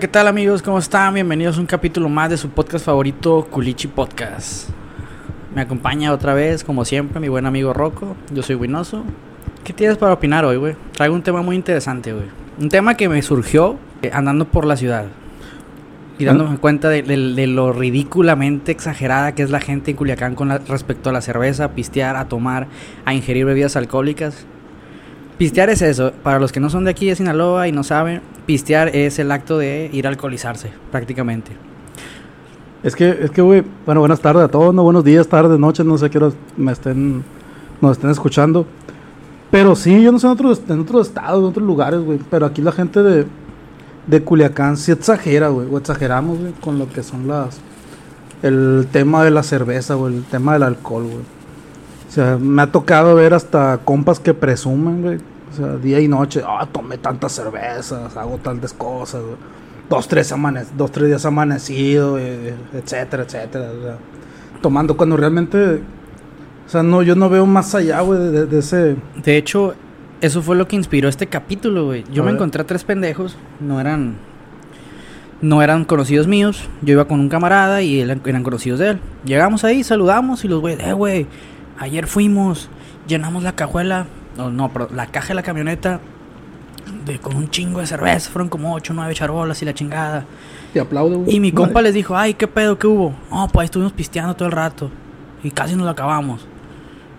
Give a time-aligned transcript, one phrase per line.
[0.00, 0.62] ¿qué tal amigos?
[0.62, 1.14] ¿Cómo están?
[1.14, 4.70] Bienvenidos a un capítulo más de su podcast favorito, Culichi Podcast.
[5.54, 8.16] Me acompaña otra vez, como siempre, mi buen amigo Rocco.
[8.32, 9.04] Yo soy Winoso.
[9.64, 10.74] ¿Qué tienes para opinar hoy, güey?
[10.92, 12.26] Traigo un tema muy interesante, güey.
[12.58, 15.06] Un tema que me surgió eh, andando por la ciudad.
[16.18, 20.34] Y dándome cuenta de, de- de lo ridículamente exagerada que es la gente en Culiacán
[20.34, 22.68] con la- respecto a la cerveza, a pistear, a tomar,
[23.04, 24.46] a ingerir bebidas alcohólicas.
[25.40, 26.12] Pistear es eso.
[26.22, 29.32] Para los que no son de aquí de Sinaloa y no saben, pistear es el
[29.32, 31.52] acto de ir a alcoholizarse, prácticamente.
[32.82, 35.86] Es que, es que, güey, bueno, buenas tardes a todos, no buenos días, tardes, noches,
[35.86, 37.24] no sé qué horas me estén,
[37.80, 38.66] nos estén escuchando.
[39.50, 42.44] Pero sí, yo no sé en otros, en otros estados, en otros lugares, güey, pero
[42.44, 43.24] aquí la gente de,
[44.08, 47.58] de Culiacán sí exagera, güey, o exageramos, güey, con lo que son las,
[48.42, 51.40] el tema de la cerveza, güey, el tema del alcohol, güey.
[52.10, 55.18] O sea, me ha tocado ver hasta compas que presumen, güey,
[55.50, 59.36] o sea, día y noche, ah, tomé tantas cervezas, hago tantas cosas, güey
[59.88, 63.72] dos, tres, amane dos, tres días amanecido, eh, etcétera, etcétera.
[63.76, 63.96] o sea,
[64.62, 65.58] tomando cuando realmente,
[66.64, 68.94] o sea, no, yo no veo más allá, güey, de, de ese...
[69.24, 69.74] De hecho,
[70.20, 72.04] eso fue lo que inspiró este capítulo, güey.
[72.12, 72.36] Yo A me ver.
[72.36, 74.14] encontré a tres pendejos, no eran
[75.42, 76.68] no eran conocidos míos.
[76.82, 79.00] Yo iba con un camarada y él- eran conocidos de él.
[79.24, 81.26] Llegamos ahí, saludamos y los güeyes, eh, güey,
[81.78, 82.68] ayer fuimos,
[83.08, 84.06] llenamos la cajuela,
[84.40, 86.00] no, no, pero la caja de la camioneta
[87.04, 90.24] de, con un chingo de cerveza, fueron como 8 o 9 charolas y la chingada.
[90.72, 91.36] Te aplaudo, güey.
[91.36, 91.88] Y mi compa Vale.
[91.88, 92.78] les dijo, ay, ¿qué pedo?
[92.78, 93.14] ¿Qué hubo?
[93.30, 94.90] No, pues ahí estuvimos pisteando todo el rato.
[95.42, 96.46] Y casi nos lo acabamos.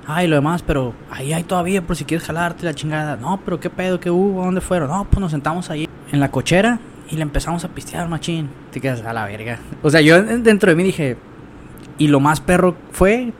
[0.07, 3.15] Ay, lo demás, pero ahí hay todavía por si quieres jalarte la chingada.
[3.17, 3.99] No, pero ¿qué pedo?
[3.99, 4.43] ¿Qué hubo?
[4.43, 4.89] ¿Dónde fueron?
[4.89, 8.49] No, pues nos sentamos ahí en la cochera y le empezamos a pistear, machín.
[8.71, 9.59] Te quedas a la verga.
[9.83, 11.17] O sea, yo en- dentro de mí dije,
[11.97, 13.31] y lo más perro fue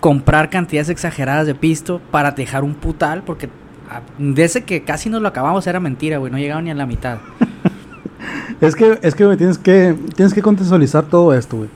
[0.00, 3.48] comprar cantidades exageradas de pisto para dejar un putal, porque
[3.90, 6.30] ah, de ese que casi nos lo acabamos era mentira, güey.
[6.30, 7.18] No llegaba ni a la mitad.
[8.60, 11.70] Es que, es que, güey, tienes que, tienes que contextualizar todo esto, güey.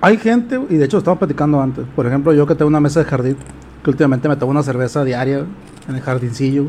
[0.00, 2.80] Hay gente, y de hecho lo estamos platicando antes, por ejemplo, yo que tengo una
[2.80, 3.36] mesa de jardín,
[3.84, 5.44] que últimamente me tomo una cerveza diaria
[5.88, 6.66] en el jardincillo.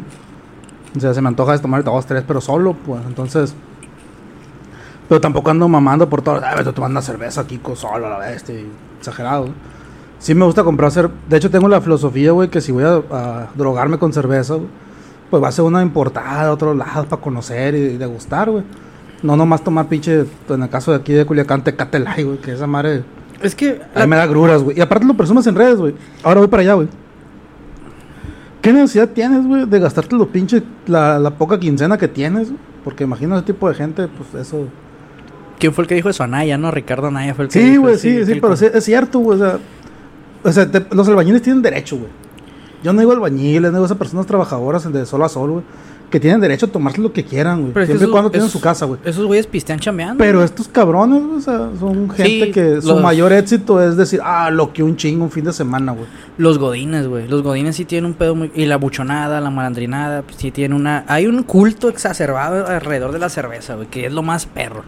[0.96, 3.56] O sea, se me antoja de tomar dos, tres, pero solo, pues, entonces...
[5.10, 6.40] Pero tampoco ando mamando por todo.
[6.44, 8.56] Ah, tomando una cerveza con solo a la bestia.
[9.00, 9.50] Exagerado.
[10.22, 10.26] Güey.
[10.26, 13.02] Sí me gusta comprar cer De hecho, tengo la filosofía, güey, que si voy a,
[13.12, 14.68] a drogarme con cerveza, güey,
[15.30, 18.64] pues va a ser una importada de otro lado para conocer y degustar, güey.
[19.24, 22.54] No nomás tomar pinche, en el caso de aquí de Culiacán, Tecate Light, güey, que
[22.54, 23.04] esa madre...
[23.42, 23.82] Es que...
[23.96, 24.78] A mí me da gruras, güey.
[24.78, 25.96] Y aparte lo presumes en redes, güey.
[26.24, 26.88] Ahora voy para allá, güey.
[28.62, 32.50] ¿Qué necesidad tienes, güey, de gastarte lo pinche, la, la poca quincena que tienes?
[32.50, 32.60] güey?
[32.84, 34.68] Porque imagino ese tipo de gente, pues eso...
[35.60, 36.24] ¿Quién fue el que dijo eso?
[36.24, 36.72] Anaya, ¿no?
[36.72, 38.84] Ricardo Anaya fue el que Sí, dijo, güey, sí, que sí, el pero sí, es
[38.84, 39.40] cierto, güey.
[39.40, 39.60] O sea,
[40.44, 42.10] o sea, te- los albañiles tienen derecho, güey.
[42.84, 45.64] Yo no digo albañiles, no digo esas personas trabajadoras de sol a sol, güey.
[46.10, 47.72] Que tienen derecho a tomarse lo que quieran, güey.
[47.74, 49.00] Siempre y esos- cuando tienen esos- su casa, güey.
[49.06, 50.18] Esos güeyes pistean chambeando.
[50.18, 54.20] Pero estos cabrones, o sea, son gente Sí, que su los- mayor éxito es decir,
[54.22, 56.08] ah, lo que un chingo un fin de semana, güey.
[56.38, 57.30] Los godines, güey.
[57.30, 58.52] Los godines sí tienen un pedo muy...
[58.54, 61.06] Y la buchonada, la malandrinada, pues sí tienen una...
[61.08, 64.84] Hay un culto exacerbado alrededor de la cerveza, güey, que es lo más perro.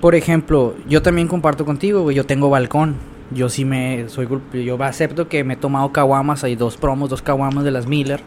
[0.00, 2.14] Por ejemplo, yo también comparto contigo, güey.
[2.14, 2.94] Yo tengo balcón.
[3.34, 4.08] Yo sí me...
[4.08, 6.44] soy Yo acepto que me he tomado caguamas.
[6.44, 8.20] Hay dos promos, dos caguamas de las Miller.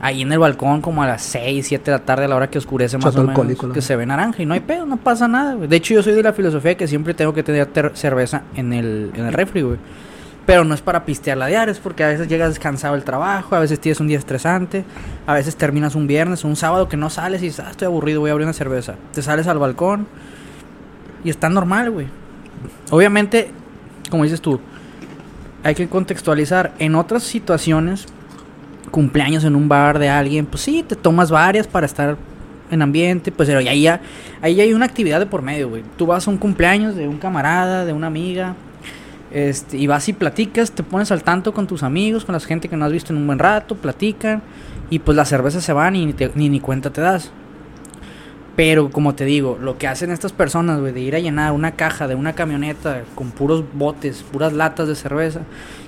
[0.00, 2.48] Ahí en el balcón como a las 6, 7 de la tarde a la hora
[2.50, 3.72] que oscurece más Chato o menos.
[3.74, 5.56] Que se ve naranja y no hay pedo, no pasa nada.
[5.56, 8.72] De hecho, yo soy de la filosofía que siempre tengo que tener ter- cerveza en
[8.72, 9.78] el, en el refri, güey.
[10.46, 13.58] Pero no es para pistearla diario, es porque a veces llegas descansado del trabajo, a
[13.60, 14.84] veces tienes un día estresante,
[15.26, 17.86] a veces terminas un viernes o un sábado que no sales y dices, ah, estoy
[17.86, 18.94] aburrido, voy a abrir una cerveza.
[19.12, 20.06] Te sales al balcón
[21.24, 22.06] y está normal, güey.
[22.90, 23.50] Obviamente,
[24.10, 24.60] como dices tú,
[25.64, 26.72] hay que contextualizar.
[26.78, 28.06] En otras situaciones,
[28.90, 32.16] cumpleaños en un bar de alguien, pues sí, te tomas varias para estar
[32.70, 34.00] en ambiente, pues pero ahí ya,
[34.42, 35.82] ahí hay una actividad de por medio, güey.
[35.96, 38.54] Tú vas a un cumpleaños de un camarada, de una amiga,
[39.30, 42.68] este, y vas y platicas, te pones al tanto con tus amigos, con la gente
[42.68, 44.42] que no has visto en un buen rato, platican,
[44.90, 47.30] y pues las cervezas se van y ni, te- ni, ni cuenta te das.
[48.58, 51.76] Pero como te digo, lo que hacen estas personas, güey, de ir a llenar una
[51.76, 55.42] caja de una camioneta con puros botes, puras latas de cerveza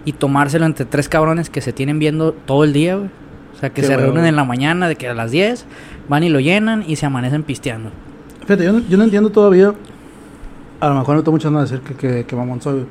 [0.04, 3.10] y tomárselo entre tres cabrones que se tienen viendo todo el día, güey.
[3.56, 5.66] O sea, que Qué se reúnen en la mañana, de que a las 10
[6.08, 7.90] van y lo llenan y se amanecen pisteando.
[8.42, 9.74] Fíjate, yo no, yo no entiendo todavía.
[10.78, 12.86] A lo mejor no tengo mucho nada decir que, que, que mamón soy, güey.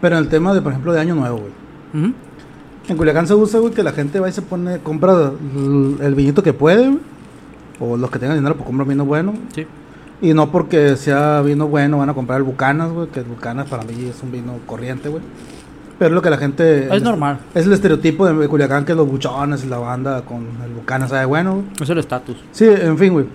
[0.00, 2.14] Pero en el tema de, por ejemplo, de Año Nuevo, güey.
[2.88, 6.14] En Culiacán se usa, güey, que la gente va y se pone, compra el, el
[6.14, 7.00] vinito que puede, güey.
[7.80, 9.34] O los que tengan dinero, pues compran vino bueno.
[9.54, 9.66] Sí.
[10.22, 13.08] Y no porque sea vino bueno van a comprar el Bucanas, güey.
[13.08, 15.22] Que el Bucanas para mí es un vino corriente, güey.
[15.98, 16.94] Pero lo que la gente...
[16.94, 17.40] Es normal.
[17.54, 21.24] Es el estereotipo de Culiacán que los buchones y la banda con el Bucanas sabe
[21.26, 21.66] bueno, güey.
[21.80, 22.36] Es el estatus.
[22.52, 23.26] Sí, en fin, güey.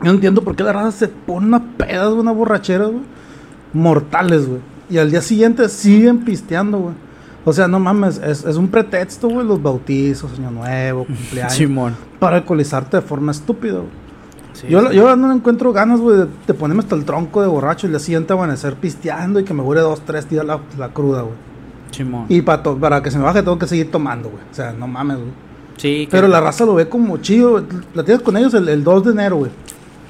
[0.00, 3.02] Yo no entiendo por qué la raza se pone unas pedas, güey, unas borracheras, güey.
[3.72, 4.60] Mortales, güey.
[4.88, 6.94] Y al día siguiente siguen pisteando, güey.
[7.44, 11.54] O sea, no mames, es, es un pretexto, güey, los bautizos, año nuevo, cumpleaños.
[11.54, 11.96] Simón.
[12.18, 14.00] para alcoholizarte de forma estúpida, güey.
[14.52, 14.96] Sí, yo, sí.
[14.96, 18.32] yo no encuentro ganas, güey, de, ponerme hasta el tronco de borracho y día siguiente
[18.34, 21.34] amanecer pisteando y que me dure dos, tres días la, la cruda, güey.
[21.92, 22.26] Simón.
[22.28, 24.42] Y para, to- para que se me baje tengo que seguir tomando, güey.
[24.50, 25.30] O sea, no mames, güey.
[25.78, 27.52] Sí, que- Pero la raza lo ve como chido.
[27.52, 27.64] güey.
[27.94, 29.50] Platicas con ellos el, el 2 de enero, güey.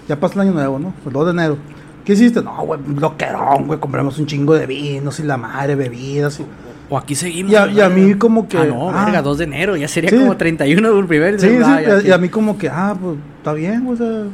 [0.09, 0.93] Ya pasa el año nuevo, ¿no?
[1.07, 1.57] El 2 de enero.
[2.05, 2.43] ¿Qué hiciste?
[2.43, 3.79] No, güey, loquerón, güey.
[3.79, 6.41] Compramos un chingo de vinos y la madre, bebidas.
[6.41, 6.45] Y...
[6.91, 7.53] O aquí seguimos.
[7.53, 9.05] Y a- y a mí como que- Ah, no, ah.
[9.05, 9.77] verga, 2 de enero.
[9.77, 10.17] Ya sería Sí.
[10.19, 11.41] como 31 del primer.
[11.41, 11.63] Sí, sí.
[11.65, 13.95] Ah, ya y a mí como que, ah, pues está bien, güey.
[13.95, 14.25] O sea.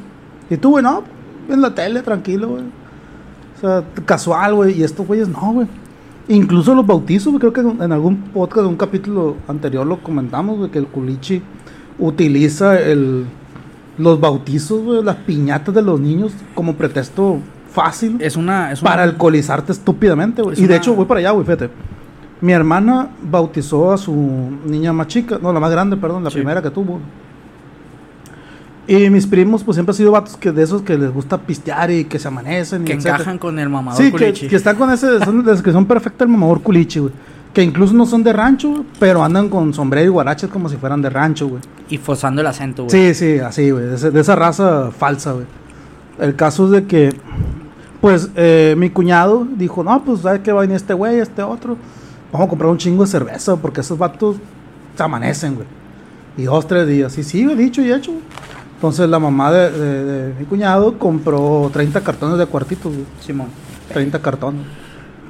[0.50, 1.02] Y tú, güey, no,
[1.50, 2.62] en la tele, tranquilo, güey.
[2.62, 4.78] O sea, casual, güey.
[4.80, 5.66] Y estos güeyes, no, güey.
[6.28, 10.58] Incluso los bautizos, güey, creo que en algún podcast, en un capítulo anterior lo comentamos,
[10.58, 11.40] güey, que el culichi
[11.98, 13.26] utiliza el,
[13.98, 17.38] los bautizos, güey, las piñatas de los niños como pretexto
[17.70, 18.72] fácil Es una.
[18.72, 20.54] Es una para alcoholizarte estúpidamente, güey.
[20.54, 21.70] Es Y de hecho, voy para allá, güey, fíjate.
[22.40, 24.12] Mi hermana bautizó a su
[24.66, 26.36] niña más chica, no, la más grande, perdón, la Sí.
[26.36, 27.00] primera que tuvo.
[28.88, 31.90] Y mis primos, pues siempre han sido vatos que de esos que les gusta pistear
[31.90, 32.82] y que se amanecen.
[32.82, 33.16] y que etcétera.
[33.16, 34.46] encajan con el mamador Sí, que, culichi.
[34.48, 37.12] que están con ese, son los que son perfecta el mamador culichi, güey.
[37.52, 41.02] Que incluso no son de rancho, pero andan con sombrero y guaraches como si fueran
[41.02, 41.62] de rancho, güey.
[41.88, 43.14] Y forzando el acento, güey.
[43.14, 43.86] Sí, sí, así, güey.
[43.86, 45.46] De esa raza falsa, güey.
[46.20, 47.14] El caso es de que,
[48.00, 51.42] pues, eh, mi cuñado dijo, no, pues, ¿sabes qué va a venir este güey, este
[51.42, 51.76] otro?
[52.32, 54.36] Vamos a comprar un chingo de cerveza porque esos vatos
[54.96, 55.66] se amanecen, güey.
[56.36, 57.16] Y dos, tres días.
[57.18, 58.12] Y sí, güey, dicho y hecho.
[58.74, 63.06] Entonces la mamá de, de- de mi cuñado compró 30 cartones de cuartitos, güey.
[63.20, 63.46] Simón.
[63.92, 64.62] 30 cartones.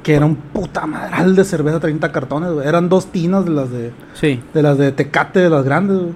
[0.03, 2.67] Que era un puta madral de cerveza, 30 cartones, güey.
[2.67, 4.41] Eran dos tinas de las de Sí.
[4.55, 6.13] de las de Tecate, de las grandes, güey.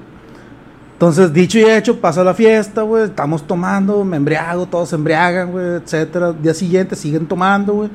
[0.94, 3.04] Entonces, dicho y hecho, pasa la fiesta, güey.
[3.04, 6.32] Estamos tomando, me embriago, todos se embriagan, güey, etcétera.
[6.32, 7.90] Día siguiente siguen tomando, güey.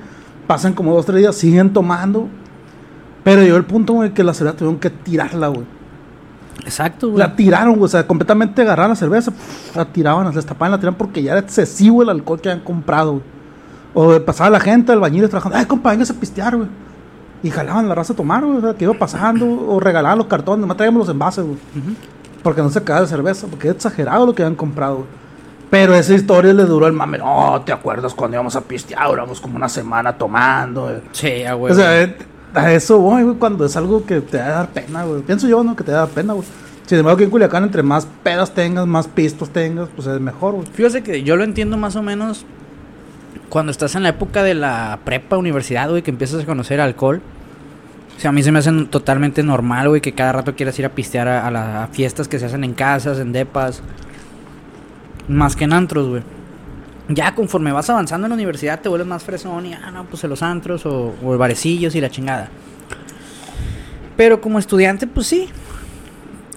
[0.47, 2.27] Pasan como dos, tres días, siguen tomando.
[3.25, 5.65] Pero llegó el punto, güey, que la cerveza tuvieron que tirarla, güey.
[6.63, 7.17] Exacto, güey.
[7.17, 7.85] La tiraron, güey.
[7.85, 9.31] O sea, completamente agarraron la cerveza,
[9.73, 13.13] la tiraban, la destapaban, la tiraban porque ya era excesivo el alcohol que habían comprado,
[13.13, 13.23] güey.
[13.95, 16.69] O pasaba la gente, albañiles trabajando, ay, compa, véngase a pistear, güey.
[17.41, 18.57] Y jalaban la raza a tomar, güey.
[18.57, 21.57] O sea, que iba pasando, o regalaban los cartones, nomás traíamos los envases, güey.
[22.43, 25.07] Porque no se acaba de cerveza, porque es exagerado lo que habían comprado, güey.
[25.71, 27.17] Pero esa historia le duró el mame.
[27.17, 29.07] No, ¿te acuerdas cuando íbamos a pistear?
[29.07, 31.01] Duramos como una semana tomando, güey.
[31.11, 31.73] Sí, güey.
[31.73, 32.15] O sea, eh,
[32.55, 35.21] a eso voy, güey, cuando es algo que te va a dar pena, güey.
[35.21, 35.75] Pienso yo, ¿no?
[35.75, 36.47] Que te da pena, güey.
[36.85, 40.53] Sin embargo, que en Culiacán, entre más pedas tengas, más pistos tengas, pues es mejor,
[40.53, 40.67] güey.
[40.67, 42.45] Fíjate que yo lo entiendo más o menos
[43.49, 47.21] cuando estás en la época de la prepa, universidad, güey, que empiezas a conocer alcohol.
[48.15, 50.85] O sea, a mí se me hace totalmente normal, güey, que cada rato quieras ir
[50.85, 53.81] a pistear a, a las a fiestas que se hacen en casas, en depas.
[55.27, 56.23] Más que en antros, güey.
[57.07, 60.23] Ya conforme vas avanzando en la universidad te vuelves más fresón y, ah, no, pues
[60.23, 62.49] en los antros o, o barecillos y la chingada.
[64.17, 65.49] Pero como estudiante, pues sí.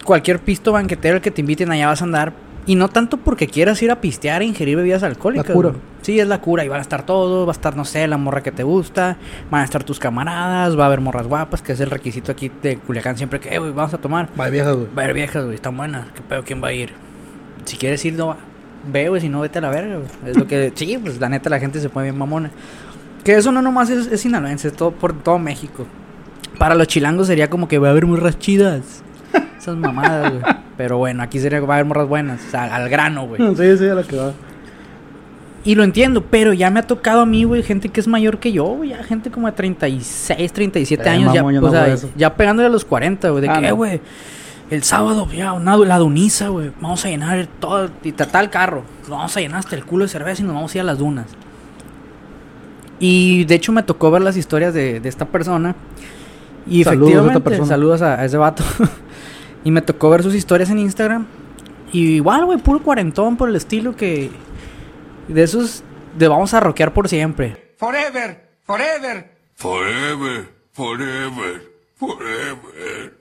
[0.03, 2.33] Cualquier pisto banquetero el que te inviten allá vas a andar.
[2.65, 5.47] Y no tanto porque quieras ir a pistear e ingerir bebidas alcohólicas.
[5.47, 5.69] La cura.
[5.69, 5.81] güey.
[6.01, 6.63] Sí, es la cura.
[6.63, 7.47] Y van a estar todos.
[7.47, 9.17] Va a estar, no sé, la morra que te gusta.
[9.49, 10.77] Van a estar tus camaradas.
[10.77, 13.59] Va a haber morras guapas, que es el requisito aquí de Culiacán siempre que, eh,
[13.59, 14.29] güey, vamos a tomar.
[14.35, 14.87] Vaya viejas, güey.
[14.95, 16.07] Va a haber viejas, güey, están buenas.
[16.13, 16.43] ¿Qué pedo?
[16.43, 16.93] ¿Quién va a ir?
[17.65, 18.37] Si quieres ir, no va.
[18.87, 20.07] Ve, güey, si no, vete a la verga, güey.
[20.31, 20.71] Es lo que...
[20.75, 22.51] sí, pues la neta la gente se pone bien mamona.
[23.23, 25.85] Que eso no nomás es, es sinaloense, es todo, por todo México.
[26.57, 29.03] Para los chilangos sería como que va a haber morras chidas.
[29.57, 30.43] Esas mamadas, güey.
[30.77, 32.41] Pero bueno, aquí sería que va a haber morras buenas.
[32.47, 33.41] O sea, al grano, güey.
[33.55, 34.31] Sí, sí, a la que va.
[35.65, 38.39] Y lo entiendo, pero ya me ha tocado a mí, güey, gente que es mayor
[38.39, 38.91] que yo, güey.
[38.91, 41.33] Ya gente como de 36, 37 Eh, años.
[41.33, 43.41] ya, mamón, yo o no sea, ya pegándole a los 40, güey.
[43.41, 43.75] De Ah, que, eh, no.
[44.69, 46.71] El sábado, ya, una, la duniza, güey.
[46.79, 48.83] Vamos a llenar todo, y tratar el carro.
[49.07, 50.97] Vamos a llenar hasta el culo de cerveza y nos vamos a ir a las
[50.99, 51.25] dunas.
[52.99, 55.75] Y de hecho me tocó ver las historias de, de esta persona.
[56.67, 57.67] Y Saludos a esta efectivamente, persona.
[57.67, 58.63] saludos a, a ese vato.
[59.63, 61.25] y me tocó ver sus historias en Instagram.
[61.91, 64.29] Y igual, güey, puro cuarentón por el estilo que...
[65.27, 65.83] De esos
[66.17, 67.73] de vamos a rockear por siempre.
[67.77, 69.31] Forever, forever.
[69.55, 73.18] Forever, forever, forever.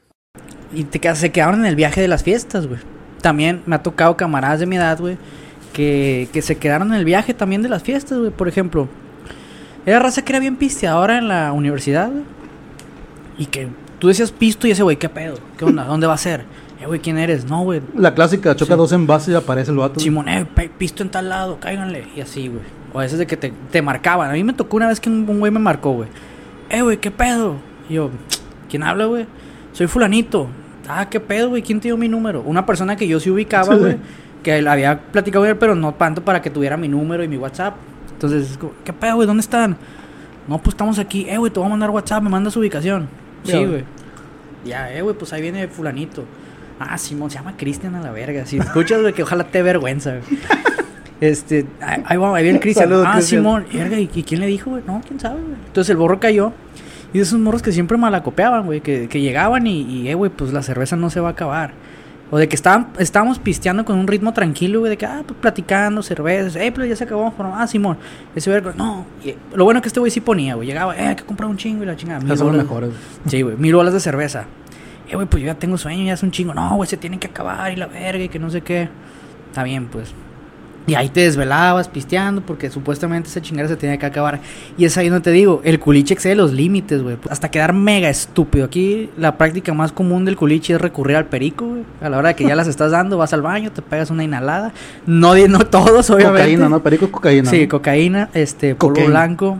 [0.72, 2.80] Y te, quedas- se quedaron en el viaje de las fiestas, güey.
[3.22, 5.16] También me ha tocado camaradas de mi edad, güey,
[5.72, 8.30] que, que se quedaron en el viaje también de las fiestas, güey.
[8.30, 8.88] Por ejemplo,
[9.86, 12.22] era raza que era bien pisteadora en la universidad, güey.
[13.38, 15.38] Y que tú decías pisto y ese güey, ¿qué pedo?
[15.56, 15.84] ¿Qué onda?
[15.84, 16.44] ¿Dónde va a ser?
[16.80, 17.44] Eh, güey, ¿quién eres?
[17.44, 17.80] No, güey.
[17.96, 18.78] La clásica, choca Sí.
[18.78, 19.98] dos envases y aparece el vato.
[20.00, 20.46] Simón, eh,
[20.78, 22.04] pisto en tal lado, cáiganle.
[22.14, 22.62] Y así, güey.
[22.92, 24.30] O a veces de que te, te marcaban.
[24.30, 26.08] A mí me tocó una vez que un, un güey me marcó, güey.
[26.70, 27.56] Eh, güey, ¿qué pedo?
[27.88, 28.10] Y yo,
[28.70, 29.26] ¿quién habla, güey?
[29.78, 30.48] Soy fulanito.
[30.88, 31.62] Ah, ¿qué pedo, güey?
[31.62, 32.42] ¿Quién te dio mi número?
[32.42, 33.78] Una persona que yo sí ubicaba, Sí.
[33.80, 33.96] güey.
[34.42, 37.28] Que él había platicado con él, pero no tanto para que tuviera mi número y
[37.28, 37.76] mi WhatsApp.
[38.12, 39.28] Entonces, ¿qué pedo, güey?
[39.28, 39.76] ¿Dónde están?
[40.48, 41.26] No, pues estamos aquí.
[41.28, 43.08] Eh, güey, te voy a mandar WhatsApp, me manda su ubicación.
[43.44, 43.84] Sí, güey.
[44.64, 46.24] Ya, eh, güey, pues ahí viene fulanito.
[46.80, 48.46] Ah, Simón, se llama Cristian a la verga.
[48.46, 50.40] Si escuchas, güey, que ojalá te vergüenza, güey.
[51.20, 52.92] Este, ahí, ahí viene Cristian.
[53.06, 53.20] Ah.
[53.20, 54.82] Simón, verga, ¿y, y quién le dijo, güey?
[54.88, 55.54] No, quién sabe, güey.
[55.66, 56.52] Entonces el borro cayó.
[57.12, 60.30] Y de esos morros que siempre malacopeaban, güey, que, que llegaban y, y, eh, güey,
[60.30, 61.72] pues la cerveza no se va a acabar.
[62.30, 65.38] O de que estaban, estábamos pisteando con un ritmo tranquilo, güey, de que, ah, pues
[65.40, 67.96] platicando, cervezas, eh, pero ya se acabó, pero, ah, Simón,
[68.34, 69.06] ese verga, no.
[69.24, 71.48] Y, eh, lo bueno que este güey sí ponía, güey, llegaba, eh, hay que comprar
[71.48, 72.20] un chingo y la chingada.
[72.20, 72.56] mil bolas.
[72.64, 72.90] mejores.
[73.26, 74.44] Sí, güey, mil bolas de cerveza.
[75.08, 76.52] Eh, güey, pues yo ya tengo sueño, ya es un chingo.
[76.52, 78.90] No, güey, se tienen que acabar y la verga y que no sé qué.
[79.48, 80.12] Está bien, pues.
[80.88, 84.40] Y ahí te desvelabas pisteando porque supuestamente esa chingada se tenía que acabar.
[84.78, 87.18] Y es ahí donde te digo, el culiche excede los límites, güey.
[87.28, 88.64] Hasta quedar mega estúpido.
[88.64, 91.82] Aquí la práctica más común del culiche es recurrir al perico, güey.
[92.00, 94.24] A la hora de que ya las estás dando, vas al baño, te pegas una
[94.24, 94.72] inhalada.
[95.06, 96.40] No, no todos, obviamente.
[96.40, 96.82] Cocaína, ¿no?
[96.82, 97.50] Perico es cocaína.
[97.50, 99.58] Sí, cocaína, este, polvo blanco.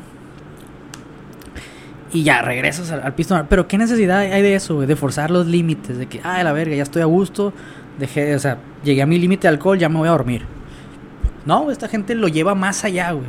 [2.11, 3.47] Y ya, regresas al, al pistón.
[3.51, 4.87] Pero ¿qué necesidad hay de eso, güey?
[4.87, 5.99] De forzar los límites.
[5.99, 7.53] De que, ay, la verga, ya estoy a gusto.
[7.99, 10.58] Dejé, o sea, llegué a mi límite de alcohol, ya me voy a dormir.
[11.49, 13.25] No, esta gente lo lleva más allá, güey.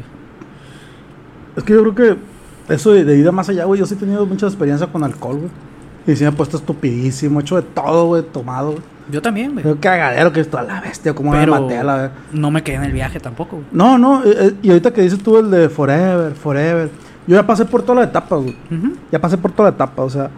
[1.56, 3.80] Es que yo creo que eso de, de ir más allá, güey.
[3.80, 5.50] Yo sí he tenido mucha experiencia con alcohol, güey.
[6.06, 8.72] Y sí me he puesto estupidísimo, he hecho de todo, güey, tomado.
[8.72, 8.84] güey.
[9.10, 9.64] Yo también, güey.
[9.64, 12.12] Qué cagadero que esto a la bestia, como me maté a la vez.
[12.34, 13.68] no me quedé en el viaje tampoco, güey.
[13.72, 16.90] No, no, eh, eh, y ahorita que dices tú el de Forever, Forever.
[17.26, 18.54] Yo ya pasé por toda la etapa, güey.
[19.14, 20.30] Ya pasé por toda la etapa, o sea.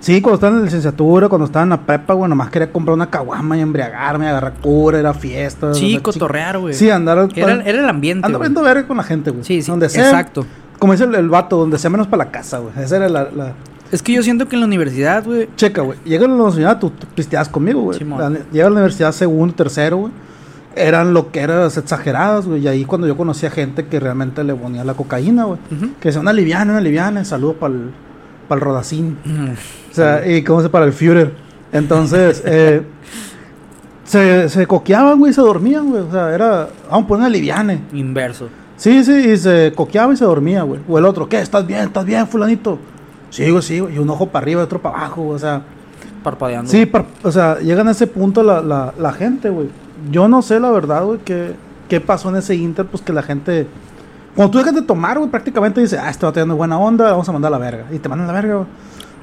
[0.00, 2.94] Sí, cuando estaba en la licenciatura, cuando estaba en la prepa, güey, nomás quería comprar
[2.94, 5.74] una caguama y embriagarme, agarrar cura, era fiesta.
[5.74, 6.72] Sí, cotorrear, güey.
[6.74, 7.28] Sí, andar.
[7.34, 8.48] Era, era el ambiente, Ando güey.
[8.48, 9.44] viendo verga con la gente, güey.
[9.44, 10.04] Sí, sí, Donde sea.
[10.04, 10.46] exacto.
[10.78, 12.72] Como dice el, el vato, donde sea menos para la casa, güey.
[12.78, 13.24] Esa era la.
[13.24, 13.52] la-
[13.90, 15.98] Es que yo siento que en la universidad, güey, Checa, güey.
[16.04, 17.98] Llega a la universidad, tú, tú pisteabas conmigo, güey.
[17.98, 20.12] Llega a la universidad segundo, tercero, güey.
[20.76, 22.60] Eran lo que eran exageradas, güey.
[22.62, 25.58] Y ahí cuando yo conocía gente que realmente le ponía la cocaína, güey.
[25.76, 25.90] Ujú.
[26.00, 27.24] Que sea una liviana, una liviana.
[27.24, 27.90] Saludos para el,
[28.48, 29.18] para el rodacín.
[29.24, 29.50] mm,
[29.90, 31.32] O sea, y cómo se para el Führer.
[31.72, 32.82] Entonces, eh,
[34.04, 36.02] se, se coqueaban, güey, y se dormían, güey.
[36.02, 37.78] O sea, era, vamos a poner una liviana.
[37.92, 38.48] inverso.
[38.76, 40.80] Sí, sí, y se coqueaba y se dormía, güey.
[40.88, 41.40] O el otro, ¿qué?
[41.40, 41.80] ¿Estás bien?
[41.80, 42.78] ¿Estás bien, fulanito?
[43.30, 43.96] Sí, güey, sí, güey.
[43.96, 45.36] Y un ojo para arriba y otro para abajo, güey.
[45.36, 45.62] O sea,
[46.22, 46.70] Parpadeando.
[46.70, 49.68] sí, par- o sea, llegan a ese punto la, la, la gente, güey.
[50.10, 51.54] Yo no sé, la verdad, güey, qué,
[51.88, 53.66] qué pasó en ese inter, pues que la gente...
[54.38, 57.28] Cuando tú dejas de tomar, güey, prácticamente dice, ah, este va teniendo buena onda, vamos
[57.28, 57.86] a mandar a la verga.
[57.90, 58.66] Y te mandan a la verga, güey.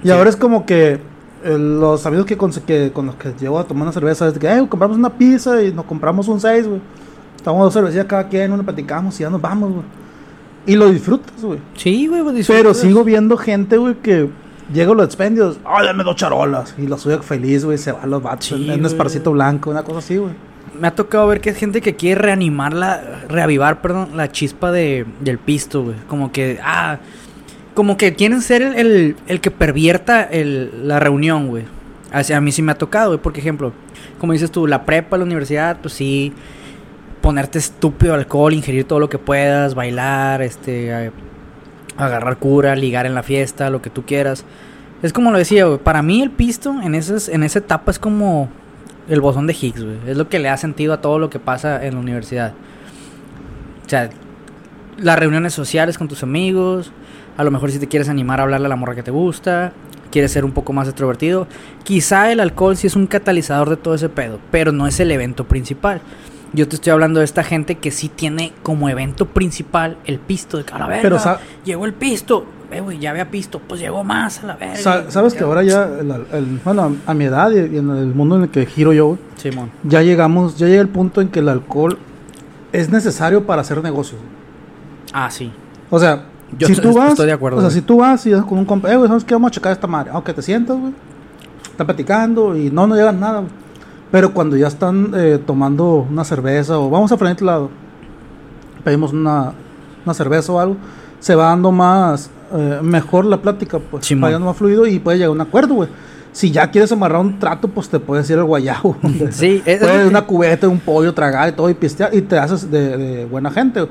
[0.03, 0.11] Y Sí.
[0.11, 0.99] ahora es como que
[1.45, 4.33] eh, los amigos que con, que con los que llevo a tomar una cerveza es
[4.33, 6.81] de que, eh, compramos una pizza y nos compramos un 6, güey.
[7.37, 9.85] Estamos dos cervecillas cada quien, uno platicamos y ya nos vamos, güey.
[10.65, 11.59] Y lo disfrutas, güey.
[11.75, 12.77] Sí, güey, pues, Pero disfrutas.
[12.77, 14.29] sigo viendo gente, güey, que
[14.73, 16.75] llega a los expendios, ay, dame dos charolas.
[16.77, 19.31] Y lo sube feliz, güey, se va a los vatos Sí, en en un esparcito
[19.31, 20.33] blanco, una cosa así, güey.
[20.73, 24.71] Me ha tocado ver que hay gente que quiere reanimar la, reavivar, perdón, la chispa
[24.71, 25.95] de, del pisto, güey.
[26.07, 26.97] Como que, ah,
[27.73, 31.63] como que quieren ser el, el, que pervierta el, la reunión, güey.
[32.11, 33.19] Así, a mí sí me ha tocado, güey.
[33.19, 33.73] Por ejemplo,
[34.19, 36.33] como dices tú, la prepa, la universidad, pues sí,
[37.21, 41.11] ponerte estúpido alcohol, ingerir todo lo que puedas, bailar, este,
[41.97, 44.45] agarrar cura, ligar en la fiesta, lo que tú quieras.
[45.01, 45.79] Es como lo decía, güey.
[45.79, 48.49] Para mí el pisto en, esas, en esa etapa es como
[49.07, 49.97] el bosón de Higgs, güey.
[50.07, 52.53] Es lo que le da sentido a todo lo que pasa en la universidad.
[53.85, 54.09] O sea,
[54.97, 56.91] las reuniones sociales con tus amigos.
[57.37, 59.73] A lo mejor si te quieres animar a hablarle a la morra que te gusta.
[60.11, 61.47] Quieres ser un poco más extrovertido.
[61.83, 64.39] Quizá el alcohol sí es un catalizador de todo ese pedo.
[64.51, 66.01] Pero no es el evento principal.
[66.53, 70.57] Yo te estoy hablando de esta gente que sí tiene como evento principal el pisto.
[70.57, 71.19] De que a la verga, Pero
[71.65, 72.45] llegó el pisto.
[72.75, 73.59] Eh, güey, ya había pisto.
[73.65, 74.75] Pues llegó más a la verga.
[74.77, 78.35] Sa- Sabes que ahora ya, el- el- bueno, a mi edad y en el mundo
[78.35, 79.71] en el que giro yo, güey, Simón.
[79.83, 81.97] ya llegamos, ya llega el punto en que el alcohol
[82.73, 84.19] es necesario para hacer negocios.
[85.13, 85.51] Ah, sí.
[85.89, 86.25] O sea,
[86.57, 87.79] Yo si estoy- tú vas, estoy de acuerdo, o sea, güey.
[87.79, 89.33] si tú vas y vas con un compa, eh, güey, ¿sabes qué?
[89.35, 90.11] Vamos a checar esta madre.
[90.13, 90.93] Aunque te sientas, güey.
[91.71, 93.51] Están platicando y no, no llegan nada, güey.
[94.11, 97.69] Pero cuando ya están eh, tomando una cerveza o vamos a frente lado,
[98.83, 99.53] pedimos una,
[100.05, 100.77] una cerveza o algo,
[101.19, 104.05] se va dando más, eh, mejor la plática, pues.
[104.15, 105.89] Más fluido y puede llegar a un acuerdo, güey.
[106.31, 108.97] Si ya quieres amarrar un trato, pues te puedes ir al guayabo.
[109.31, 112.69] Sí, es- Puedes una cubeta, un pollo, tragar y todo y pistear y te haces
[112.69, 113.87] de, de buena gente.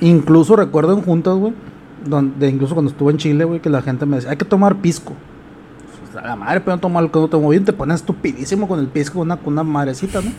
[0.00, 1.52] Incluso recuerdo en juntas, güey,
[2.06, 4.76] donde incluso cuando estuve en Chile, güey, que la gente me decía, hay que tomar
[4.76, 5.12] pisco.
[6.12, 8.86] Pues, la madre, pero no tomar alcohol, no tomo bien, te pones estupidísimo con el
[8.88, 10.30] pisco, una, con una madrecita, ¿no?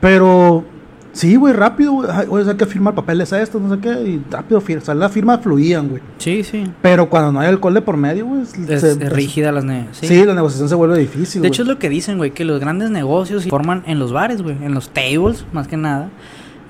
[0.00, 0.64] Pero
[1.14, 2.08] Sí, güey, rápido, güey.
[2.12, 3.88] Ay, güey, hay que firmar papeles a esto, no sé qué.
[4.02, 6.02] Y rápido, fir- o sea, las firmas fluían, güey.
[6.18, 6.64] Sí, sí.
[6.82, 8.42] Pero cuando no hay alcohol de por medio, güey.
[8.42, 10.06] Es, se- es rígida las ne Sí.
[10.08, 10.24] sí.
[10.24, 11.40] la negociación se vuelve difícil.
[11.40, 14.12] De hecho es lo que dicen, güey, que los grandes negocios se forman en los
[14.12, 16.10] bares, güey, en los tables, más que nada,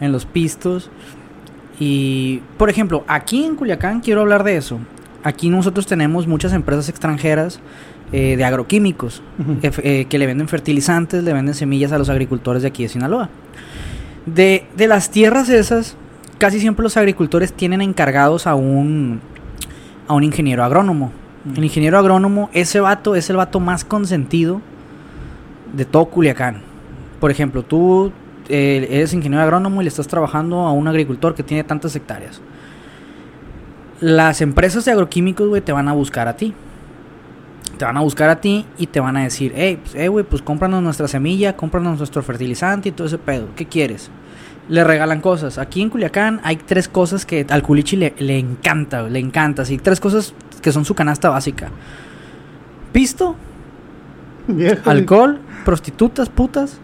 [0.00, 0.90] en los pistos.
[1.80, 4.78] Y, por ejemplo, aquí en Culiacán quiero hablar de eso.
[5.24, 7.60] Aquí nosotros tenemos muchas empresas extranjeras
[8.12, 9.22] eh, de agroquímicos
[9.62, 13.30] eh, que le venden fertilizantes, le venden semillas a los agricultores de aquí de Sinaloa.
[14.26, 15.96] De, de las tierras esas,
[16.38, 19.20] casi siempre los agricultores tienen encargados a un,
[20.08, 21.12] a un ingeniero agrónomo.
[21.56, 24.62] El ingeniero agrónomo, ese vato es el vato más consentido
[25.74, 26.62] de todo Culiacán.
[27.20, 28.12] Por ejemplo, tú
[28.48, 32.40] eh, eres ingeniero agrónomo y le estás trabajando a un agricultor que tiene tantas hectáreas.
[34.00, 36.54] Las empresas de agroquímicos, güey, te van a buscar a ti.
[37.76, 40.24] Te van a buscar a ti y te van a decir, hey, pues, eh, güey,
[40.24, 43.48] pues cómpranos nuestra semilla, cómpranos nuestro fertilizante y todo ese pedo.
[43.56, 44.10] ¿Qué quieres?
[44.68, 45.58] Le regalan cosas.
[45.58, 49.62] Aquí en Culiacán hay tres cosas que al culichi le, le encanta, güey, le encanta.
[49.62, 51.70] Así, tres cosas que son su canasta básica.
[52.92, 53.36] Pisto,
[54.48, 54.76] güey.
[54.84, 56.78] alcohol, prostitutas, putas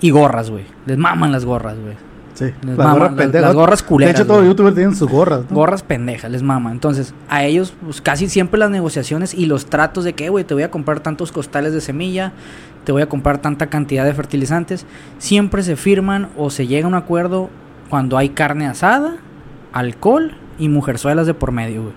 [0.00, 0.64] y gorras, güey.
[0.86, 2.05] Les maman las gorras, güey.
[2.36, 3.42] Sí, Les las gorras las- pendejas.
[3.48, 5.40] las gorras culeras, De hecho, todos los youtubers tienen sus gorras.
[5.48, 5.56] ¿no?
[5.56, 6.70] Gorras pendejas, les mama.
[6.70, 10.52] Entonces, a ellos, pues casi siempre las negociaciones y los tratos de que, güey, te
[10.52, 12.32] voy a comprar tantos costales de semilla,
[12.84, 14.84] te voy a comprar tanta cantidad de fertilizantes,
[15.18, 17.48] siempre se firman o se llega a un acuerdo
[17.88, 19.16] cuando hay carne asada,
[19.72, 21.94] alcohol y mujerzuelas de por medio, güey.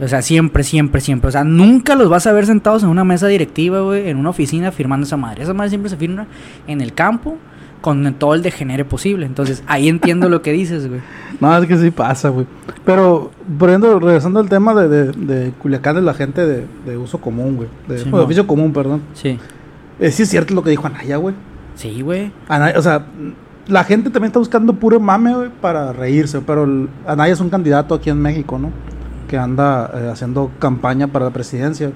[0.00, 1.26] O sea, siempre, siempre, siempre.
[1.28, 4.30] O sea, nunca los vas a ver sentados en una mesa directiva, güey, en una
[4.30, 5.42] oficina firmando esa madre.
[5.42, 6.28] Esa madre siempre se firma
[6.68, 7.36] en el campo
[7.80, 9.24] con todo el degenere posible.
[9.26, 11.00] Entonces, ahí entiendo lo que dices, güey.
[11.40, 12.46] No, es que sí pasa, güey.
[12.84, 16.96] Pero, por ejemplo, regresando al tema de, de, de Culiacán, de la gente de, de
[16.96, 17.68] uso común, güey.
[17.86, 19.02] De, Sí, oficio común, perdón.
[19.14, 19.38] Sí.
[20.00, 21.34] Eh, sí es cierto lo que dijo Anaya, güey.
[21.76, 22.32] Sí, güey.
[22.48, 23.06] Anaya, o sea,
[23.68, 26.40] la gente también está buscando puro mame, güey, para reírse.
[26.40, 28.72] Pero el- Anaya es un candidato aquí en México, ¿no?
[29.28, 31.92] Que anda eh, haciendo campaña para la presidencia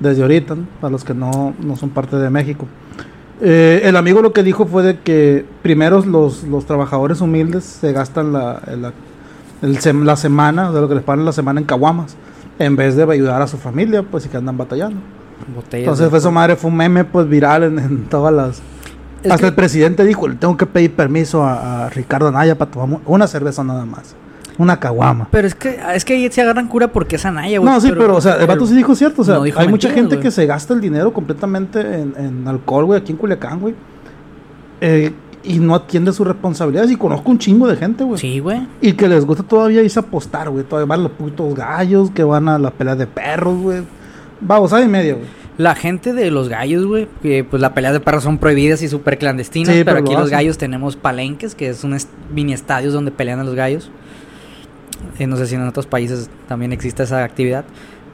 [0.00, 0.64] desde ahorita, ¿no?
[0.80, 2.66] para los que no, no son parte de México.
[3.42, 7.92] Eh, el amigo lo que dijo fue de que primero los, los trabajadores humildes se
[7.92, 8.92] gastan la, la,
[9.62, 12.16] el sem- la semana, de lo que les pagan la semana en caguamas,
[12.58, 15.00] en vez de ayudar a su familia, pues y que andan batallando.
[15.54, 15.84] Botellas.
[15.84, 18.62] Entonces fue su madre, fue un meme pues viral en, en todas las...
[19.22, 22.56] Es Hasta que- el presidente dijo, le tengo que pedir permiso a, a Ricardo Anaya
[22.58, 24.14] para tomar una cerveza nada más,
[24.60, 25.28] una caguama.
[25.30, 27.72] Pero es que, es que ahí se agarran cura porque es Anaya, güey.
[27.72, 29.22] No, sí, pero, o sea, el vato sí dijo cierto.
[29.22, 32.84] O sea, no hay mucha gente que se gasta el dinero completamente en, en alcohol,
[32.84, 33.74] güey, aquí en Culiacán, güey.
[34.80, 36.90] Eh, y no atiende sus responsabilidades.
[36.90, 38.18] Y conozco un chingo de gente, güey.
[38.20, 38.66] Sí, güey.
[38.80, 40.64] Y que les gusta todavía irse a apostar, güey.
[40.64, 43.82] Todavía van los putos gallos, que van a la pelea de perros, güey.
[44.40, 45.26] Vamos, y media, güey.
[45.58, 48.88] La gente de los gallos, güey, que pues las peleas de perros son prohibidas y
[48.88, 52.08] súper clandestinas, Sí, pero, pero aquí lo los gallos tenemos palenques, que es un est-
[52.34, 53.90] mini estadios donde pelean a los gallos.
[55.18, 57.64] Eh, no sé si en otros países también existe esa actividad.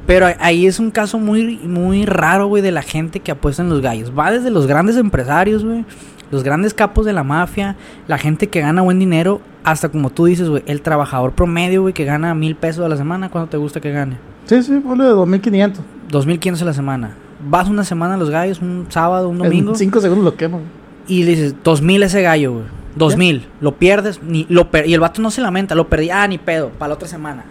[0.07, 3.69] Pero ahí es un caso muy, muy raro, güey, de la gente que apuesta en
[3.69, 4.13] los gallos.
[4.17, 5.85] Va desde los grandes empresarios, güey,
[6.31, 7.75] los grandes capos de la mafia,
[8.07, 11.93] la gente que gana buen dinero, hasta como tú dices, güey, el trabajador promedio, güey,
[11.93, 13.31] que gana mil pesos a la semana.
[13.31, 14.17] ¿Cuánto te gusta que gane?
[14.45, 15.85] Sí, sí, ponle 2500.
[16.11, 17.17] 2.500 a la semana.
[17.49, 20.59] Vas una semana a los gallos, un sábado, un domingo, En 5 segundos lo quemo.
[20.59, 20.69] güey.
[21.09, 22.65] y le dices, 2.000 ese gallo, güey.
[22.97, 23.43] 2.000.
[23.61, 26.39] Lo pierdes, ni, lo per- y el vato no se lamenta, lo perdí, ah, ni
[26.39, 27.45] pedo, para la otra semana.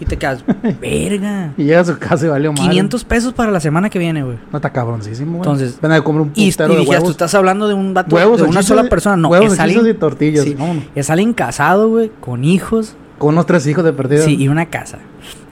[0.00, 0.44] Y te quedas,
[0.80, 1.52] verga.
[1.56, 2.68] Y llega a su casa y valió mal.
[2.68, 4.36] 500 pesos para la semana que viene, güey.
[4.50, 5.42] No está cabroncísimo, güey.
[5.42, 8.38] Entonces, Ven a comer un Y, y de tú estás hablando de un vato, Huevos,
[8.40, 9.16] de una sola persona.
[9.16, 10.44] No, huevos, es alguien, y tortillas.
[10.44, 10.56] sí,
[10.94, 14.24] es alguien casado, güey, con hijos, Con unos tres hijos de perdida.
[14.24, 14.98] sí, y una casa.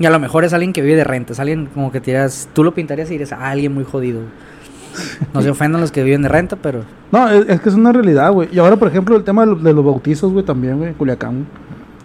[0.01, 2.49] Y a lo mejor es alguien que vive de renta, es alguien como que tiras,
[2.53, 4.18] tú lo pintarías y dirías, ah, alguien muy jodido.
[4.21, 4.33] güey".
[5.33, 6.85] No se ofendan los que viven de renta, pero...
[7.11, 8.48] No, es, es que es una realidad, güey.
[8.52, 10.94] Y ahora, por ejemplo, el tema de, lo- de los bautizos, güey, también, güey, en
[10.94, 11.46] Culiacán.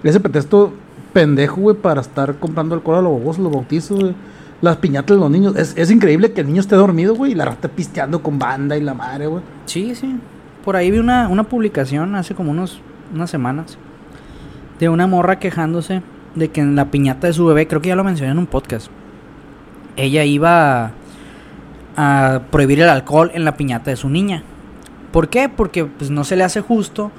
[0.03, 0.73] Ese pretexto
[1.13, 4.13] pendejo, güey, para estar comprando alcohol a los bobos, los bautizos, güey.
[4.61, 5.55] Las piñatas de los niños.
[5.55, 8.75] Es, es increíble que el niño esté dormido, güey, y la rata pisteando con banda
[8.77, 9.43] y la madre, güey.
[9.65, 10.15] Sí, sí.
[10.65, 12.79] Por ahí vi una, una publicación hace como unos,
[13.13, 13.77] unas semanas
[14.79, 16.01] de una morra quejándose
[16.35, 18.45] de que en la piñata de su bebé, creo que ya lo mencioné en un
[18.47, 18.87] podcast,
[19.95, 20.91] ella iba a,
[21.97, 24.43] a prohibir el alcohol en la piñata de su niña.
[25.11, 25.49] ¿Por qué?
[25.49, 27.11] Porque pues no se le hace justo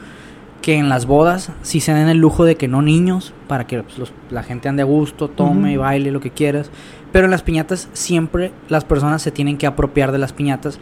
[0.62, 3.82] que en las bodas sí se den el lujo de que no niños, para que
[3.82, 5.82] pues, los- la gente ande a gusto, tome, Ujú.
[5.82, 6.70] baile, lo que quieras.
[7.12, 10.78] Pero en las piñatas siempre las personas se tienen que apropiar de las piñatas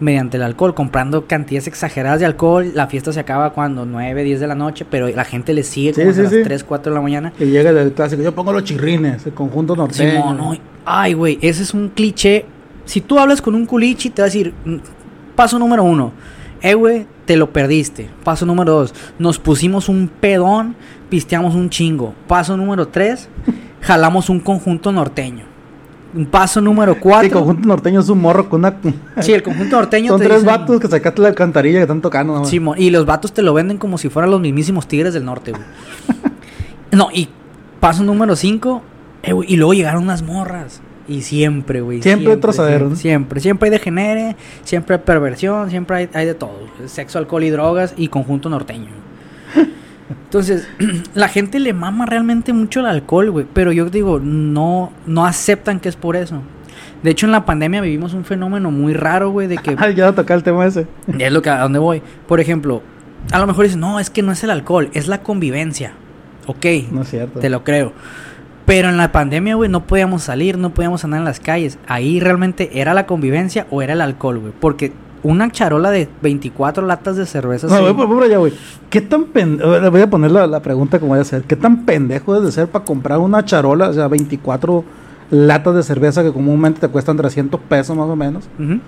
[0.00, 2.72] mediante el alcohol, comprando cantidades exageradas de alcohol.
[2.74, 5.92] La fiesta se acaba cuando 9, 10 de la noche, pero la gente le sigue
[5.92, 6.40] Sí, como sí, las sí.
[6.42, 7.32] 3, 4 de la mañana.
[7.36, 8.22] Que llega el clásico.
[8.22, 10.10] Yo pongo los chirrines, el conjunto norteño.
[10.12, 12.46] Simón, no, ay, güey, ese es un cliché.
[12.90, 14.76] Si tú hablas con un culichi, te va a decir, mm,
[15.36, 16.12] paso número uno,
[16.62, 18.10] Eh, güey, te lo perdiste.
[18.22, 18.92] Paso número dos.
[19.18, 20.74] Nos pusimos un pedón,
[21.08, 22.12] pisteamos un chingo.
[22.26, 23.28] Paso número tres.
[23.80, 25.44] jalamos un conjunto norteño.
[26.30, 27.30] Paso número Sí, cuatro.
[27.38, 28.74] conjunto norteño es un morro con una.
[29.20, 32.00] Sí, el conjunto norteño Son te tres dicen- vatos que sacaste la alcantarilla que están
[32.02, 32.44] tocando.
[32.44, 35.52] Simón, y los vatos te lo venden como si fueran los mismísimos tigres del norte,
[35.52, 35.62] güey.
[36.92, 37.28] no, y
[37.78, 38.82] paso número 5,
[39.46, 40.82] y luego llegaron unas morras.
[41.10, 42.00] Y siempre, güey.
[42.02, 42.94] Siempre hay trozadero, ¿no?
[42.94, 46.56] Siempre, siempre hay degenere, siempre hay perversión, siempre hay, hay de todo.
[46.86, 48.90] Sexo, alcohol y drogas y conjunto norteño.
[50.24, 50.68] Entonces,
[51.14, 53.46] la gente le mama realmente mucho el alcohol, güey.
[53.52, 56.42] Pero yo digo, no, no aceptan que es por eso.
[57.02, 60.12] De hecho, en la pandemia vivimos un fenómeno muy raro, güey, de que Ay, ya
[60.14, 60.86] tocar el tema ese.
[61.18, 62.02] es lo que a dónde voy.
[62.28, 62.82] Por ejemplo,
[63.32, 65.92] a lo mejor dices, no, es que no es el alcohol, es la convivencia.
[66.46, 67.40] Ok, No es cierto.
[67.40, 67.92] te lo creo.
[68.66, 71.78] Pero en la pandemia, güey, no podíamos salir, no podíamos andar en las calles.
[71.88, 74.52] Ahí realmente era la convivencia o era el alcohol, güey.
[74.60, 74.92] Porque
[75.22, 77.66] una charola de 24 latas de cerveza.
[77.66, 78.52] No, sí- voy por, allá, güey.
[78.88, 79.90] ¿Qué tan pendejo?
[79.90, 81.42] Voy a poner la, la pregunta como voy a hacer.
[81.42, 83.88] ¿Qué tan pendejo debe de ser para comprar una charola?
[83.88, 84.84] O sea, 24
[85.30, 88.48] latas de cerveza que comúnmente te cuestan 300 pesos más o menos.
[88.58, 88.78] Ujú.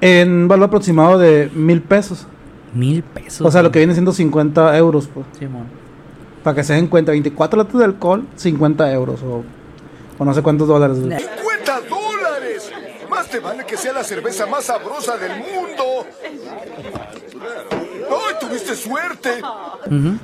[0.00, 2.26] En un valor aproximado de mil pesos.
[2.74, 3.46] Mil pesos.
[3.46, 3.86] O sea, lo que güey.
[3.86, 5.26] viene siendo 50 euros, pues.
[5.38, 5.64] Simón.
[6.44, 9.20] Para que se den cuenta, 24 latas de alcohol, 50 euros.
[9.22, 9.42] O,
[10.18, 10.98] o no sé cuántos dólares.
[11.08, 11.18] Ya.
[11.18, 12.70] 50 dólares.
[13.10, 16.06] Más te vale que sea la cerveza más sabrosa del mundo.
[18.10, 19.30] ¡Ay, tuviste suerte!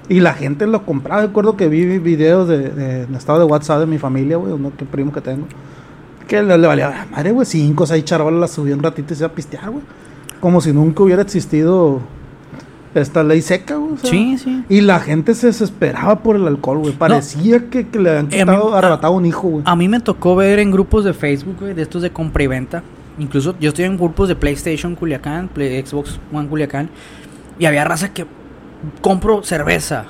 [0.09, 1.22] Y la gente lo compraba.
[1.22, 4.72] Recuerdo que vi videos de, de, en estado de WhatsApp de mi familia, güey, uno
[4.76, 5.46] que primo que tengo.
[6.28, 9.12] Que le, le valía "Ah, madre, güey, cinco o seis charolas las subí un ratito
[9.12, 9.83] y se iba a pistear, güey.
[10.40, 12.00] Como si nunca hubiera existido
[12.94, 13.92] esta ley seca, güey.
[13.94, 14.11] o sea.
[14.11, 14.64] Sí, sí.
[14.68, 16.92] Y la gente se desesperaba por el alcohol, güey.
[16.92, 19.62] Parecía que, que le habían Eh, quitado, arrebatado un hijo, güey.
[19.66, 22.46] A mí me tocó ver en grupos de Facebook, güey, de estos de compra y
[22.48, 22.83] venta.
[23.18, 26.88] Incluso yo estoy en grupos de PlayStation Culiacán, Play- Xbox One Culiacán.
[27.59, 28.24] Y había raza que
[29.03, 30.07] compro cerveza.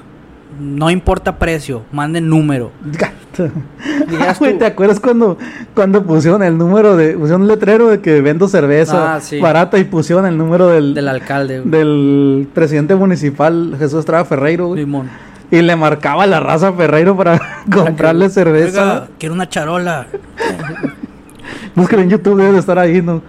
[0.58, 2.72] No importa precio, manden número.
[2.84, 3.16] Gato.
[4.38, 4.58] Güey.
[4.58, 5.38] ¿te acuerdas cuando,
[5.74, 7.12] cuando pusieron el número de.
[7.16, 9.38] pusieron un letrero de que vendo cerveza Ah, sí.
[9.40, 11.70] barata y pusieron el número del, Del alcalde, güey.
[11.70, 14.82] del presidente municipal Jesús Estrada Ferreiro, güey.
[14.82, 15.08] Simón.
[15.50, 17.40] Y le marcaba la raza Ferreiro para
[17.72, 19.08] comprarle Oiga, cerveza.
[19.18, 20.06] quiero una charola.
[21.74, 23.22] Búsquenlo en YouTube, debe de estar ahí, ¿no?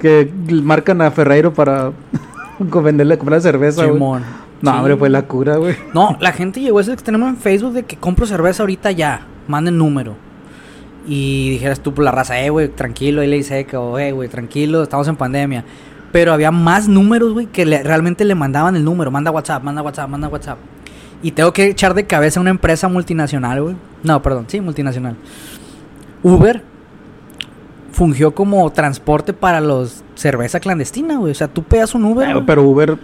[0.00, 0.30] Que
[0.62, 1.90] marcan a Ferreiro para
[2.58, 4.22] venderle, comprarle cerveza, güey.
[4.60, 4.76] No, Sí.
[4.78, 5.76] hombre, fue la cura, güey.
[5.94, 9.22] No, la gente llegó a ese extremo en Facebook de que compro cerveza ahorita ya,
[9.46, 10.16] manden número.
[11.06, 14.12] Y dijeras tú por la raza, eh, güey, tranquilo, ahí le dice que, o, eh,
[14.12, 15.64] güey, tranquilo, estamos en pandemia.
[16.12, 19.10] Pero había más números, güey, que le- realmente le mandaban el número.
[19.10, 20.58] Manda WhatsApp, manda WhatsApp, manda WhatsApp.
[21.22, 23.76] Y tengo que echar de cabeza a una empresa multinacional, güey.
[24.02, 25.16] No, perdón, sí, multinacional.
[26.22, 26.62] Uber
[27.92, 31.32] fungió como transporte para los cerveza clandestina, güey.
[31.32, 32.42] O sea, tú pegas un Uber.
[32.46, 32.96] Pero Uber,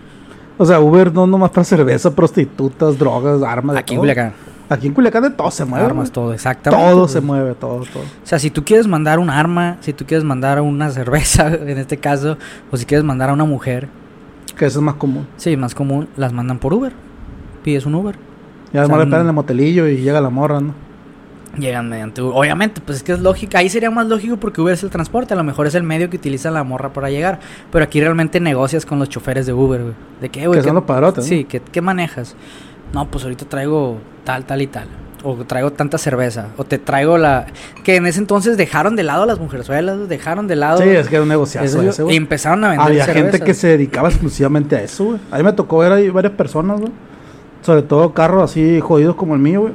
[0.58, 3.76] o sea, Uber no nomás para cerveza, prostitutas, drogas, armas.
[3.76, 4.00] aquí en.
[4.00, 4.32] Culiacán.
[4.68, 5.84] Aquí en Culiacán de todo se mueve.
[5.84, 6.84] Armas, todo, exactamente.
[6.90, 8.02] Todo se mueve, todo, todo.
[8.02, 11.78] O sea, si tú quieres mandar un arma, si tú quieres mandar una cerveza, en
[11.78, 12.38] este caso,
[12.70, 13.88] o si quieres mandar a una mujer,
[14.56, 15.26] Que eso es más común.
[15.36, 16.92] sí, más común, las mandan por Uber.
[17.62, 18.16] Pides un Uber.
[18.16, 20.74] O además sea, le pegan el motelillo y llega la morra, ¿no?
[21.58, 22.32] Llegan mediante Uber.
[22.36, 23.56] Obviamente, pues es que es lógico.
[23.56, 25.34] Ahí sería más lógico porque Uber es el transporte.
[25.34, 27.40] A lo mejor es el medio que utiliza la morra para llegar.
[27.70, 29.94] Pero aquí realmente negocias con los choferes de Uber, güey.
[30.20, 30.58] De qué, güey.
[30.58, 31.24] Que son ¿qué- los padrotes.
[31.24, 32.36] Sí, ¿qué, ¿qué manejas?
[32.92, 34.86] No, pues ahorita traigo tal, tal y tal.
[35.26, 36.48] O traigo tanta cerveza.
[36.58, 37.46] O te traigo la...
[37.82, 40.06] Que en ese entonces dejaron de lado a las mujerzuelas.
[40.06, 40.82] Dejaron de lado...
[40.82, 42.14] Sí, es que era un negociazo ese, güey.
[42.14, 45.18] y empezaron a vender Había gente que se dedicaba exclusivamente a eso, güey.
[45.30, 46.92] A mí me tocó ver ahí varias personas, güey.
[47.62, 49.72] Sobre todo carros así jodidos como el mío, güey.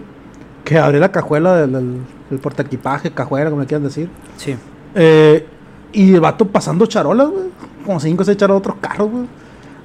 [0.70, 1.98] Que abrí la cajuela del, del,
[2.30, 4.08] del portaequipaje, cajuela, como le quieran decir.
[4.38, 4.56] Sí.
[4.94, 5.46] Eh,
[5.94, 7.46] y el vato pasando charolas, güey.
[7.86, 9.24] Como cinco o seis charolas otros carros, güey.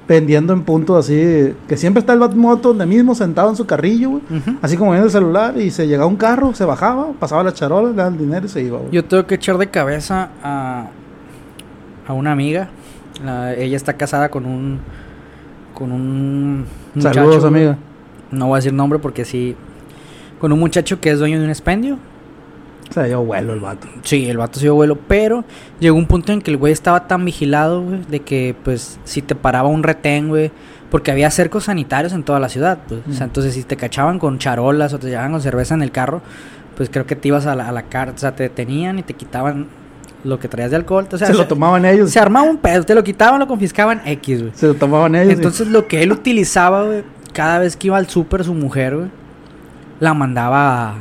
[0.07, 1.55] Vendiendo en puntos así.
[1.67, 4.21] Que siempre está el vato moto donde mismo, sentado en su carrillo, güey.
[4.61, 5.57] Así como viendo el celular.
[5.57, 8.49] Y se llegaba un carro, se bajaba, pasaba las charolas, le daban el dinero y
[8.49, 8.91] se iba, güey.
[8.91, 10.89] Yo tengo que echar de cabeza a,
[12.07, 12.69] a una amiga.
[13.23, 14.79] La- ella está casada con un
[15.73, 17.13] con un muchacho.
[17.15, 17.75] Saludos, amiga.
[18.29, 19.55] No voy a decir nombre porque sí.
[20.39, 21.97] Con un muchacho que es dueño de un expendio.
[22.89, 23.87] O sea, yo vuelo el vato.
[24.03, 25.43] Sí, el vato se dio vuelo, pero
[25.79, 29.21] llegó un punto en que el güey estaba tan vigilado, güey, de que pues si
[29.23, 30.51] te paraba un retén, güey,
[30.91, 33.01] porque había cercos sanitarios en toda la ciudad, pues.
[33.09, 33.29] O sea, Mm.
[33.29, 36.21] entonces si te cachaban con charolas o te llevaban con cerveza en el carro,
[36.77, 39.03] pues creo que te ibas a la, a la cárcel, o sea, te detenían y
[39.03, 39.65] te quitaban
[40.23, 41.07] lo que traías de alcohol.
[41.11, 42.11] O sea, se lo tomaban ellos.
[42.11, 44.53] se armaba un pedo, te lo quitaban, lo confiscaban X, güey.
[44.55, 45.31] Se lo tomaban ellos.
[45.31, 48.95] y- Entonces lo que él utilizaba, güey, cada vez que iba al súper su mujer,
[48.95, 49.07] güey,
[49.99, 50.95] la mandaba a,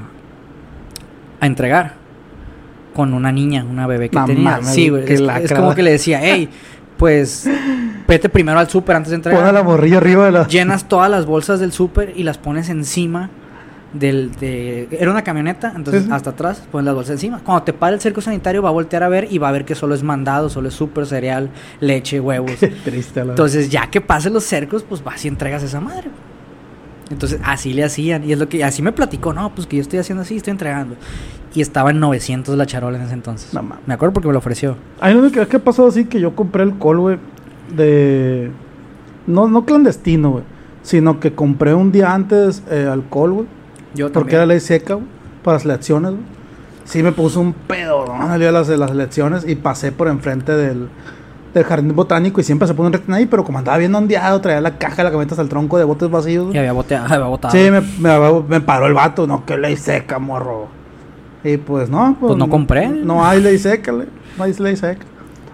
[1.41, 1.95] a entregar
[2.95, 4.63] con una niña, una bebé que tenía.
[4.63, 5.05] sí, güey.
[5.13, 6.49] Es, como que le decía, hey,
[6.97, 7.49] pues
[8.07, 9.55] vete primero al súper antes de Pon a entregar.
[9.55, 10.47] la morrilla arriba de la.
[10.47, 13.31] Llenas todas las bolsas del súper y las pones encima
[13.93, 14.33] del...
[14.37, 16.15] De, era una camioneta, entonces Sí, sí.
[16.15, 17.41] hasta atrás pones las bolsas encima.
[17.45, 19.65] Cuando te pare el cerco sanitario va a voltear a ver y va a ver
[19.65, 22.53] que solo es mandado, solo es súper, cereal, leche, huevos.
[22.61, 26.11] Qué triste, la Entonces, ya que pasen los cercos, pues vas y entregas esa madre.
[27.11, 28.25] Entonces, así le hacían.
[28.25, 30.53] Y es lo que así me platicó, no, pues que yo estoy haciendo así, estoy
[30.53, 30.97] entregando.
[31.55, 33.55] Y estaba en 900 la charola en ese entonces.
[33.55, 33.87] No mames.
[33.87, 34.77] me acuerdo porque me lo ofreció.
[35.01, 37.19] A mí lo que, que pasó así que yo compré alcohol, güey,
[37.75, 38.51] de...
[39.27, 40.45] No, no clandestino, güey,
[40.83, 43.47] sino que compré un día antes eh, alcohol, güey,
[43.95, 45.07] Yo porque era ley seca, güey,
[45.43, 46.35] para las elecciones, güey.
[46.85, 48.35] Sí me puso un pedo, ¿no?
[48.35, 50.91] El día de las, de las elecciones y pasé por enfrente del,
[51.55, 54.41] del jardín botánico y siempre se pone un retén ahí, pero como andaba bien ondeado,
[54.41, 57.05] traía la caja de la camioneta hasta el tronco de botes vacíos, Y había, botea-
[57.05, 57.53] había botado.
[57.53, 60.67] Sí, me, me, me paró el vato, no, que ley seca, morro.
[61.45, 62.89] Y pues no, Pues no compré.
[62.89, 65.05] No hay ley seca, le- no hay ley seca.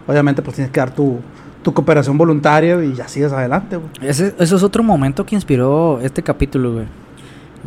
[0.06, 1.18] Obviamente, pues tienes que dar tu,
[1.62, 3.90] tu cooperación voluntaria y ya sigues adelante, güey.
[4.00, 6.86] Ese, eso es otro momento que inspiró este capítulo, güey.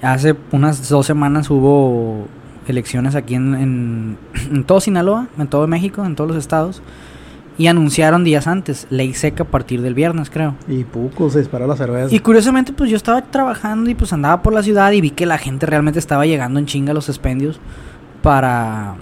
[0.02, 2.26] Hace unas dos semanas hubo
[2.68, 4.18] elecciones aquí en, en,
[4.52, 6.82] en todo Sinaloa, en todo México, en todos los estados.
[7.58, 10.56] Y anunciaron días antes, ley seca a partir del viernes, creo.
[10.68, 12.14] Y puco, se disparó la cerveza.
[12.14, 15.26] Y curiosamente, pues yo estaba trabajando y pues andaba por la ciudad y vi que
[15.28, 17.60] la gente realmente estaba llegando en chinga a los expendios
[18.22, 18.96] para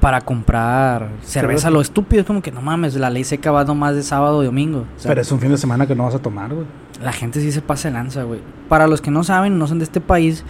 [0.00, 1.70] para comprar cerveza.
[1.70, 4.86] Lo estúpido es como que no mames, la ley seca va nomás de sábado domingo.
[4.96, 6.64] O sea, Pero es un fin de semana que no vas a tomar, güey.
[7.02, 8.40] la gente sí se pasa de lanza, güey.
[8.70, 10.42] Para los que no saben, no son de este país,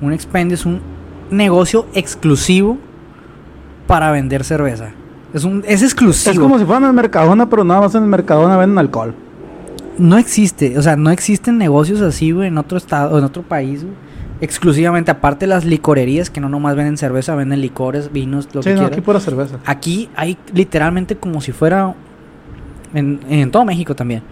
[0.00, 0.80] un expendio es un
[1.30, 2.78] negocio exclusivo
[3.86, 4.92] para vender cerveza.
[5.34, 6.32] Es un es exclusivo.
[6.32, 9.14] Es como si fueran en el Mercadona, pero nada más en el Mercadona venden alcohol.
[9.98, 13.82] No existe, o sea, no existen negocios así, güey, en otro estado, en otro país,
[13.82, 13.94] güey.
[14.40, 18.68] Exclusivamente, aparte de las licorerías que no nomás venden cerveza, venden licores, vinos, lo sí,
[18.70, 18.92] que no, quieras.
[18.92, 19.58] aquí pura cerveza.
[19.64, 21.94] Aquí hay literalmente como si fuera
[22.92, 24.22] en, en todo México también.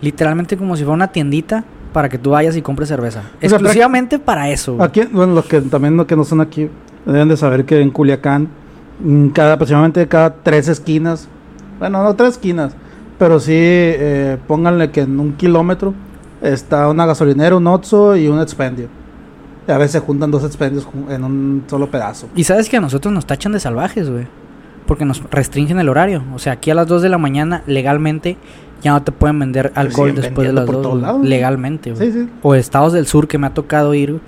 [0.00, 3.22] Literalmente como si fuera una tiendita para que tú vayas y compres cerveza.
[3.22, 4.74] sea, Exclusivamente para eso.
[4.74, 4.86] güey.
[4.86, 6.68] Aquí, bueno, los que también los que no son aquí
[7.06, 8.48] deben de saber que en Culiacán,
[9.32, 11.28] cada aproximadamente cada tres esquinas,
[11.78, 12.74] bueno, no tres esquinas,
[13.18, 15.94] pero sí eh, pónganle que en un kilómetro
[16.40, 18.88] está una gasolinera, un Oxxo y un expendio.
[19.66, 22.28] Y a veces se juntan dos expendios en un solo pedazo.
[22.34, 24.26] Y sabes que a nosotros nos tachan de salvajes, güey.
[24.86, 26.24] Porque nos restringen el horario.
[26.34, 28.36] O sea, aquí a las 2 de la mañana legalmente
[28.82, 30.82] ya no te pueden vender alcohol siguen después de las por 2.
[30.82, 31.02] todos güey.
[31.02, 31.30] lados, güey.
[31.30, 32.12] Legalmente, güey.
[32.12, 32.28] Sí, sí.
[32.42, 34.20] O estados del sur que me ha tocado ir.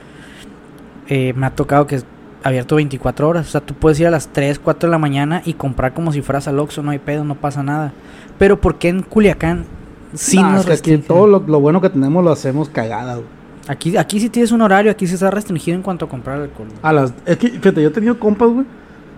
[1.08, 2.00] Eh, me ha tocado que
[2.44, 3.48] abierto 24 horas.
[3.48, 6.12] O sea, tú puedes ir a las 3, 4 de la mañana y comprar como
[6.12, 7.92] si fueras al Oxxo, no hay pedo, no pasa nada.
[8.38, 9.64] Pero ¿por qué en Culiacán
[10.12, 13.16] sí Nah, nos es que aquí todo lo, lo bueno que tenemos lo hacemos cagada,
[13.16, 13.26] güey.
[13.66, 16.68] Aquí, aquí sí tienes un horario, aquí sí está restringido en cuanto a comprar alcohol.
[16.68, 16.78] güey.
[16.82, 18.66] A las, es que, fíjate, yo he tenido compas, güey.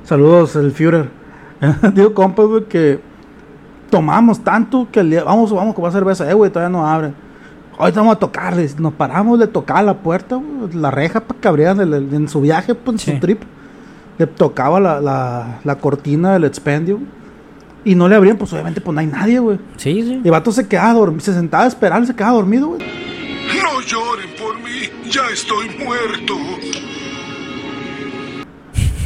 [0.05, 1.11] Saludos, el Führer.
[1.81, 3.01] Tenido compas, güey, que
[3.91, 7.12] tomamos tanto que el día, vamos, vamos a comprar cerveza, eh, güey, todavía no abre.
[7.79, 8.79] Ahorita vamos a tocarles.
[8.81, 10.41] Nos paramos, le tocaba la puerta,
[10.73, 13.12] la reja para que abrieran el- el- en su viaje, pues, en Sí.
[13.12, 13.43] su trip.
[14.19, 16.99] Le tocaba la, la, la cortina del expendio,
[17.85, 19.59] Y no le abrían, pues obviamente, pues no hay nadie, güey.
[19.77, 20.21] Sí, sí.
[20.25, 22.81] Y el vato se quedaba dormido, se sentaba a esperar se quedaba dormido, güey.
[22.81, 26.35] No lloren por mí, ya estoy muerto.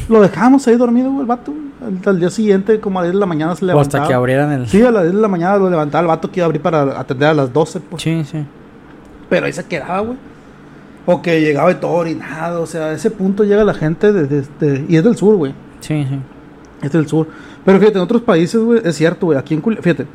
[0.08, 1.52] Lo dejábamos ahí dormido, güey, el vato.
[1.84, 4.02] Al, al día siguiente, como a las 10 de la mañana, se O levantaba.
[4.04, 4.66] hasta que abrieran el...
[4.68, 6.62] Sí, a las 10 de la mañana lo levantaba el vato que iba a abrir
[6.62, 8.02] para atender a las 12, pues.
[8.02, 8.38] Sí, sí.
[9.30, 10.18] Pero ahí se quedaba, güey.
[11.06, 12.60] O que llegaba y todo orinado.
[12.62, 15.36] O sea, a ese punto llega la gente de, de- de- y es del sur,
[15.36, 15.54] güey.
[15.80, 16.18] Sí, sí.
[16.82, 17.26] Es del sur.
[17.64, 19.38] Pero fíjate, en otros países, güey, es cierto, güey.
[19.38, 20.06] Aquí en Culi- fíjate.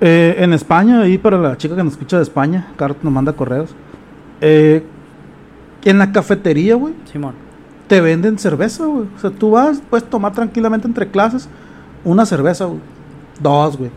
[0.00, 3.32] eh, en España, ahí para la chica que nos escucha de España, Carlos nos manda
[3.34, 3.74] correos.
[4.40, 4.82] eh,
[5.84, 7.34] en la cafetería, güey, Simón.
[7.88, 9.06] te venden cerveza, güey.
[9.16, 11.48] O sea, tú vas, puedes tomar tranquilamente entre clases
[12.04, 12.80] una cerveza, güey.
[13.40, 13.90] Dos, güey.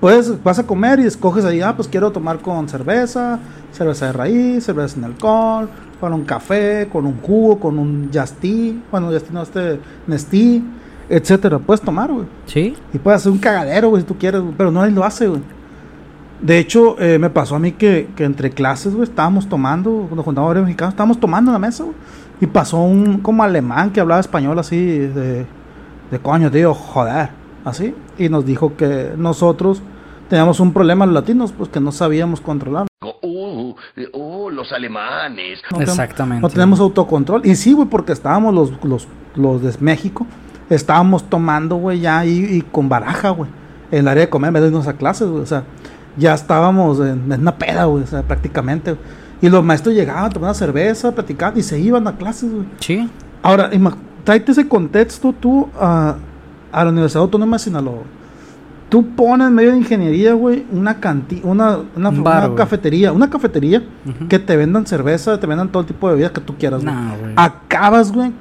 [0.00, 3.38] Puedes, vas a comer y escoges ahí, ah, pues quiero tomar con cerveza,
[3.72, 5.68] cerveza de raíz, cerveza sin alcohol,
[6.00, 10.64] con un café, con un jugo, con un Tea, bueno, Tea no, este, Nestí,
[11.08, 11.58] etcétera.
[11.58, 12.26] Puedes tomar, güey.
[12.46, 12.74] Sí.
[12.92, 15.42] Y puedes hacer un cagadero, güey, si tú quieres, pero nadie lo hace, güey.
[16.40, 20.22] De hecho, eh, me pasó a mí que, que entre clases, güey, estábamos tomando, cuando
[20.22, 21.96] juntamos varios mexicanos, estábamos tomando en la mesa, güey.
[22.40, 25.44] Y pasó un como alemán que hablaba español así, de,
[26.10, 27.28] de coño, tío, joder,
[27.64, 27.94] así.
[28.18, 29.82] Y nos dijo que nosotros
[30.28, 32.86] teníamos un problema los latinos, pues que no sabíamos controlar.
[33.22, 33.74] Uh,
[34.12, 35.60] uh, los alemanes.
[35.70, 36.42] No tenemos- Exactamente.
[36.42, 37.44] No tenemos autocontrol.
[37.46, 40.26] Y sí, güey, porque estábamos los, los, los de México,
[40.68, 43.50] estábamos tomando, güey, ya y, y con baraja, güey.
[43.90, 45.42] En el área de comer, en vez de irnos a clases, güey.
[45.42, 45.64] O sea,
[46.16, 48.96] ya estábamos en, en una peda, güey, o sea, prácticamente.
[49.42, 52.66] Y los maestros llegaban, tomaban cerveza, platicaban y se iban a clases, güey.
[52.78, 53.08] Sí.
[53.42, 53.70] Ahora,
[54.22, 56.16] tráete ese contexto tú a,
[56.72, 58.02] a la Universidad Autónoma de Sinaloa.
[58.88, 62.56] Tú pones en medio de ingeniería, güey, una canti una, una, Un bar, una güey.
[62.56, 63.82] cafetería, una cafetería
[64.28, 66.94] que te vendan cerveza, te vendan todo tipo de bebidas que tú quieras, güey.
[67.36, 68.32] Acabas, güey,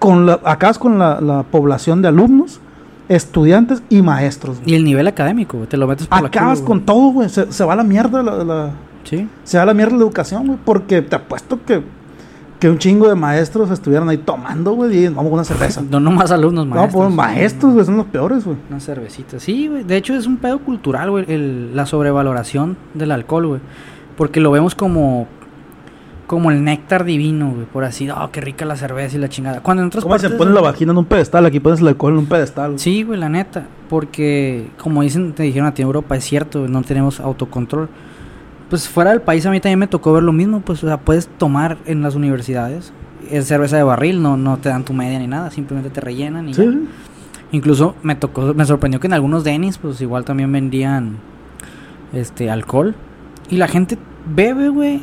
[0.00, 2.60] con la, acabas con la, la población de alumnos,
[3.08, 4.58] estudiantes y maestros.
[4.58, 4.72] güey.
[4.72, 6.86] Y el nivel académico, güey, te lo metes por la Acabas culo, con güey.
[6.86, 7.28] todo, güey.
[7.28, 8.70] Se, se va a la mierda la, la-
[9.04, 9.28] Sí.
[9.44, 10.58] se va a la mierda la educación, güey.
[10.64, 11.82] Porque te apuesto que,
[12.62, 15.82] que un chingo de maestros estuvieran ahí tomando, güey, y vamos con una cerveza.
[15.90, 17.04] No nomás alumnos, No, maestros.
[17.06, 18.56] pues maestros, güey, son los peores, güey.
[18.70, 19.40] Una cervecita.
[19.40, 19.82] Sí, güey.
[19.82, 21.26] De hecho, es un pedo cultural, güey.
[21.74, 23.60] La sobrevaloración del alcohol, güey.
[24.16, 25.26] Porque lo vemos como.
[26.28, 27.66] Como el néctar divino, güey.
[27.66, 29.60] Por así, oh, qué rica la cerveza y la chingada.
[29.60, 31.44] Cuando en otras ¿Cómo se pone la vagina en un pedestal?
[31.44, 32.68] Aquí pones el alcohol en un pedestal.
[32.70, 32.78] güey.
[32.78, 33.66] Sí, güey, la neta.
[33.90, 37.88] Porque, como dicen, te dijeron a ti en Europa, es cierto, no tenemos autocontrol.
[38.72, 40.60] Pues fuera del país a mí también me tocó ver lo mismo.
[40.60, 42.90] Pues, o sea, puedes tomar en las universidades.
[43.30, 45.50] Es cerveza de barril, no, no te dan tu media ni nada.
[45.50, 46.88] Simplemente te rellenan y Sí.
[47.50, 51.18] Incluso me tocó, me sorprendió que en algunos Denis, pues igual también vendían
[52.14, 52.94] este alcohol.
[53.50, 53.98] Y la gente
[54.34, 55.02] bebe, güey,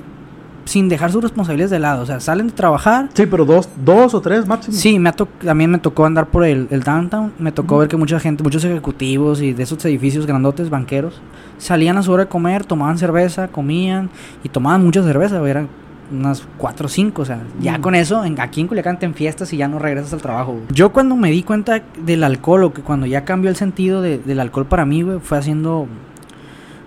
[0.70, 2.04] sin dejar sus responsabilidades de lado.
[2.04, 3.10] O sea, salen de trabajar.
[3.16, 4.78] Sí, pero dos, dos o tres máximo.
[4.78, 7.34] Sí, me también me tocó andar por el, el downtown.
[7.40, 11.22] Me tocó ver que mucha gente, muchos ejecutivos y de esos edificios grandotes, banqueros,
[11.58, 14.12] salían a su hora de comer, tomaban cerveza, comían
[14.44, 15.68] y tomaban mucha cerveza, Eran
[16.12, 17.24] unas cuatro o cinco.
[17.24, 20.14] O sea, ya con eso, en, aquí en Culiacán te enfiestas y ya no regresas
[20.14, 20.52] al trabajo.
[20.54, 20.66] güey.
[20.72, 24.20] Yo cuando me di cuenta del alcohol, o que cuando ya cambió el sentido de-
[24.20, 25.88] del alcohol para mí, güey, fue haciendo.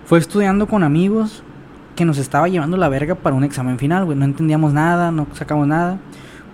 [0.05, 1.43] Fue estudiando con amigos
[1.95, 4.17] que nos estaba llevando la verga para un examen final, güey.
[4.17, 5.99] No entendíamos nada, no sacamos nada.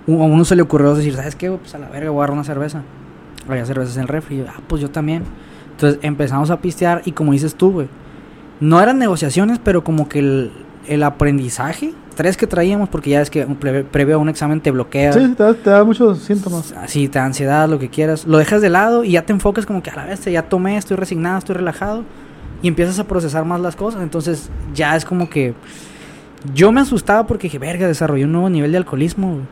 [0.08, 1.50] A uno se le ocurrió decir, ¿sabes qué?
[1.52, 2.82] Pues a la verga, voy a agarrar una cerveza.
[3.48, 4.38] Había cervezas en el refri.
[4.38, 5.24] Yo, ah, pues yo también.
[5.72, 7.88] Entonces empezamos a pistear y como dices tú, güey.
[8.60, 10.52] No eran negociaciones, pero como que el,
[10.88, 14.72] el aprendizaje, tres que traíamos, porque ya es que pre- previo a un examen te
[14.72, 15.14] bloquea.
[15.14, 16.74] Sí, te da, te da muchos síntomas.
[16.74, 18.26] Así, te da ansiedad, lo que quieras.
[18.28, 20.76] Lo dejas de lado y ya te enfocas como que a la vez ya tomé,
[20.76, 22.04] estoy resignado, estoy relajado.
[22.62, 24.02] Y empiezas a procesar más las cosas.
[24.04, 25.54] Entonces ya es como que...
[26.54, 29.34] Yo me asustaba porque dije, verga, desarrollé un nuevo nivel de alcoholismo.
[29.34, 29.46] güey".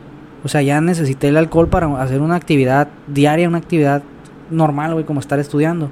[0.44, 4.02] O sea, ya necesité el alcohol para hacer una actividad diaria, una actividad
[4.50, 5.90] normal, güey, como estar estudiando.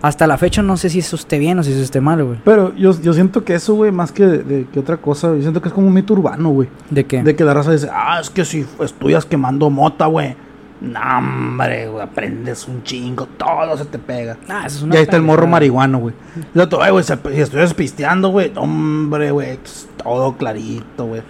[0.00, 2.38] Hasta la fecha no sé si eso esté bien o si eso esté mal, güey.
[2.44, 5.62] Pero yo, yo siento que eso, güey, más que, de- que otra cosa, yo siento
[5.62, 6.68] que es como un mito urbano, güey.
[6.90, 7.22] ¿De qué?
[7.22, 10.36] De que la raza dice, ah, es que si estudias quemando mota, güey.
[10.80, 14.36] No, hombre, güey, aprendes un chingo, todo se te pega.
[14.48, 16.14] Ah, eso es Y ahí está el morro marihuano, güey.
[16.54, 21.22] Y otro, "Ay, güey, si estuvieras pisteando, güey, hombre, güey, es todo clarito, güey.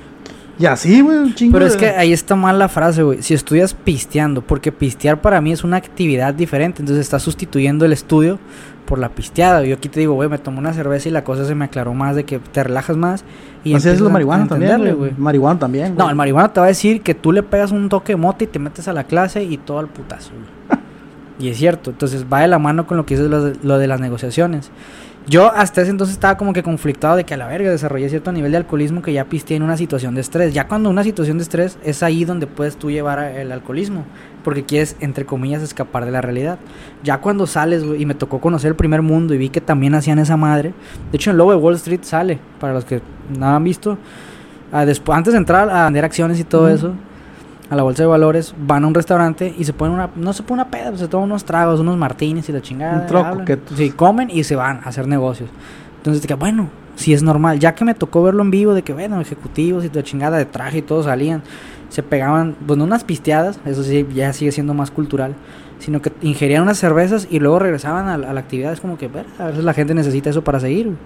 [0.59, 1.53] Y así, güey, un chingo.
[1.53, 3.23] Pero es de- que ahí está mal la frase, güey.
[3.23, 6.81] Si estudias pisteando, porque pistear para mí es una actividad diferente.
[6.81, 8.39] Entonces estás sustituyendo el estudio
[8.85, 9.65] por la pisteada.
[9.65, 11.95] Yo aquí te digo, güey, me tomé una cerveza y la cosa se me aclaró
[11.95, 13.25] más de que te relajas más.
[13.65, 15.13] Y Así es lo marihuana también, güey.
[15.17, 15.95] Marihuana también.
[15.97, 18.45] No, el marihuana te va a decir que tú le pegas un toque de mota
[18.45, 20.81] y te metes a la clase y todo al putazo, güey.
[21.39, 21.91] y es cierto.
[21.91, 24.71] Entonces va de la mano con lo que dices lo de, lo de las negociaciones.
[25.27, 28.31] Yo hasta ese entonces estaba como que conflictado de que a la verga desarrollé cierto
[28.31, 30.53] nivel de alcoholismo que ya pisteé en una situación de estrés.
[30.53, 34.05] Ya cuando una situación de estrés es ahí donde puedes tú llevar el alcoholismo.
[34.43, 36.59] Porque quieres, entre comillas, escapar de la realidad.
[37.03, 40.19] Ya cuando sales, y me tocó conocer el primer mundo y vi que también hacían
[40.19, 40.75] esa madre.
[41.11, 43.01] De hecho, en Lobo de Wall Street sale, para los que
[43.39, 43.97] no han visto.
[44.71, 46.93] Ah, después, antes de entrar a vender acciones y todo eso,
[47.75, 50.43] a la bolsa de valores, van a un restaurante y se ponen una, no se
[50.43, 53.01] pone una peda, pues, se toman unos tragos, unos martinis y la chingada.
[53.01, 55.51] Un troco, que- Sí, comen y se van a hacer negocios.
[55.99, 58.93] Entonces, que bueno, si es normal, ya que me tocó verlo en vivo, de que
[58.93, 61.43] bueno, ejecutivos y la chingada de traje y todos salían,
[61.89, 65.35] se pegaban, bueno, unas pisteadas, eso sí, ya sigue siendo más cultural,
[65.79, 68.73] sino que ingerían unas cervezas y luego regresaban a, la- a la actividad.
[68.73, 70.87] Es como que, a veces la gente necesita eso para seguir.
[70.87, 70.97] güey.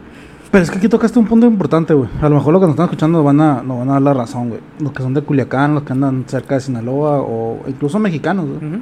[0.50, 2.08] Pero es que aquí tocaste un punto importante, güey.
[2.22, 4.02] A lo mejor los que nos están escuchando nos van a, nos van a dar
[4.02, 4.60] la razón, güey.
[4.80, 8.80] Los que son de Culiacán, los que andan cerca de Sinaloa o incluso mexicanos, güey.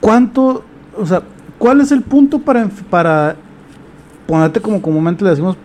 [0.00, 0.62] ¿Cuánto,
[0.96, 1.22] o sea,
[1.58, 3.36] cuál es el punto para, para
[4.26, 5.56] ponerte como comúnmente le decimos,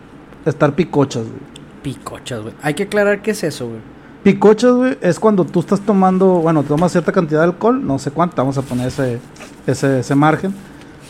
[0.45, 1.39] estar picochas, güey?
[1.83, 2.53] Picochas, güey.
[2.63, 3.79] Hay que aclarar qué es eso, güey.
[4.23, 8.11] Picochas, güey, es cuando tú estás tomando, bueno, tomas cierta cantidad de alcohol, no sé
[8.11, 9.19] cuánto, vamos a poner ese,
[9.67, 10.55] ese, ese margen.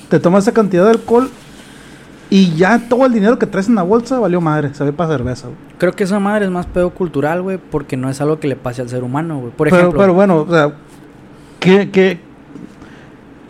[0.09, 1.29] Te tomas esa cantidad de alcohol
[2.29, 5.11] y ya todo el dinero que traes en la bolsa valió madre, se ve para
[5.11, 5.57] cerveza, güey.
[5.77, 8.55] Creo que esa madre es más pedo cultural, güey, porque no es algo que le
[8.55, 9.51] pase al ser humano, güey.
[9.51, 10.73] Por Pero, ejemplo, pero bueno, o sea,
[11.59, 12.19] ¿qué, qué,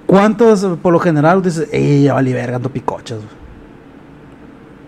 [0.06, 3.40] ¿cuántos por lo general dices, ey, ya valí verga, ando picochas, güey"?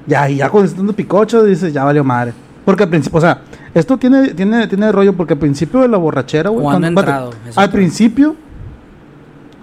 [0.08, 2.34] Ya, y ya cuando estás dando picochas dices, ya valió madre.
[2.66, 3.42] Porque al principio, o sea,
[3.74, 6.64] esto tiene, tiene, tiene rollo porque al principio de la borrachera, güey.
[6.64, 8.36] Cuando cuando- entrado, al principio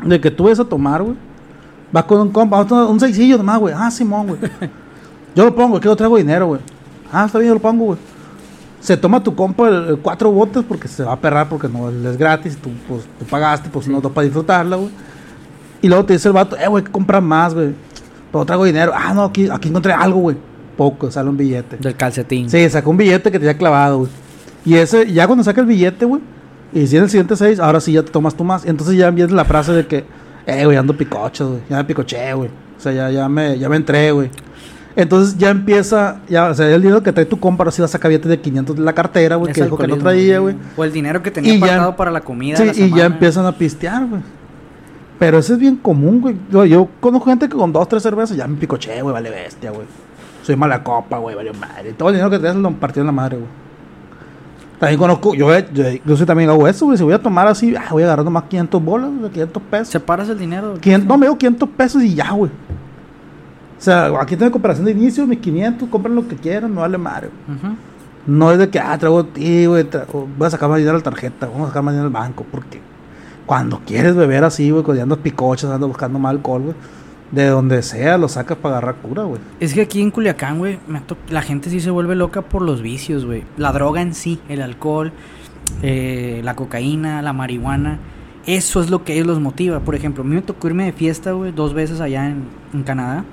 [0.04, 1.16] de que tú ves a tomar, güey.
[1.92, 3.74] Vas con un compa, un seisillo nomás, güey.
[3.76, 4.40] Ah, Simón, güey.
[5.34, 6.60] Yo lo pongo, que yo traigo dinero, güey.
[7.12, 7.98] Ah, está bien, yo lo pongo, güey.
[8.80, 11.88] Se toma tu compa el, el cuatro botes porque se va a perrar porque no
[11.90, 12.56] es gratis.
[12.56, 14.90] Tú, pues, tú pagaste, pues no para disfrutarla, güey.
[15.80, 17.72] Y luego te dice el vato, eh, güey, que comprar más, güey.
[18.32, 18.92] Pero traigo dinero.
[18.94, 20.36] Ah, no, aquí, aquí encontré algo, güey.
[20.76, 21.76] Poco, sale un billete.
[21.76, 22.50] Del calcetín.
[22.50, 24.10] Sí, sacó un billete que tenía clavado, güey.
[24.64, 26.20] Y ese, ya cuando saca el billete, güey,
[26.72, 28.64] y si en el siguiente seis, ahora sí ya te tomas tú más.
[28.64, 30.04] Entonces ya viene la frase de que,
[30.48, 31.60] eh, güey, ando picocho, güey.
[31.68, 32.48] Ya me picoché, güey.
[32.48, 34.30] O sea, ya, ya, me, ya me entré, güey.
[34.96, 37.84] Entonces ya empieza, ya, o sea, el dinero que trae tu compa, ahora sí va
[37.84, 40.38] a sacar billete de 500 de la cartera, güey, Es que dijo que no traía,
[40.38, 40.56] güey.
[40.76, 42.56] O el dinero que tenía apartado para la comida.
[42.56, 44.22] Sí, la y ya empiezan a pistear, güey.
[45.18, 46.36] Pero eso es bien común, güey.
[46.50, 49.70] Yo, yo conozco gente que con dos, tres cervezas ya me picoché, güey, vale bestia,
[49.70, 49.86] güey.
[50.42, 51.92] Soy mala copa, güey, vale madre.
[51.92, 53.67] Todo el dinero que traes lo partió en la madre, güey.
[54.78, 56.96] También conozco, yo, yo, yo sí también hago eso, güey.
[56.96, 59.88] Si voy a tomar así, ah, voy agarrando más 500 bolas, güey, 500 pesos.
[59.88, 60.74] Separas el dinero.
[60.80, 62.50] 500, no, me digo 500 pesos y ya, güey.
[63.76, 66.98] O sea, aquí tengo cooperación de inicio, mis 500, compren lo que quieran, no vale
[66.98, 67.28] madre.
[67.48, 67.74] Ujú.
[68.26, 70.98] No es de que, ah, traigo ti, güey, tra- voy a sacar más dinero a
[70.98, 72.80] la tarjeta, vamos a sacar más dinero al banco, porque
[73.46, 76.74] cuando quieres beber así, güey, cuando ya andas picochas, andas buscando más alcohol, güey,
[77.30, 79.40] de donde sea lo sacas para agarrar cura, güey.
[79.60, 80.78] Es que aquí en Culiacán, güey,
[81.28, 83.44] la gente sí se vuelve loca por los vicios, güey.
[83.56, 85.12] La droga en sí, el alcohol,
[85.82, 87.98] eh, la cocaína, la marihuana.
[88.46, 89.80] Eso es lo que ellos los motiva.
[89.80, 92.82] Por ejemplo, a mí me tocó irme de fiesta, güey, dos veces allá en, en
[92.82, 93.24] Canadá.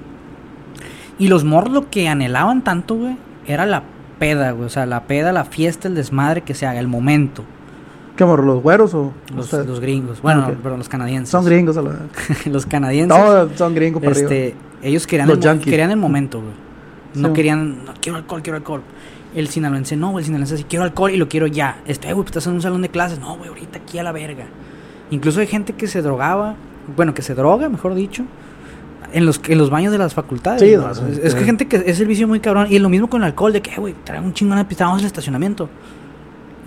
[1.18, 3.18] Y los morros lo que anhelaban tanto, güey,
[3.48, 3.84] era la
[4.20, 4.66] peda, güey.
[4.66, 7.46] O sea, la peda, la fiesta, el desmadre que se haga, el momento.
[8.16, 10.22] ¿Qué amor, los güeros o Los, los gringos.
[10.22, 10.54] Bueno, Ok.
[10.64, 11.30] perdón, los canadienses.
[11.30, 11.92] Son gringos, a la...
[12.46, 13.18] los canadienses.
[13.18, 14.32] Todos son gringos para arriba.
[14.32, 16.54] Este, ellos querían, Los el, querían el momento, güey.
[17.16, 17.34] No Sí.
[17.34, 18.82] querían, no, quiero alcohol, quiero alcohol.
[19.36, 21.80] El sinaloense no, güey, el sinaloense sí, quiero alcohol y lo quiero ya.
[21.86, 23.20] Este, "Eh, güey, pues estás en un salón de clases.
[23.20, 24.46] No, güey, ahorita aquí a la verga.
[25.12, 26.56] Incluso hay gente que se drogaba,
[26.96, 28.24] bueno, que se droga, mejor dicho,
[29.12, 30.62] en los, en los baños de las facultades.
[30.62, 32.68] Sí, no, es, es que gente que es el vicio muy cabrón.
[32.70, 34.86] Y lo mismo con el alcohol, de que, "Eh, güey, trae un chingón de pista,
[34.86, 35.70] vamos al estacionamiento.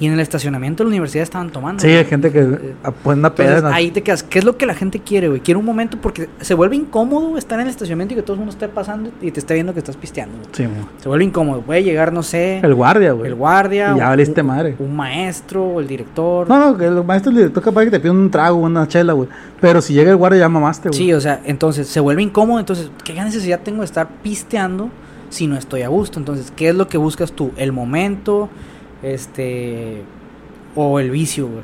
[0.00, 1.82] Y en el estacionamiento de la universidad estaban tomando.
[1.82, 3.28] Sí, hay gente que ah, pone una.
[3.28, 4.22] Entonces, ahí te quedas.
[4.22, 5.40] ¿Qué es lo que la gente quiere, güey?
[5.40, 8.38] Quiere un momento porque se vuelve incómodo estar en el estacionamiento y que todo el
[8.38, 10.38] mundo esté pasando y te esté viendo que estás pisteando.
[10.38, 10.50] güey.
[10.52, 10.68] Sí.
[10.98, 11.62] Se vuelve incómodo.
[11.62, 13.28] Puede llegar, no sé, el guardia, güey.
[13.28, 13.92] el guardia.
[13.94, 14.76] Y ya valiste madre.
[14.78, 16.48] Un maestro o el director.
[16.48, 19.14] No, no, que el maestro, el director capaz que te pide un trago, una chela,
[19.14, 19.28] güey.
[19.60, 20.98] Pero si llega el guardia ya mamaste, güey.
[20.98, 22.60] Sí, o sea, entonces se vuelve incómodo.
[22.60, 24.90] Entonces, ¿qué necesidad tengo de estar pisteando
[25.28, 26.20] si no estoy a gusto?
[26.20, 27.50] Entonces, ¿qué es lo que buscas tú?
[27.56, 28.48] ¿El momento?
[29.02, 30.02] Este.
[30.74, 31.62] O el vicio, güey.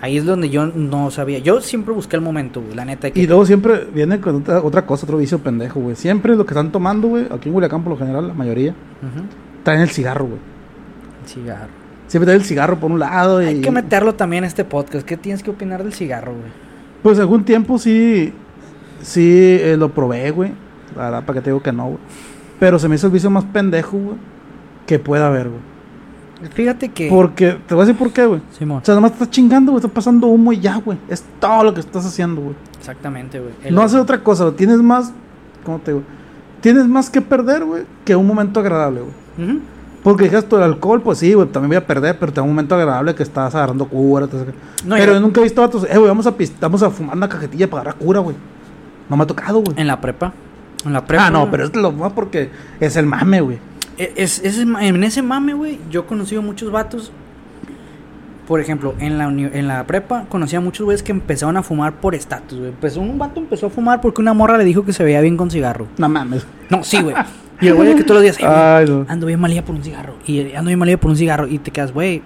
[0.00, 1.38] Ahí es donde yo no sabía.
[1.40, 2.74] Yo siempre busqué el momento, güey.
[2.74, 3.10] La neta.
[3.10, 5.96] que- Y luego siempre viene con otra, otra cosa, otro vicio pendejo, güey.
[5.96, 9.24] Siempre lo que están tomando, güey, aquí en Culiacán por lo general, la mayoría, Ujú.
[9.64, 10.38] traen el cigarro, güey.
[11.24, 11.72] El cigarro.
[12.06, 13.46] Siempre traen el cigarro por un lado y...
[13.46, 15.04] Hay que meterlo también en este podcast.
[15.04, 16.50] ¿Qué tienes que opinar del cigarro, güey?
[17.02, 18.32] Pues algún tiempo sí,
[19.02, 20.52] sí eh, lo probé, güey.
[20.96, 21.98] La verdad, para que te digo que no, güey.
[22.60, 24.16] Pero se me hizo el vicio más pendejo, güey,
[24.86, 25.60] que pueda haber, güey.
[26.54, 27.08] Fíjate que.
[27.08, 28.40] Porque, te voy a decir por qué, güey.
[28.56, 28.78] Simón.
[28.82, 30.98] O sea, nomás estás chingando, güey, estás pasando humo y ya, güey.
[31.08, 32.54] Es todo lo que estás haciendo, güey.
[32.78, 33.52] Exactamente, güey.
[33.64, 34.56] El- No haces otra cosa, güey.
[34.56, 35.12] Tienes más,
[35.64, 36.04] ¿cómo te digo?
[36.60, 39.58] Tienes más que perder, güey, que un momento agradable, güey.
[40.02, 42.42] Porque dijeras tú el alcohol, pues sí, güey, también voy a perder, pero te da
[42.42, 44.26] un momento agradable que estás agarrando cura.
[44.26, 44.46] eso.
[44.84, 47.28] No, pero yo nunca he visto vatos, eh, güey, vamos a, vamos a fumar una
[47.28, 48.36] cajetilla para agarrar cura, güey.
[49.08, 49.74] No me ha tocado, güey.
[49.78, 50.32] En la prepa.
[50.84, 51.26] En la prepa.
[51.26, 53.58] Ah, no, pero es lo más porque es el mame, güey.
[53.98, 57.12] Es, es- en ese mame, güey, yo he conocido muchos vatos.
[58.46, 62.00] Por ejemplo, en la, en la prepa conocí a muchos güeyes que empezaron a fumar
[62.00, 62.70] por estatus, güey.
[62.70, 65.36] Empezó, un vato empezó a fumar porque una morra le dijo que se veía bien
[65.36, 65.86] con cigarro.
[65.98, 66.46] No mames.
[66.70, 67.14] No, sí, güey.
[67.60, 69.04] Y el güey que todos los días, "Eh, güey, Ay, no.
[69.08, 70.14] ando bien malilla por un cigarro.
[70.24, 71.46] Y ando bien malilla por un cigarro.
[71.46, 72.22] Y te quedas, güey,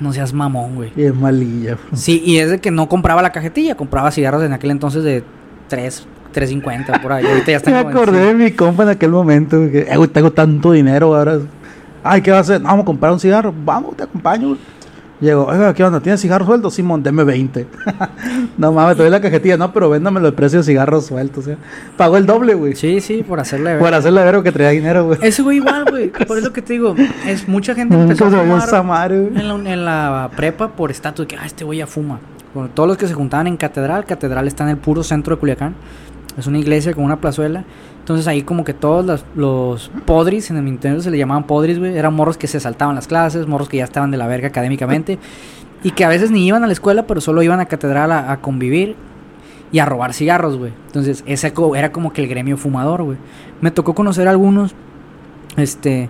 [0.00, 0.90] no seas mamón, güey.
[0.96, 1.76] Y es malilla.
[1.92, 5.22] Sí, y es de que no compraba la cajetilla, compraba cigarros en aquel entonces de
[5.68, 7.24] 3, 3.50 por ahí.
[7.24, 10.72] Ahorita ya están Me acordé de mi compa en aquel momento, que, Eh, tengo tanto
[10.72, 11.38] dinero ahora.
[12.02, 12.60] Ay, ¿qué va a hacer?
[12.60, 13.54] Vamos a comprar un cigarro.
[13.64, 14.56] Vamos, te acompaño.
[15.20, 16.00] Llego, oiga, ¿qué onda?
[16.00, 16.74] ¿Tienes cigarros sueltos?
[16.74, 17.66] Simón, deme 20.
[18.58, 19.56] no mames, te doy la cajetilla.
[19.56, 21.44] No, pero véndamelo el precio de cigarros sueltos.
[21.44, 21.56] O sea,
[21.96, 22.74] pagó el doble, güey.
[22.74, 23.78] Sí, sí, por hacerle ver.
[23.78, 25.18] Por hacerle ver que traía dinero, güey.
[25.22, 26.10] Ese güey igual, güey.
[26.10, 26.94] Por eso que te digo,
[27.26, 31.36] es mucha gente empezó a fumar en la, en la prepa por estatus de que,
[31.40, 32.18] ah, este güey ya fuma.
[32.52, 35.40] Bueno, todos los que se juntaban en Catedral, Catedral está en el puro centro de
[35.40, 35.74] Culiacán.
[36.36, 37.64] Es una iglesia con una plazuela.
[38.00, 41.78] Entonces ahí como que todos los, los podris, en el Nintendo se le llamaban podris,
[41.78, 41.96] güey.
[41.96, 45.18] Eran morros que se saltaban las clases, morros que ya estaban de la verga académicamente.
[45.82, 48.32] Y que a veces ni iban a la escuela, pero solo iban a Catedral a,
[48.32, 48.96] a convivir
[49.70, 50.72] y a robar cigarros, güey.
[50.86, 53.18] Entonces ese era como que el gremio fumador, güey.
[53.60, 54.74] Me tocó conocer a algunos,
[55.56, 56.08] este...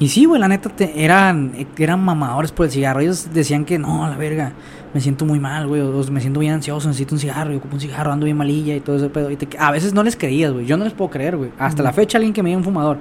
[0.00, 3.00] Y sí, güey, la neta, te- eran, eran mamadores por el cigarro.
[3.00, 4.52] Ellos decían que no, la verga,
[4.94, 7.58] me siento muy mal, güey, o, o me siento bien ansioso, necesito un cigarro, yo
[7.58, 9.30] ocupo un cigarro, ando bien malilla y todo ese pedo.
[9.30, 11.50] Y te- a veces no les creías, güey, yo no les puedo creer, güey.
[11.58, 12.98] Hasta la fecha alguien que me diga un fumador,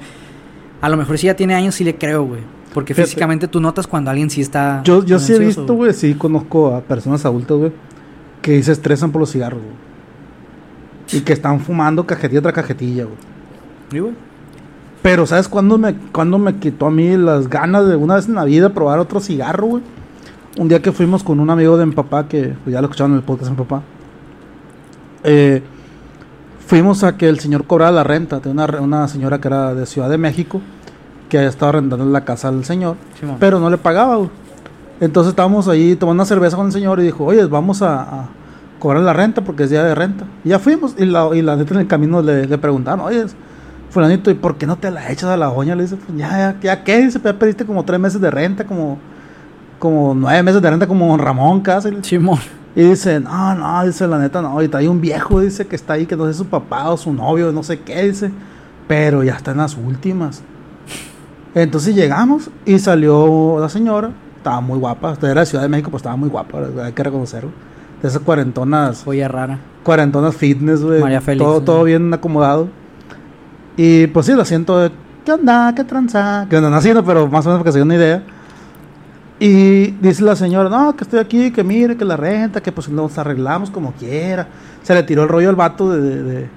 [0.82, 2.42] a lo mejor si ya tiene años sí le creo, güey.
[2.74, 3.08] Porque Fíjate.
[3.12, 4.82] físicamente tú notas cuando alguien sí está...
[4.84, 7.72] Yo, yo sí he visto, güey, sí conozco a personas adultas, güey,
[8.42, 9.76] que se estresan por los cigarros, güey.
[11.12, 13.18] Y que están fumando cajetilla tras cajetilla, güey.
[13.94, 14.14] ¿Y, güey?
[15.02, 18.36] Pero ¿sabes cuándo me, cuándo me quitó a mí las ganas de una vez en
[18.36, 19.84] la vida probar otro cigarro, güey?
[20.58, 23.12] Un día que fuimos con un amigo de mi papá, que pues, ya lo escucharon
[23.12, 23.82] en el podcast de mi papá.
[25.24, 25.64] Eh,
[26.68, 29.86] fuimos a que el señor cobrara la renta de una, una señora que era de
[29.86, 30.62] Ciudad de México,
[31.30, 32.98] que estaba arrendando la casa al señor,
[33.40, 34.30] pero no le pagaba, güey.
[35.00, 38.30] Entonces estábamos ahí tomando una cerveza con el señor y dijo, oye, vamos a, a
[38.80, 40.26] cobrar la renta porque es día de renta.
[40.44, 43.26] Y ya fuimos y la, y la neta en el camino le, le preguntaron, oye,
[43.90, 45.76] fulanito, ¿y por qué no te la echas a la doña?
[45.76, 47.02] Le dice, pues ya, ya, ya, ¿qué?
[47.02, 48.98] Dice, "Pues ya pediste como tres meses de renta, como,
[49.80, 51.90] como nueve meses de renta como Ramón casi.
[52.02, 52.40] Simón.
[52.76, 55.94] Y dice, no, no, dice la neta, no, ahorita hay un viejo, dice que está
[55.94, 58.32] ahí, que no sé su papá o su novio, no sé qué, dice,
[58.88, 60.44] pero ya está en las últimas.
[61.56, 66.02] Entonces llegamos y salió la señora, estaba muy guapa, era de Ciudad de México, pues
[66.02, 67.50] estaba muy guapa, hay que reconocerlo.
[68.02, 69.60] De esas cuarentonas, Joya rara.
[69.84, 71.02] cuarentonas fitness, güey.
[71.02, 71.66] María Félix, Todo, ¿no?
[71.66, 72.70] todo bien acomodado.
[73.82, 74.92] Y pues sí, lo siento
[75.24, 75.74] ¿qué onda?
[75.74, 76.46] ¿Qué tranza?
[76.50, 78.22] Que andan haciendo, pero más o menos porque se dio una idea.
[79.40, 82.90] Y dice la señora, no, que estoy aquí, que mire, que la renta, que pues
[82.90, 84.48] nos arreglamos como quiera.
[84.84, 86.50] Se le tiró el rollo al vato de, de, de-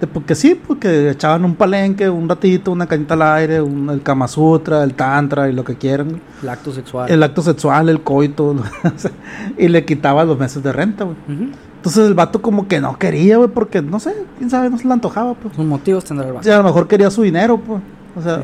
[0.00, 4.02] de- porque sí, porque echaban un palenque, un ratito, una cañita al aire, un- el
[4.02, 6.20] Kama Sutra, el Tantra y lo que quieran.
[6.42, 7.08] El acto sexual.
[7.08, 8.56] El acto sexual, el coito.
[9.56, 11.16] y le quitaba los meses de renta, güey.
[11.28, 11.50] Ujú.
[11.84, 14.86] Entonces el vato como que no quería, güey, porque no sé, quién sabe, no se
[14.86, 15.54] le antojaba, pues.
[15.54, 16.44] Sus motivos tendrá el O vato.
[16.44, 17.82] sea, a lo mejor quería su dinero, pues.
[18.16, 18.42] O sea,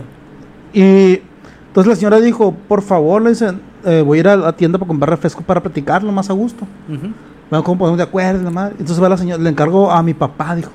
[0.74, 1.22] y
[1.68, 4.76] entonces la señora dijo, por favor, le dicen, eh, voy a ir a la tienda
[4.76, 6.66] para comprar refresco para platicarlo más a gusto.
[6.86, 7.12] Ujú.
[7.48, 8.42] Bueno, ¿cómo podemos de acuerdo?
[8.42, 8.74] la madre?
[8.78, 10.70] Entonces va la señora, le encargo a mi papá, dijo.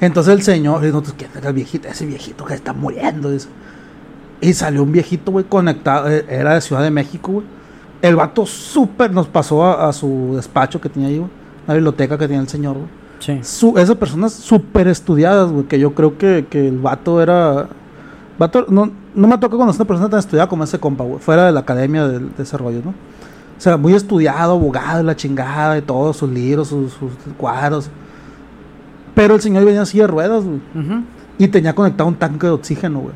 [0.00, 1.86] Entonces el señor, y nosotros, ¿quién era el viejito?
[1.88, 3.48] Ese viejito que está muriendo, dice.
[4.40, 7.46] Y salió un viejito, güey, conectado, eh, era de Ciudad de México, güey.
[8.00, 11.30] El vato súper nos pasó a, a su despacho que tenía ahí, güey.
[11.66, 12.88] La biblioteca que tenía el señor, güey.
[13.18, 13.40] Sí.
[13.42, 17.68] Su, esas personas súper estudiadas, güey, que yo creo que, que el vato era...
[18.38, 21.46] Vato, no, no me toca conocer una persona tan estudiada como ese compa, güey, fuera
[21.46, 22.90] de la academia del desarrollo, ¿no?
[22.90, 27.90] O sea, muy estudiado, abogado, la chingada, y todos sus libros, sus, sus cuadros.
[29.16, 30.60] Pero el señor venía así de ruedas, güey.
[31.38, 33.14] Y tenía conectado un tanque de oxígeno, güey.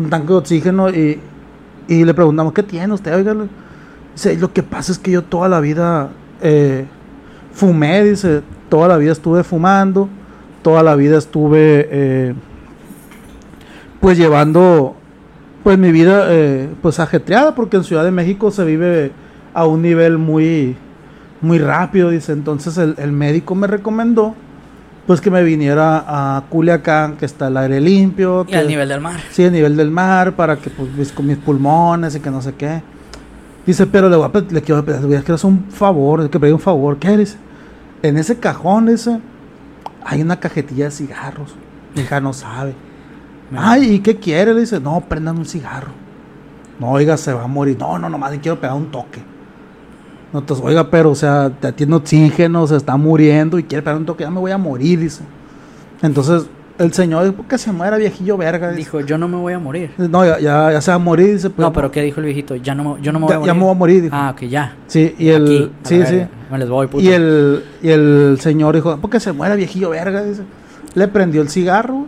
[0.00, 1.20] Un tanque de oxígeno y,
[1.86, 3.14] y le preguntamos, ¿qué tiene usted?
[3.14, 3.36] Oiga,
[4.14, 6.10] dice, lo que pasa es que yo toda la vida
[6.40, 6.86] eh,
[7.52, 10.08] fumé, dice, toda la vida estuve fumando,
[10.62, 12.34] toda la vida estuve eh,
[14.00, 14.96] pues llevando
[15.62, 19.12] pues mi vida eh, pues ajetreada porque en Ciudad de México se vive
[19.54, 20.76] a un nivel muy
[21.40, 24.34] muy rápido dice entonces el, el médico me recomendó
[25.06, 28.88] pues que me viniera a Culiacán que está el aire limpio Y que, al nivel
[28.88, 29.20] del mar.
[29.30, 32.40] sí el nivel del mar para que pues mis, con mis pulmones y que no
[32.42, 32.82] sé qué
[33.66, 36.54] dice pero le voy a, le quiero, le voy a hacer un favor que pedir
[36.54, 37.36] un favor qué dice
[38.02, 39.20] en ese cajón dice
[40.04, 41.54] hay una cajetilla de cigarros
[41.94, 42.74] mi hija no sabe
[43.56, 44.54] Ay, ¿y qué quiere?
[44.54, 45.90] Le dice, no, prendan un cigarro.
[46.78, 47.76] No, oiga, se va a morir.
[47.78, 49.22] No, no, nomás le quiero pegar un toque.
[50.32, 53.98] No, entonces, oiga, pero, o sea, ya tiene oxígeno, se está muriendo y quiere pegar
[53.98, 55.22] un toque, ya me voy a morir, dice.
[56.00, 56.46] Entonces,
[56.78, 58.70] el señor dijo que se muera, viejillo verga.
[58.72, 59.90] Dijo, yo no me voy a morir.
[59.98, 61.50] No, ya, ya, ya se va a morir, dice.
[61.56, 62.56] No, pero ¿qué dijo el viejito?
[62.56, 63.46] Ya no, me- yo no me voy Ya- a morir.
[63.48, 64.14] ya me voy a morir, dijo.
[64.16, 64.76] Ah, ok, ya.
[64.86, 65.44] Sí, y el.
[65.44, 66.22] Aquí, sí, sí.
[66.50, 67.02] Me les voy, puto.
[67.02, 70.42] Y el, y el señor dijo, porque se muera viejillo verga, dice.
[70.94, 72.06] Le prendió el cigarro,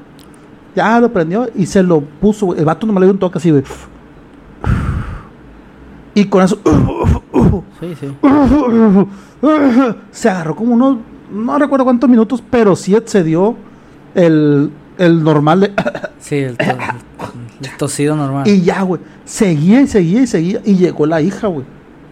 [0.77, 3.39] ya lo prendió y se lo puso, el vato no me le dio un toque
[3.39, 3.62] así, güey.
[6.15, 6.59] Y con eso,
[7.81, 8.07] Sí, sí.
[10.12, 10.99] se agarró como unos,
[11.33, 13.57] no recuerdo cuántos minutos, pero sí excedió
[14.15, 15.73] el, el normal de...
[16.21, 16.65] Sí, el, to-
[17.62, 18.47] el tosido normal.
[18.49, 21.65] y ya, güey, seguía y seguía y seguía y llegó la hija, güey.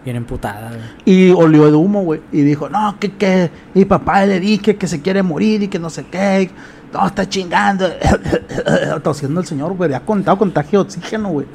[0.03, 0.81] Bien emputada, güey.
[1.05, 2.19] Y olió de humo, güey.
[2.31, 3.49] Y dijo, no, que, que.
[3.73, 6.51] Y papá le dije que se quiere morir y que no sé qué.
[6.93, 7.87] No, está chingando.
[9.03, 9.93] Tosiendo el señor, güey.
[9.93, 11.47] Ha contado contagio de oxígeno, güey.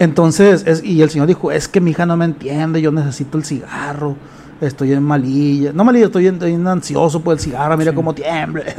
[0.00, 3.38] Entonces, es, y el señor dijo, es que mi hija no me entiende, yo necesito
[3.38, 4.16] el cigarro.
[4.60, 5.72] Estoy en malilla.
[5.72, 8.64] No malilla, estoy, en- estoy en ansioso por el cigarro, mira cómo tiembla.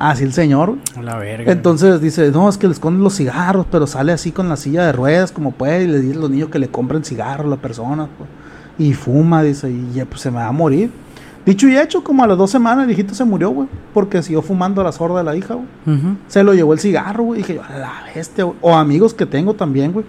[0.00, 0.76] Así el señor.
[1.02, 1.52] la verga.
[1.52, 4.84] Entonces dice, no, es que le esconden los cigarros, pero sale así con la silla
[4.86, 7.50] de ruedas como puede y le dice a los niños que le compren cigarros a
[7.50, 8.08] las personas.
[8.18, 8.28] pues.
[8.78, 10.90] Y fuma, dice, y ya, pues se me va a morir.
[11.44, 14.42] Dicho y hecho, como a las dos semanas el viejito se murió, güey, porque siguió
[14.42, 15.66] fumando a la sorda de la hija, güey.
[16.28, 18.56] Se lo llevó el cigarro, güey, y dije yo, a la bestia, güey.
[18.62, 20.04] O amigos que tengo también, güey,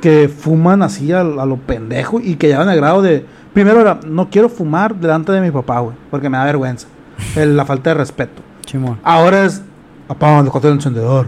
[0.00, 3.24] que fuman así a, a lo pendejo y que llevan el grado de...
[3.52, 6.86] Primero era, no quiero fumar delante de mi papá, güey, porque me da vergüenza.
[7.34, 8.42] El- la falta de respeto.
[8.68, 8.98] Chimón.
[9.02, 9.62] Ahora es,
[10.06, 11.26] papá, le corté el encendedor.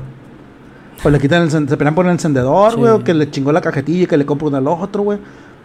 [1.03, 2.77] O le quitan el se pelean por el encendedor, Sí.
[2.77, 5.19] güey, o que le chingó la cajetilla y que le compra uno al otro, güey.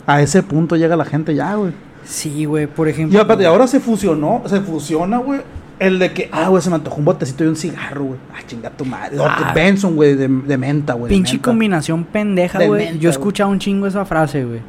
[0.07, 1.73] A ese punto llega la gente ya, güey.
[2.05, 3.19] Sí, güey, por Y ejemplo.
[3.19, 5.41] aparte, ahora se fusionó, se fusiona, güey.
[5.77, 8.19] El de que, ah, güey, se me antojó un botecito y un cigarro, güey.
[8.33, 9.17] Ah, chinga tu madre.
[9.19, 9.51] Ah.
[9.53, 11.09] Benson, güey, de, de menta, güey.
[11.09, 11.49] Pinche menta.
[11.49, 12.97] combinación pendeja, De güey.
[12.97, 14.61] Yo he escuchado un chingo esa frase, güey.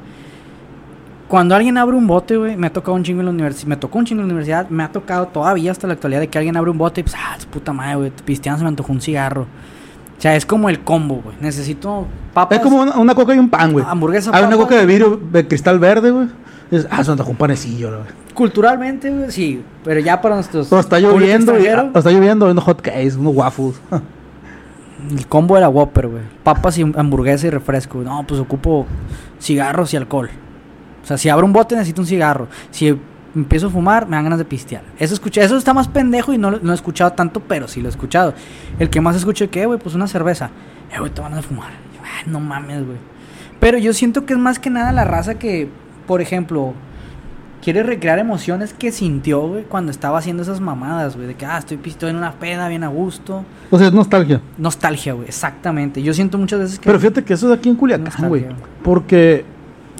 [1.28, 3.68] Cuando alguien abre un bote, güey, me ha tocado un chingo en la universidad.
[3.68, 4.68] Me tocó un chingo en la universidad.
[4.68, 7.16] Me ha tocado todavía hasta la actualidad de que alguien abre un bote y pues,
[7.18, 8.12] ah, puta madre, güey.
[8.24, 9.42] Pisteando se me antojó un cigarro.
[9.42, 11.36] O sea, es como el combo, güey.
[11.40, 12.58] Necesito papas.
[12.58, 13.84] Es como una, una coca y un pan, güey.
[13.86, 16.28] Hamburguesa, Hay una coca de vidrio de cristal verde, güey.
[16.90, 18.10] Ah, se me antojó un panecillo, güey.
[18.32, 19.62] Culturalmente, güey, sí.
[19.82, 20.68] Pero ya para nuestros.
[20.68, 23.80] Pero está lloviendo, y, extranjero, ah, está lloviendo, unos hot cakes, unos waffles.
[25.10, 26.22] El combo era Whopper, güey.
[26.42, 27.98] Papas y hamburguesa y refresco.
[27.98, 28.86] No, pues ocupo
[29.40, 30.30] cigarros y alcohol.
[31.06, 32.48] O sea, si abro un bote necesito un cigarro.
[32.72, 32.98] Si
[33.32, 34.82] empiezo a fumar, me dan ganas de pistear.
[34.98, 37.80] Eso escuché, eso está más pendejo y no lo no he escuchado tanto, pero sí
[37.80, 38.34] lo he escuchado.
[38.80, 40.50] El que más escucho que, güey, pues una cerveza.
[40.92, 41.68] Eh, güey, te van a fumar.
[42.02, 42.98] "Ay, no mames, güey.
[43.60, 45.68] Pero yo siento que es más que nada la raza que,
[46.08, 46.74] por ejemplo,
[47.62, 51.28] quiere recrear emociones que sintió, güey, cuando estaba haciendo esas mamadas, güey.
[51.28, 53.44] De que, ah, estoy pisto en una peda, bien a gusto.
[53.70, 54.40] O sea, es nostalgia.
[54.58, 56.02] Nostalgia, güey, exactamente.
[56.02, 56.86] Yo siento muchas veces que.
[56.86, 58.46] Pero fíjate que eso es aquí en Culiacán, güey.
[58.82, 59.44] Porque,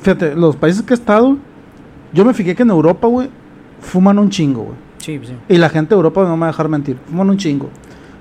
[0.00, 1.36] fíjate, los países que he estado,
[2.12, 3.28] yo me fijé que en Europa, güey,
[3.80, 4.76] fuman un chingo, güey.
[4.98, 5.34] Sí, sí.
[5.48, 7.68] Y la gente de Europa no me va a dejar mentir, fuman un chingo.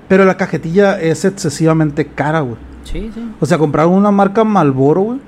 [0.08, 2.56] Pero la cajetilla es excesivamente cara, güey.
[2.84, 3.32] Sí, sí.
[3.40, 5.20] O sea, comprar una marca Malboro, güey,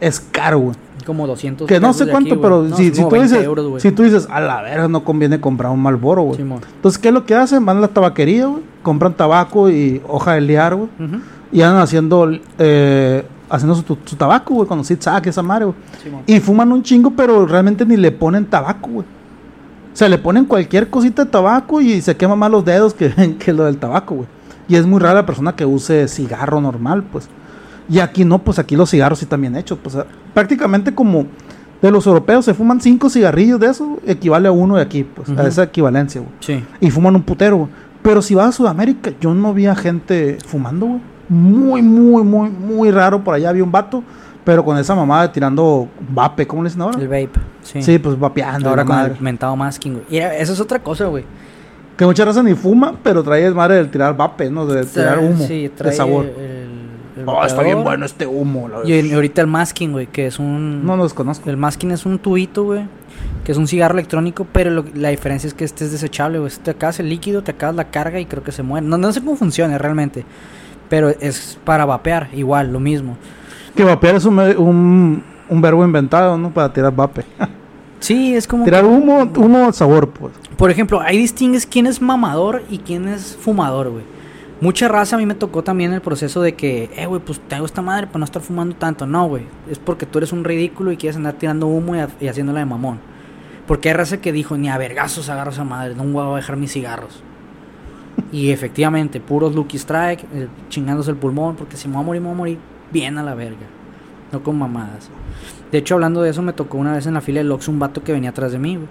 [0.00, 0.76] es caro, güey.
[1.06, 2.62] Como 200 Que no sé cuánto, aquí, pero.
[2.62, 5.40] No, si, si tú 20 dices, euros, si tú dices, a la verga no conviene
[5.40, 6.36] comprar un Malboro, güey.
[6.36, 6.60] Simón.
[6.76, 7.64] Entonces, ¿qué es lo que hacen?
[7.64, 10.88] Van a la tabaquería, güey, compran tabaco y hoja de liar, güey.
[10.98, 11.20] Ujú.
[11.52, 15.76] Y andan haciendo, eh, haciendo su, su tabaco, güey, con zigzag, esa madre, güey.
[16.26, 19.06] Y fuman un chingo, pero realmente ni le ponen tabaco, güey.
[19.92, 23.36] O sea, le ponen cualquier cosita de tabaco y se quema más los dedos que,
[23.38, 24.28] que lo del tabaco, güey.
[24.68, 27.28] Y es muy rara la persona que use cigarro normal, pues.
[27.88, 29.78] Y aquí no, pues aquí los cigarros sí bien hechos.
[29.82, 29.98] Pues
[30.32, 31.26] prácticamente como
[31.82, 35.28] de los europeos se fuman cinco cigarrillos de eso, equivale a uno de aquí, pues,
[35.30, 36.32] a esa equivalencia, güey.
[36.38, 36.64] Sí.
[36.80, 37.70] Y fuman un putero, güey.
[38.02, 41.00] Pero si vas a Sudamérica, yo no vi a gente fumando, güey.
[41.30, 43.22] Muy, muy, muy, muy raro.
[43.24, 44.02] Por allá había un vato,
[44.44, 46.98] pero con esa mamada de tirando vape, ¿cómo le dicen ahora?
[47.00, 47.30] El vape.
[47.62, 47.82] Sí.
[47.82, 48.68] Sí, pues vapeando.
[48.68, 49.14] Ahora con madre.
[49.14, 50.04] el mentado masking, güey.
[50.10, 51.24] Y eso es otra cosa, güey.
[51.96, 54.66] Que mucha raza ni fuma, pero trae el madre del tirar vape, ¿no?
[54.66, 56.24] De tirar humo sí, de trae sabor.
[56.24, 56.30] el-
[57.20, 58.66] el Oh, está bien bueno este humo.
[58.68, 60.86] la Y ahorita el masking, güey, que es un...
[60.86, 61.50] No lo desconozco.
[61.50, 62.84] El masking es un tubito, güey.
[63.44, 66.50] Que es un cigarro electrónico, pero lo- la diferencia es que este es desechable, güey.
[66.62, 68.86] Te acabas el líquido, te acabas la carga y creo que se muere.
[68.86, 70.24] No, no sé cómo funciona realmente.
[70.90, 73.16] Pero es para vapear, igual, lo mismo.
[73.74, 76.50] Que vapear es un, un, un verbo inventado, ¿no?
[76.50, 77.24] Para tirar vape.
[78.00, 78.64] Sí, es como...
[78.64, 80.32] tirar humo, humo al sabor, pues.
[80.56, 84.04] Por ejemplo, ahí distingues quién es mamador y quién es fumador, güey.
[84.62, 87.66] Mucha raza a mí me tocó también el proceso de que, eh, güey, pues tengo
[87.66, 89.06] esta madre para no estar fumando tanto.
[89.06, 89.44] No, güey.
[89.70, 92.66] Es porque tú eres un ridículo y quieres andar tirando humo y, y haciéndola de
[92.66, 93.00] mamón.
[93.66, 96.56] Porque hay raza que dijo, ni a vergazos agarro esa madre, no voy a dejar
[96.56, 97.22] mis cigarros.
[98.32, 102.22] Y efectivamente, puros Lucky Strike, eh, chingándose el pulmón, porque si me voy a morir,
[102.22, 102.58] me voy a morir
[102.92, 103.66] bien a la verga.
[104.32, 105.10] No con mamadas.
[105.72, 107.78] De hecho, hablando de eso, me tocó una vez en la fila del Ox un
[107.78, 108.88] vato que venía atrás de mí, güey.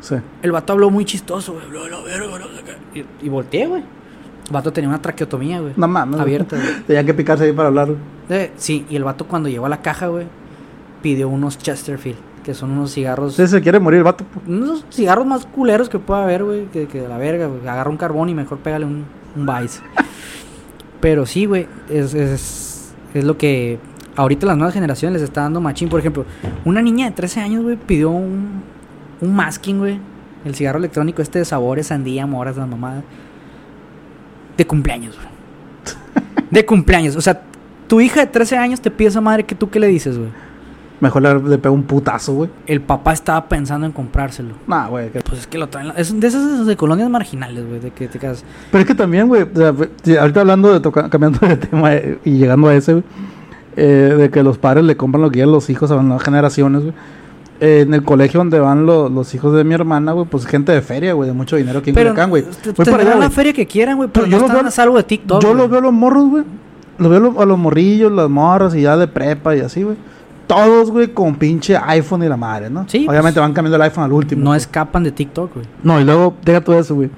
[0.00, 0.14] Sí.
[0.42, 1.64] El vato habló muy chistoso, güey.
[1.66, 3.00] Habló de la verga, no sé qué.
[3.00, 3.82] Y, y volteé, güey.
[4.46, 5.74] El vato tenía una traqueotomía, güey.
[5.76, 6.20] No mames.
[6.20, 6.82] Abierta, güey.
[6.86, 7.88] Tenía que picarse ahí para hablar.
[8.30, 10.26] Eh, sí, y el vato cuando llegó a la caja, güey,
[11.02, 13.34] pidió unos Chesterfield, que son unos cigarros.
[13.34, 14.24] Sí, se quiere morir el vato.
[14.24, 14.48] pues.
[14.48, 17.60] Unos cigarros más culeros que pueda haber, güey, que, que de la verga, güey.
[17.68, 19.04] Agarra un carbón y mejor pégale un,
[19.36, 19.82] un Vice.
[21.02, 23.78] Pero sí, güey, es, es, es lo que
[24.16, 25.90] ahorita las nuevas generaciones les está dando machín.
[25.90, 26.24] Por ejemplo,
[26.64, 28.62] una niña de 13 años, güey, pidió un,
[29.20, 30.00] un masking, güey.
[30.46, 33.02] El cigarro electrónico este de sabores, sandía, moras, la mamada.
[34.56, 35.28] De cumpleaños, güey.
[36.50, 37.14] De cumpleaños.
[37.14, 37.42] O sea,
[37.88, 40.30] tu hija de 13 años te pide esa madre que tú qué le dices, güey.
[41.00, 42.50] Mejor le, le pego un putazo, güey.
[42.66, 44.54] El papá estaba pensando en comprárselo.
[44.66, 45.10] Nah, güey.
[45.10, 45.92] que- Pues es que lo traen.
[45.96, 47.78] Es de esas de colonias marginales, güey.
[47.78, 48.44] De que te quedas.
[48.72, 49.72] Pero es que también, güey, o sea,
[50.02, 53.04] sí, ahorita hablando de toca- cambiando de tema eh, y llegando a ese, güey,
[53.76, 56.24] eh, de que los padres le compran lo que quieran los hijos a las nuevas
[56.24, 56.94] generaciones, güey.
[57.60, 60.72] Eh, en el colegio donde van lo- los hijos de mi hermana, güey, pues gente
[60.72, 62.42] de feria, güey, de mucho dinero aquí en Culiacán, güey.
[62.42, 64.08] te- Voy para allá, la feria que quieran, güey.
[64.12, 65.42] Pero, Pero yo no los están veo- a salvo de TikTok.
[65.42, 65.58] Yo güey.
[65.62, 66.44] los veo a los morros, güey.
[66.98, 69.82] Los veo a los- a los morrillos, las morras y ya de prepa y así,
[69.84, 69.96] güey.
[70.48, 72.84] Todos, güey, con pinche iPhone y la madre, ¿no?
[72.88, 74.42] Sí, Obviamente pues, van cambiando el iPhone al último.
[74.42, 75.66] No escapan de TikTok, güey.
[75.84, 77.10] No, y luego, deja todo eso, güey.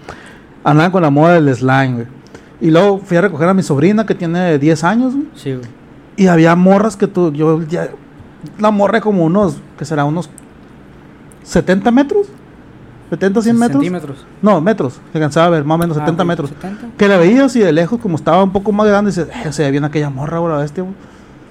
[0.65, 2.07] Andaban con la moda del slime, güey.
[2.61, 5.29] Y luego fui a recoger a mi sobrina que tiene 10 años, güey.
[5.35, 5.67] Sí, güey.
[6.17, 7.89] Y había morras que tú, yo ya,
[8.59, 10.05] la morra como unos, que será?
[10.05, 10.29] Unos
[11.45, 12.27] 70 metros.
[13.11, 13.83] 70, 100 metros.
[13.83, 14.27] Centímetros.
[14.41, 15.01] No, metros.
[15.13, 16.51] Se cansaba a ver, más o menos Ah, 70 ok, metros.
[16.51, 16.87] 70.
[16.97, 19.63] Que la veías y de lejos, como estaba un poco más grande, dices, eh, se
[19.65, 20.95] ve bien aquella morra, güey, la bestia, güey.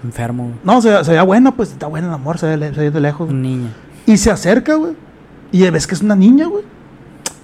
[0.04, 0.56] Enfermo, güey.
[0.64, 3.00] No, se, se veía buena, pues está buena la morra, se ve, le- se de
[3.00, 3.30] lejos.
[3.30, 3.68] Un niño.
[4.06, 4.94] Y se acerca, güey.
[5.52, 6.64] Y ves que es una niña, güey.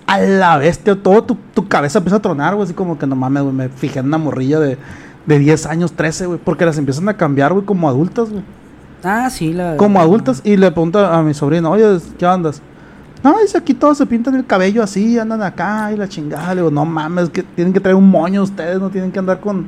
[0.08, 2.66] A la bestia, todo tu, tu cabeza empieza a tronar, güey.
[2.66, 3.56] Así como que no mames, güey.
[3.56, 4.78] Me fijé en una morrilla de,
[5.26, 6.40] de 10 años, 13, güey.
[6.44, 8.44] Porque las empiezan a cambiar, güey, como adultas, güey.
[9.04, 9.76] Ah, sí, la.
[9.78, 10.42] Como adultas.
[10.44, 12.62] Y le pregunto a mi sobrino, oye, ¿qué andas?
[13.24, 16.54] No, dice aquí todos se pintan el cabello así, andan acá y la chingada.
[16.54, 19.40] Le digo, no mames, que tienen que traer un moño ustedes, no tienen que andar
[19.40, 19.66] con,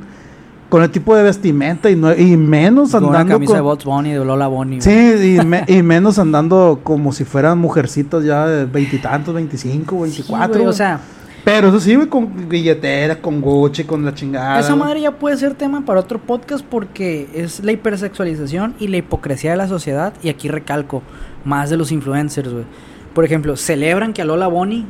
[0.70, 3.62] con el tipo de vestimenta y, no, y menos Con una andando camisa de.
[3.62, 4.82] Bots Bunny, de Lola Bunny.
[4.82, 10.66] Sí, y, me- y menos andando como si fueran mujercitas ya de veintitantos, veinticinco, veinticuatro.
[10.66, 11.00] o sea,
[11.46, 14.60] Pero eso sí, güey, con billetera, con Gucci, con la chingada.
[14.60, 18.98] esa madre ya puede ser tema para otro podcast porque es la hipersexualización y la
[18.98, 20.12] hipocresía de la sociedad.
[20.22, 21.02] Y aquí recalco,
[21.46, 22.66] más de los influencers, güey.
[23.14, 24.86] Por ejemplo, celebran que a Lola Bunny,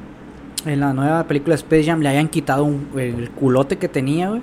[0.65, 4.41] en la nueva película Space Jam, le hayan quitado un- el culote que tenía, güey.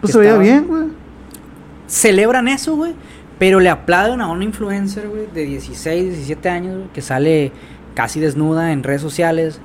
[0.00, 0.84] Pues se veía bien, güey.
[1.86, 2.94] celebran eso, güey.
[3.38, 7.52] Pero le aplauden a una influencer, güey, de 16, 17 años, güey, que sale
[7.94, 9.60] casi desnuda en redes sociales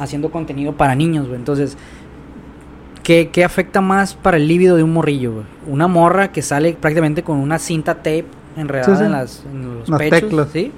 [0.00, 1.38] haciendo contenido para niños, güey.
[1.38, 1.76] Entonces,
[3.04, 5.44] ¿qué, qué afecta más para el líbido de un morrillo, güey?
[5.68, 8.24] Una morra que sale prácticamente con una cinta tape
[8.56, 9.04] enredada Sí, sí.
[9.04, 10.48] En, las, en los Unas pechos, teclas.
[10.52, 10.72] ¿sí?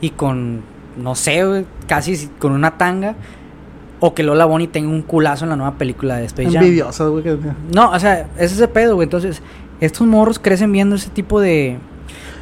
[0.00, 0.62] Y con,
[0.96, 3.14] no sé, güey, casi si- con una tanga.
[4.00, 6.62] O que Lola Bonnie tenga un culazo en la nueva película de Space Jam.
[6.62, 7.24] Envidiosa, güey.
[7.74, 9.04] No, o sea, es ese pedo, güey.
[9.06, 9.42] Entonces,
[9.80, 11.78] estos morros crecen viendo ese tipo de.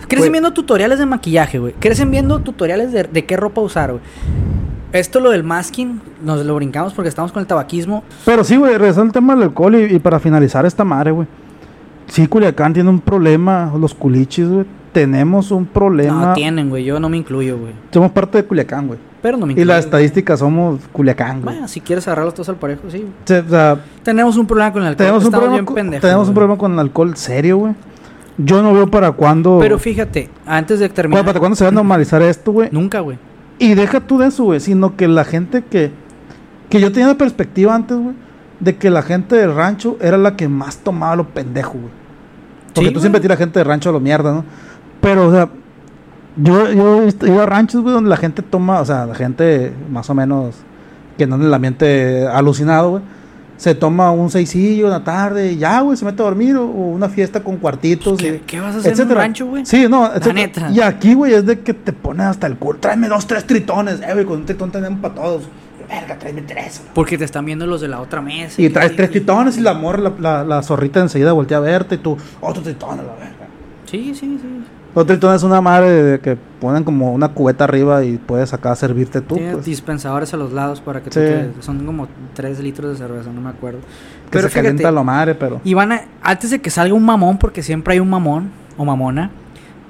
[0.09, 0.33] Crecen Güey.
[0.33, 1.73] viendo tutoriales de maquillaje, güey.
[1.81, 4.03] Crecen viendo tutoriales de, de qué ropa usar, güey.
[4.93, 8.05] Esto, lo del masking, nos lo brincamos porque estamos con el tabaquismo.
[8.25, 11.27] Pero sí, güey, regresando al tema del alcohol y, y para finalizar esta madre, güey.
[12.07, 14.65] Sí, Culiacán tiene un problema, los culichis, güey.
[14.93, 16.27] Tenemos un problema.
[16.29, 16.85] No tienen, güey.
[16.85, 17.73] Yo no me incluyo, güey.
[17.93, 18.99] Somos parte de Culiacán, güey.
[19.27, 19.73] Pero no me Y incluyo.
[19.73, 21.55] la estadística somos Culiacán, güey.
[21.57, 23.05] Bueno, si quieres agarrarlos todos al parejo, sí.
[23.25, 24.99] Sí, o sea, Tenemos un problema con el alcohol.
[25.05, 27.75] tenemos un problema, bien con, pendejos, tenemos un problema con el alcohol serio, güey.
[28.39, 29.59] Yo no veo para cuándo.
[29.61, 31.25] Pero fíjate, antes de ¿Cuándo- terminar.
[31.25, 32.69] ¿Para cuándo se va a normalizar esto, güey?
[32.71, 33.19] Nunca, güey.
[33.59, 35.91] Y deja tú de eso, güey, sino que la gente que...
[36.69, 38.15] Que yo tenía la perspectiva antes, güey,
[38.61, 41.91] de que la gente del rancho era la que más tomaba lo pendejo, güey.
[42.75, 43.01] Porque Sí, tú güey.
[43.01, 44.45] siempre tiras gente de rancho a lo mierda, ¿no?
[45.01, 45.49] Pero, o sea,
[46.37, 49.73] yo, yo he ido a ranchos, güey, donde la gente toma, o sea, la gente
[49.91, 50.55] más o menos
[51.19, 53.03] que no en el ambiente alucinado, güey.
[53.57, 56.65] Se toma un seisillo en la tarde y ya, güey, se mete a dormir o,
[56.65, 58.19] o una fiesta con cuartitos.
[58.19, 59.21] ¿Qué- y- qué vas a hacer en un etcétera.
[59.23, 59.65] rancho, güey?
[59.65, 60.33] Sí, no, etcétera.
[60.35, 60.71] neta.
[60.71, 62.79] Y aquí, güey, es de que te pones hasta el culo.
[62.81, 65.45] Tráeme dos, tres tritones, eh, güey, con un tritón tenemos para todos.
[65.89, 66.83] Verga, tráeme tres.
[66.93, 68.61] Porque te están viendo los de la otra mesa.
[68.61, 71.61] Y que- traes tres tritones y la morra, la, la, la zorrita enseguida voltea a
[71.61, 73.47] verte y tú, otro tritón a la verga.
[73.87, 74.65] Sí, sí, sí.
[74.99, 78.75] Otro tritón es una madre de que ponen como una cubeta arriba y puedes acá
[78.75, 79.67] servirte tú, Tiene pues.
[79.67, 81.27] dispensadores a los lados para que tú Sí.
[81.27, 83.81] te- son como 3 litros de cerveza, no me acuerdo.
[84.31, 85.61] Que se calienta la madre, pero...
[85.65, 88.87] y van a, antes de que salga un mamón, porque siempre hay un mamón o
[88.87, 89.31] mamona,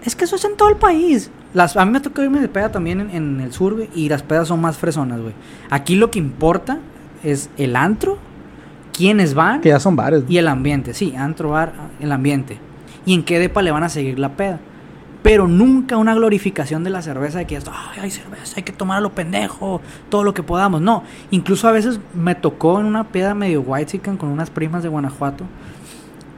[0.05, 1.31] es que eso es en todo el país.
[1.55, 4.09] Las, a mí me tocó irme de peda también en, en el sur, güey, y
[4.09, 5.35] las pedas son más fresonas, güey.
[5.71, 6.79] Aquí lo que importa
[7.23, 8.19] es el antro,
[8.93, 10.25] quiénes van Que ya son bares.
[10.29, 10.95] y el ambiente.
[10.95, 12.59] Sí, antro, bar, el ambiente.
[13.05, 14.59] Y en qué depa le van a seguir la peda.
[15.29, 18.99] Pero nunca una glorificación de la cerveza de que Ay, hay cerveza, hay que tomar
[18.99, 20.81] a lo pendejo, todo lo que podamos.
[20.81, 21.03] No,
[21.33, 25.45] incluso a veces me tocó en una peda medio white con unas primas de Guanajuato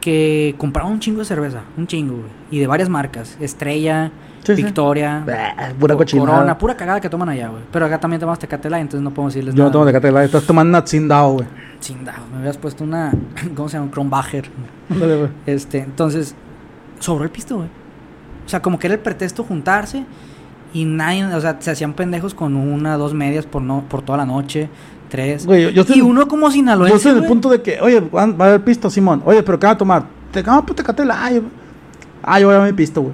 [0.01, 2.29] que compraron un chingo de cerveza, un chingo, güey.
[2.51, 4.11] Y de varias marcas, Estrella,
[4.45, 4.63] Sí, sí.
[4.63, 6.31] Victoria, Bah, pura Co- cochinada.
[6.31, 7.63] Corona, pura cagada que toman allá, güey.
[7.71, 9.73] Pero acá también tomamos Tecate Light, entonces no podemos decirles Yo no nada.
[9.73, 11.47] tomo Tecate Light, estás tomando una Tsingtao, güey.
[11.81, 13.13] Chingado, me hubieras puesto una,
[13.55, 13.85] ¿cómo se llama?
[13.87, 14.49] Un Kronbacher.
[14.89, 15.29] Güey.
[15.45, 16.35] Este, entonces,
[17.01, 17.69] sobró el pisto, güey.
[18.49, 20.05] O sea, como que era el pretexto juntarse
[20.73, 24.17] y nadie, o sea, se hacían pendejos con una, dos medias por no, por toda
[24.17, 24.71] la noche,
[25.11, 25.45] tres.
[25.45, 27.79] Güey, yo- yo estoy- y uno como sinaloense, Yo estoy en el punto de que,
[27.83, 29.21] oye, va va a haber pisto, Simón.
[29.27, 30.05] Oye, pero ¿qué van a tomar?
[30.33, 31.43] Te no, pues Tecate Light.
[32.23, 33.13] Ah, yo voy a mi pisto, güey.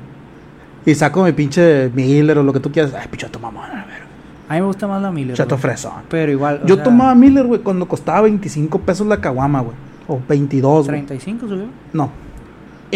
[0.86, 2.92] Y saco mi pinche Miller o lo que tú quieras.
[2.94, 4.04] Ay, pinche tomamos, a ver.
[4.48, 5.36] A mí me gusta más la Miller.
[5.36, 5.92] Chato fresón.
[6.08, 9.74] Pero igual, Yo sea, tomaba Miller, güey, cuando costaba 25 pesos la caguama, güey.
[10.06, 10.98] O 22, güey.
[11.04, 11.64] 35 subió.
[11.92, 12.10] No.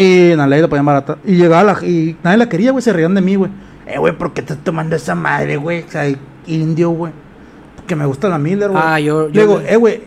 [0.01, 1.17] Y en la ley la ponían barata.
[1.25, 1.85] Y llegaba la...
[1.85, 2.81] Y nadie la quería, güey.
[2.81, 3.51] Se reían de mí, güey.
[3.85, 5.83] Eh, güey, ¿por qué estás tomando esa madre, güey?
[5.83, 6.03] O sea,
[6.47, 7.11] indio, güey.
[7.75, 8.81] Porque me gusta la Miller, güey.
[8.85, 10.01] Ah, yo- yo Digo, eh, güey.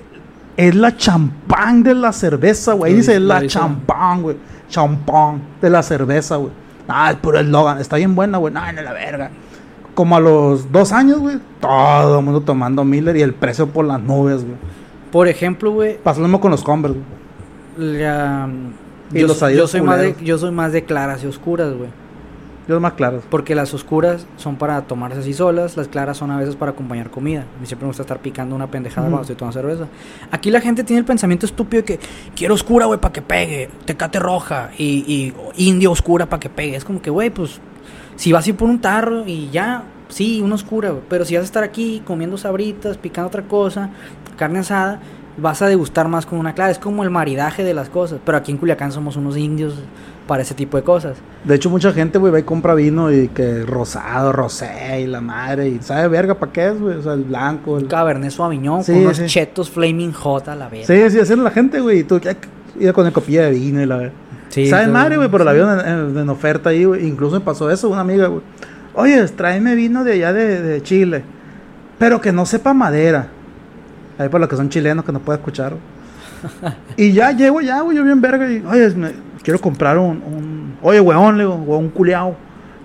[0.56, 2.92] Es la champán de la cerveza, güey.
[2.92, 4.36] Ahí dice lo la champán, güey.
[4.68, 6.52] Champán de la cerveza, güey.
[6.88, 7.78] Ah, es puro eslogan.
[7.78, 8.52] Está bien buena, güey.
[8.52, 9.30] No, no la verga.
[9.94, 11.38] Como a los dos años, güey.
[11.60, 14.56] Todo el mundo tomando Miller y el precio por las nubes, güey.
[15.10, 16.98] Por ejemplo, güey, Pasó lo mismo con los Converse,
[17.76, 18.00] güey.
[18.02, 18.48] la-
[19.12, 21.72] Y yo, los yo Adidas soy más de, yo soy más de claras y oscuras,
[21.74, 21.90] güey.
[22.68, 23.24] Yo más claros.
[23.28, 27.10] Porque las oscuras son para tomarse así solas, las claras son a veces para acompañar
[27.10, 27.40] comida.
[27.40, 29.88] A mí siempre me gusta estar picando una pendejada cuando estoy tomando cerveza.
[30.30, 32.00] Aquí la gente tiene el pensamiento estúpido de que
[32.36, 34.84] quiero oscura, güey, para que pegue, tecate roja y,
[35.56, 36.76] y indio oscura para que pegue.
[36.76, 37.58] Es como que, güey, pues
[38.14, 41.02] si vas a ir por un tarro y ya, Sí, unos cura, güey.
[41.08, 43.90] Pero si vas a estar aquí comiendo sabritas, picando otra cosa,
[44.36, 45.00] carne asada,
[45.36, 46.70] vas a degustar más con una clara.
[46.70, 48.20] Es como el maridaje de las cosas.
[48.24, 49.74] Pero aquí en Culiacán somos unos indios
[50.26, 51.16] para ese tipo de cosas.
[51.44, 55.20] De hecho, mucha gente, güey, va y compra vino y que rosado, rosé y la
[55.20, 55.68] madre.
[55.68, 56.96] Y sabe verga para qué es, güey.
[56.98, 57.78] O sea, el blanco.
[57.78, 57.88] El...
[57.88, 59.26] Cabernet Sauvignon Sí, con unos sí.
[59.26, 60.86] chetos Flaming Hot a la vez.
[60.86, 62.00] Sí, sí, así es la gente, güey.
[62.00, 62.36] Y tú, ya,
[62.92, 64.12] con el copilla de vino y la verdad.
[64.50, 65.28] Sí, ¿Saben todo- madre, güey?
[65.30, 67.06] Pero la vieron en, en- en oferta ahí, güey.
[67.08, 68.42] Incluso me pasó eso, una amiga, güey.
[68.94, 71.24] Oye, tráeme vino de allá de, de Chile.
[71.98, 73.28] Pero que no sepa madera.
[74.18, 75.74] Ahí por los que son chilenos que no pueden escuchar.
[76.96, 78.50] y ya llego, ya, güey, yo bien verga.
[78.50, 82.34] Y, oye, me- quiero comprar un, un- Oye, weón, le digo, o un culiao.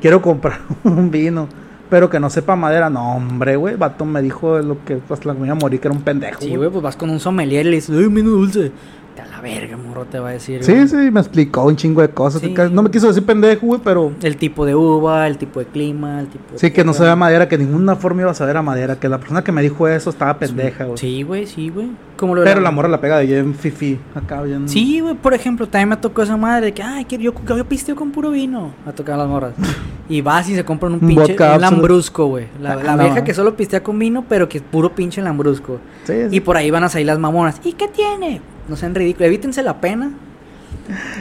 [0.01, 1.47] Quiero comprar un vino.
[1.89, 2.89] Pero que no sepa madera.
[2.89, 3.75] No, hombre, güey.
[3.75, 6.41] Vato me dijo lo que hasta me iba a morir, que era un pendejo.
[6.41, 6.69] Sí, güey.
[6.69, 8.71] pues vas con un sommelier y le dices, ¡ay, vino dulce!
[9.15, 10.63] Te la verga, morro, te va a decir.
[10.63, 10.87] Sí, güey.
[10.87, 12.41] sí, me explicó un chingo de cosas.
[12.41, 12.53] Sí.
[12.71, 16.19] No me quiso decir pendejo, güey, pero El tipo de uva, el tipo de clima,
[16.19, 17.09] el tipo de sí que no se tierra.
[17.09, 19.43] ve a madera, que de ninguna forma iba a saber a madera, que la persona
[19.43, 20.97] que me dijo eso estaba pendeja, güey.
[20.97, 21.89] Sí, güey, sí, güey.
[22.17, 24.67] Como lo de Pero la morra la pega de bien fifi, acá bien.
[24.67, 27.65] Sí, güey, por ejemplo, también me tocó esa madre de que, ay, que yo, yo
[27.65, 28.71] pisteo con puro vino.
[28.85, 29.53] Me tocaban las morras.
[30.09, 32.45] Y vas y se compran un pinche un lambrusco, güey.
[32.61, 33.23] La, Ah, la no, vieja no.
[33.25, 35.79] que solo pistea con vino, pero que es puro pinche lambrusco.
[36.05, 36.37] Sí, sí.
[36.37, 37.59] Y por ahí van a salir las mamonas.
[37.65, 38.39] ¿Y qué tiene?
[38.69, 39.26] No sean ridículos.
[39.27, 40.11] Evítense la pena.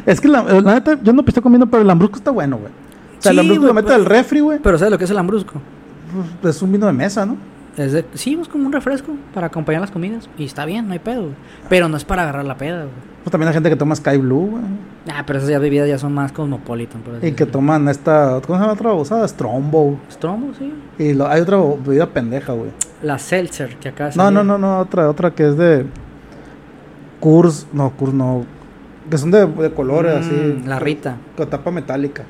[0.04, 2.72] Es que la, la neta, yo no pisté comiendo, pero el lambrusco está bueno, güey.
[3.18, 4.58] O sea, el Sí, lambrusco güey, lo metes pues- al refri, güey.
[4.62, 5.54] Pero ¿sabes lo que es el lambrusco?
[6.40, 7.36] pues, Es un vino de mesa, ¿no?
[7.76, 10.28] Es de- sí, es como un refresco para acompañar las comidas.
[10.38, 11.34] Y está bien, no hay pedo, güey.
[11.68, 13.16] Pero no es para agarrar la peda, güey.
[13.22, 14.62] Pues también hay gente que toma Sky Blue, güey.
[15.12, 18.40] Ah, pero esas ya bebidas ya son más cosmopolitan, por así Y que toman esta,
[18.46, 19.26] ¿cómo se llama otra babosada?
[19.28, 19.98] Strombo.
[20.10, 20.72] Strombo, sí.
[20.98, 22.70] Y lo- hay otra bebida pendeja, güey.
[23.02, 25.86] La Seltzer, que acá No, no, no, no, otra, otra que es de
[27.20, 28.44] Kurs, no, Kurs no,
[29.10, 30.62] que son de, de colores Mm, así.
[30.66, 31.16] La Rita.
[31.36, 32.24] Con tapa metálica.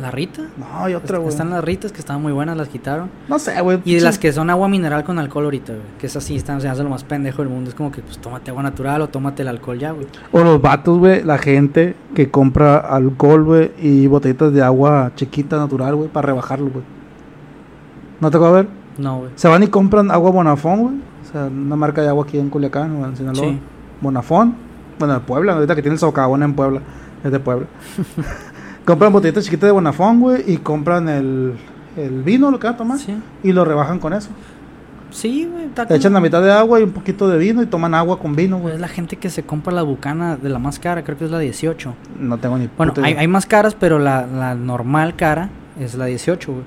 [0.00, 0.42] ¿La Rita?
[0.58, 1.30] No, hay otra, güey.
[1.30, 3.08] Están las Ritas que estaban muy buenas, las quitaron.
[3.28, 3.80] No sé, güey.
[3.86, 5.84] Y de las que son agua mineral con alcohol ahorita, güey.
[5.98, 7.70] Que es así, están, se hace lo más pendejo del mundo.
[7.70, 10.06] Es como que, pues, tómate agua natural o tómate el alcohol ya, güey.
[10.32, 15.56] O los vatos, güey, la gente que compra alcohol, güey, y botellitas de agua chiquita,
[15.56, 16.84] natural, güey, para rebajarlo, güey.
[18.20, 18.72] ¿No te acuerdas ver?
[18.98, 19.30] No, güey.
[19.36, 20.94] Se van y compran agua Bonafón, güey.
[21.28, 23.44] O sea, una marca de agua aquí en Culiacán o en Sinaloa.
[23.44, 23.58] Sí.
[24.00, 24.54] Bonafón.
[24.98, 26.80] Bueno, de Puebla, ahorita que tiene el socavón en Puebla.
[27.24, 27.66] Es de Puebla.
[28.84, 31.54] compran botellitas chiquitas de Bonafón, güey, y compran el,
[31.96, 33.16] el vino, lo que van a tomar, Sí.
[33.42, 34.30] y lo rebajan con eso.
[35.10, 35.66] Sí, güey.
[35.66, 38.18] está Le echan la mitad de agua y un poquito de vino y toman agua
[38.18, 38.74] con vino, güey.
[38.74, 41.30] Es la gente que se compra la bucana de la más cara, creo que es
[41.30, 41.94] la 18.
[42.20, 45.48] No tengo ni Bueno, hay, hay más caras, pero la, la normal cara
[45.80, 46.64] es la 18, güey.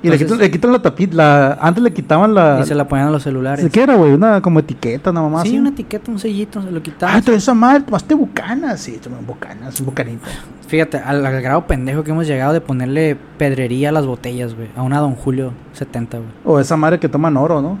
[0.00, 1.16] Y le quitan, le quitan la tapita.
[1.16, 2.60] La, antes le quitaban la.
[2.62, 3.68] Y se la ponían a los celulares.
[3.72, 4.12] ¿Qué era, güey?
[4.12, 5.42] Una como etiqueta, nada más.
[5.42, 7.16] Sí, una etiqueta, un sellito, se lo quitaban.
[7.16, 8.78] Ah, entonces esa madre, tomaste bucanas.
[8.80, 10.28] Sí, tomé bucanas, un bucanita.
[10.68, 14.68] Fíjate, al, al grado pendejo que hemos llegado de ponerle pedrería a las botellas, güey.
[14.76, 16.30] A una Don Julio 70, güey.
[16.44, 17.78] O esa madre que toman oro, ¿no?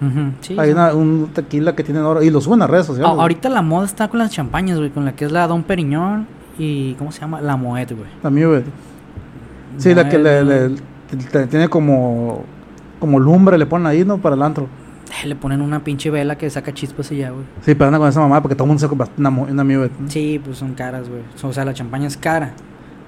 [0.00, 0.72] Ujú, sí, Hay sí.
[0.74, 2.22] una, un tequila que tiene oro.
[2.22, 3.10] Y lo suben a redes sociales.
[3.10, 4.90] A- ahorita la moda está con las champañas, güey.
[4.90, 6.26] Con la que es la Don Periñón
[6.58, 6.92] y...
[6.94, 7.40] ¿Cómo se llama?
[7.40, 8.08] La Moet, güey.
[8.22, 8.62] A mí, güey.
[9.78, 10.80] Sí, la que le, Moet,
[11.48, 12.44] tiene como.
[13.00, 14.18] Como lumbre le ponen ahí, ¿no?
[14.18, 14.66] Para el antro.
[15.24, 17.44] Le ponen una pinche vela que saca chispas y ya, güey.
[17.62, 19.88] Sí, pero anda con esa mamá porque todo el mundo se compra una, una.
[20.08, 21.22] Sí, pues son caras, güey.
[21.42, 22.52] O sea, la champaña es cara.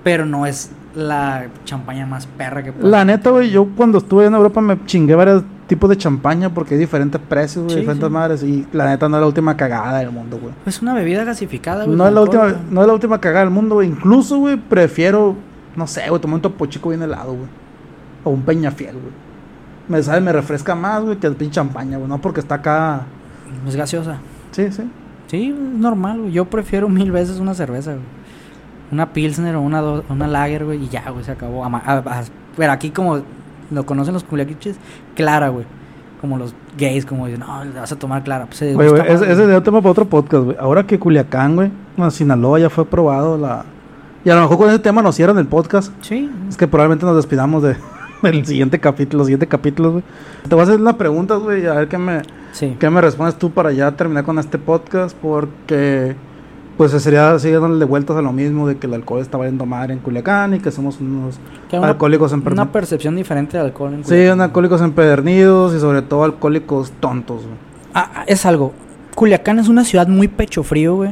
[0.02, 4.24] Pero no es la champaña más perra que puede La neta, güey, yo cuando estuve
[4.26, 8.08] en Europa me chingué varios tipos de champaña porque hay diferentes precios, güey, Sí, diferentes
[8.08, 8.12] sí.
[8.12, 8.42] madres.
[8.42, 10.54] Y la neta no es la última cagada del mundo, güey.
[10.64, 11.96] Es una bebida gasificada, güey.
[11.96, 13.88] No es, la última, no es la última cagada del mundo, güey.
[13.88, 15.36] Incluso, güey, prefiero,
[15.76, 17.48] no sé, güey, tomar un topo chico bien helado, güey.
[18.24, 19.12] O un peñafiel, güey.
[19.88, 22.08] Me sabe, me refresca más, güey, que el pinche champaña, güey.
[22.08, 23.02] No porque está acá.
[23.66, 24.18] Es gaseosa.
[24.52, 24.88] Sí, sí.
[25.26, 26.32] Sí, es normal, güey.
[26.32, 28.04] Yo prefiero mil veces una cerveza, güey.
[28.92, 31.64] Una Pilsner o una, do- una Lager, güey, y ya, güey, se acabó.
[31.64, 31.82] Ama-
[32.56, 33.20] pero aquí, como
[33.70, 34.76] lo conocen los culiaquiches,
[35.14, 35.64] clara, güey.
[36.20, 38.44] Como los gays, como dicen, no, le vas a tomar clara.
[38.46, 40.56] Pues, se Güey, ese, es un tema para otro podcast, güey.
[40.60, 43.64] Ahora que Culiacán, güey, bueno, Sinaloa ya fue aprobado la.
[44.24, 45.92] Y a lo mejor con ese tema nos cierran el podcast.
[46.02, 47.76] Sí, Es que probablemente nos despidamos de,
[48.30, 50.04] del siguiente capítulo, los siguientes capítulos, güey.
[50.48, 52.76] Te voy a hacer unas preguntas, güey, a ver qué me, sí.
[52.78, 56.14] qué me respondes tú para ya terminar con este podcast, porque
[56.76, 59.92] pues sería seguir dándole vueltas a lo mismo de que el alcohol está valiendo madre
[59.92, 62.68] en Culiacán y que somos unos Que una- alcohólicos Una empedernidos.
[62.72, 63.92] percepción diferente del alcohol.
[63.92, 64.32] en Sí, Culiacán.
[64.34, 67.56] unos alcohólicos empedernidos y sobre todo alcohólicos tontos, güey.
[67.92, 68.72] Ah, ah, es algo.
[69.14, 71.10] Culiacán es una ciudad muy pecho frío, güey.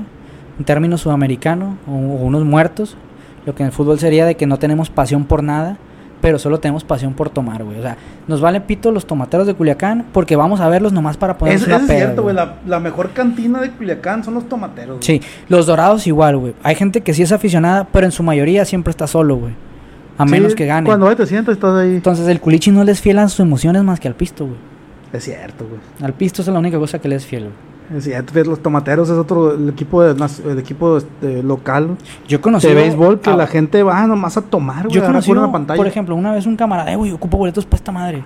[0.59, 2.96] En términos sudamericanos, o, o unos muertos.
[3.44, 5.76] Lo que en el fútbol sería de que no tenemos pasión por nada,
[6.20, 7.78] pero solo tenemos pasión por tomar, güey.
[7.78, 7.96] O sea,
[8.26, 11.68] nos valen pito los tomateros de Culiacán porque vamos a verlos nomás para ponernos Es,
[11.68, 14.96] una es peda, cierto, güey, la, la mejor cantina de Culiacán son los tomateros.
[14.98, 15.02] güey.
[15.02, 16.54] Sí, los dorados igual, güey.
[16.62, 19.52] Hay gente que sí es aficionada, pero en su mayoría siempre está solo, güey.
[20.18, 20.86] A Sí, menos que gane.
[20.86, 21.94] Cuando te sientas, estás ahí.
[21.94, 24.56] Entonces el culichi no le es fiel a sus emociones más que al pisto, güey.
[25.12, 25.80] Es cierto, güey.
[26.02, 27.67] Al pisto es la única cosa que le es fiel, güey.
[28.01, 30.11] Fíjate, los tomateros es otro, el equipo, de,
[30.47, 32.68] el equipo este, local Yo conocí.
[32.68, 34.95] de béisbol que la gente va nomás a tomar, güey.
[34.95, 35.78] Yo conocí, la pantalla.
[35.78, 38.22] por ejemplo, una vez un camarada, eh, güey, ocupo boletos para esta madre.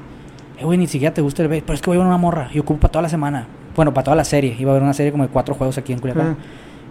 [0.58, 2.48] Eh, güey, ni siquiera te gusta el béisbol, pero es que voy a una morra
[2.52, 3.46] y ocupo para toda la semana.
[3.76, 4.56] Bueno, para toda la serie.
[4.58, 6.36] Iba a haber una serie como de cuatro juegos aquí en Culiacán.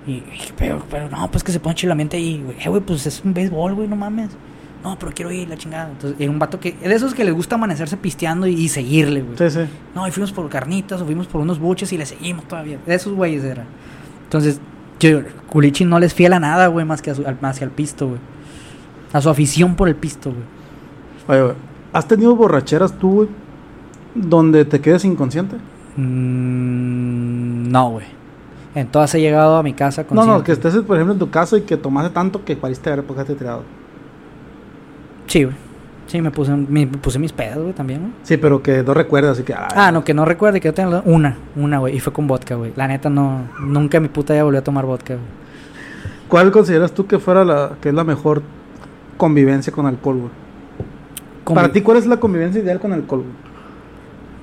[0.07, 0.25] Y, y,
[0.57, 2.57] pero, pero no, pues que se pone chilamente ahí, güey.
[2.57, 4.29] Eh, güey, pues es un béisbol, güey, no mames.
[4.83, 5.89] No, pero quiero ir, la chingada.
[5.91, 9.21] Entonces, era un vato que, de esos que les gusta amanecerse pisteando y, y seguirle,
[9.21, 9.37] güey.
[9.37, 9.69] Sí, sí.
[9.93, 12.79] No, y fuimos por carnitas o fuimos por unos buches y le seguimos todavía.
[12.85, 13.63] De esos güeyes era.
[14.23, 14.59] Entonces,
[14.99, 17.65] yo, Culichi no les fiel a nada, güey, más que, a su- al, más que
[17.65, 18.19] al pisto, güey.
[19.13, 20.43] A su afición por el pisto, güey.
[21.27, 21.55] Oye, güey,
[21.93, 23.27] ¿has tenido borracheras tú, güey,
[24.15, 25.57] donde te quedes inconsciente?
[25.95, 28.05] Mm, no, güey.
[28.73, 31.19] En todas he llegado a mi casa con No, no, que estés, por ejemplo, en
[31.19, 33.63] tu casa y que tomaste tanto que pariste haber te tirado.
[35.27, 35.55] Sí, güey.
[36.07, 38.11] Sí, me puse, me puse mis pedas, güey, también, güey.
[38.23, 39.53] Sí, pero que no recuerdas, así que...
[39.53, 41.95] ay, Ah, no, que no recuerde que yo tenga una, una, güey.
[41.95, 42.73] Y fue con vodka, güey.
[42.75, 45.25] La neta, no, nunca mi puta ya volví a tomar vodka, güey.
[46.27, 48.41] ¿Cuál consideras tú que fuera la que es la mejor
[49.17, 51.55] convivencia con alcohol, güey?
[51.55, 53.51] Para ti, ¿cuál es la convivencia ideal con alcohol, güey?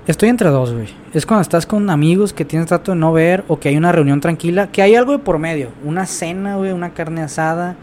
[0.07, 0.89] Estoy entre dos, güey.
[1.13, 3.93] Es cuando estás con amigos que tienes trato de no ver o que hay una
[3.93, 5.69] reunión tranquila, que hay algo de por medio.
[5.85, 7.77] Una cena, güey, una carne asada,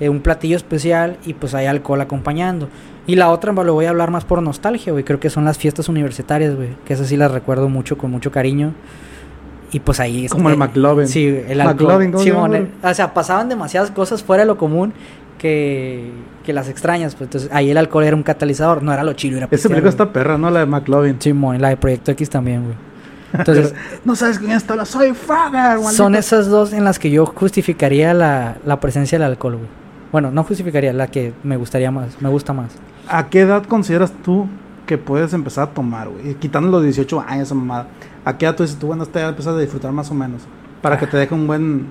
[0.00, 2.68] eh, un platillo especial y pues hay alcohol acompañando.
[3.06, 5.02] Y la otra, lo voy a hablar más por nostalgia, güey.
[5.02, 6.70] Creo que son las fiestas universitarias, güey.
[6.84, 8.74] Que esas sí las recuerdo mucho, con mucho cariño.
[9.72, 10.28] Y pues ahí...
[10.28, 11.08] Como el McLovin.
[11.08, 12.12] Sí, el McLovin, alcohol.
[12.12, 12.62] ¿cómo se llama, Simón, güey?
[12.62, 14.92] eh, o sea, pasaban demasiadas cosas fuera de lo común
[15.38, 16.10] que,
[16.44, 17.14] que las extrañas.
[17.14, 19.38] Pues entonces ahí el alcohol era un catalizador, no era lo chido.
[19.38, 20.50] Era Esa película está perra, ¿no?
[20.50, 21.18] La de McLovin.
[21.18, 22.76] Simón, y la de Proyecto X también, güey.
[23.32, 23.74] Entonces,
[24.04, 28.14] no sabes quién está la soy Frogger, son esas dos en las que yo justificaría
[28.14, 29.68] la, la presencia del alcohol, güey.
[30.12, 32.72] Bueno, no justificaría, la que me gustaría más, me gusta más.
[33.08, 34.46] ¿A qué edad consideras tú
[34.86, 36.34] que puedes empezar a tomar, güey?
[36.34, 37.88] Quitando los 18 años, esa mamada.
[38.24, 40.42] ¿A qué edad tú dices tú, bueno, esta edad empiezas a disfrutar más o menos?
[40.82, 41.86] Para que te deje un buen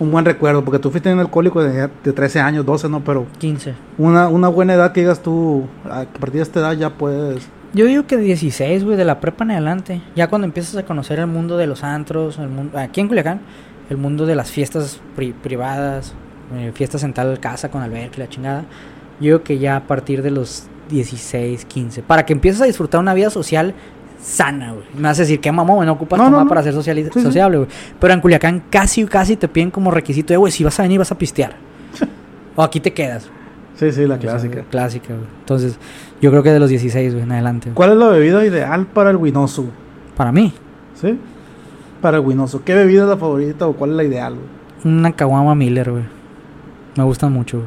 [0.00, 0.64] un buen recuerdo.
[0.64, 3.00] Porque tú fuiste un alcohólico de, de 13 años, 12, ¿no?
[3.02, 3.74] Pero 15.
[3.98, 7.48] una, una buena edad que digas tú, a partir de esta edad ya puedes...
[7.74, 10.00] Yo digo que 16, güey, de la prepa en adelante.
[10.14, 13.40] Ya cuando empiezas a conocer el mundo de los antros, el mundo, aquí en Culiacán,
[13.90, 16.14] el mundo de las fiestas pri- privadas,
[16.56, 18.60] eh, fiestas en tal casa con alberca y la chingada.
[19.20, 22.02] Yo digo que ya a partir de los 16, 15.
[22.02, 23.74] Para que empieces a disfrutar una vida social
[24.22, 24.84] sana, güey.
[24.96, 25.84] Me vas a decir, ¿qué mamón?
[25.86, 26.48] No ocupas No, no, tomar no.
[26.48, 27.68] para ser sociali- Sí, sociable, güey.
[28.00, 30.98] Pero en Culiacán casi, casi te piden como requisito de, güey, si vas a venir
[30.98, 31.56] vas a pistear.
[32.56, 33.28] o aquí te quedas.
[33.76, 34.64] Sí, sí, la O sea, clásica.
[34.70, 35.26] clásica, güey.
[35.40, 35.78] Entonces,
[36.20, 37.66] yo creo que de los 16, güey, en adelante.
[37.66, 37.74] güey.
[37.76, 39.66] ¿Cuál es la bebida ideal para el winoso?
[40.16, 40.52] Para mí,
[41.00, 41.16] ¿Sí?
[42.00, 42.62] Para el winoso.
[42.64, 44.46] ¿Qué bebida es la favorita o cuál es la ideal, güey?
[44.94, 46.04] una caguama Miller, güey.
[46.98, 47.58] Me gustan mucho.
[47.58, 47.62] O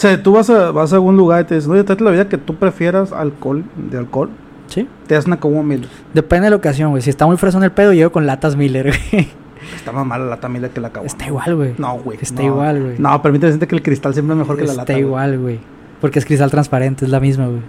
[0.00, 2.28] sea, tú vas a, vas a algún lugar y te dicen, oye, tráete la bebida
[2.28, 4.30] que tú prefieras alcohol, de alcohol.
[4.68, 4.86] ¿Sí?
[5.08, 5.88] Te das una como mil.
[6.14, 7.02] Depende de la ocasión, güey.
[7.02, 9.28] Si está muy fresón el pedo, llego con latas Miller, güey.
[9.74, 11.06] Está más mala la tamila que la caguama.
[11.08, 11.74] Está igual, güey.
[11.78, 12.18] No, güey.
[12.22, 12.46] Está no.
[12.48, 12.94] igual, güey.
[12.98, 14.92] No, permíteme decirte que el cristal siempre es mejor que la Está lata.
[14.92, 15.02] güey.
[15.04, 15.58] igual, güey.
[16.00, 17.62] Porque es cristal transparente, es la misma, güey.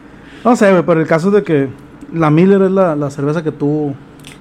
[0.45, 1.67] No sé, güey, pero el caso de que
[2.13, 3.95] la Miller es la, la cerveza que tú.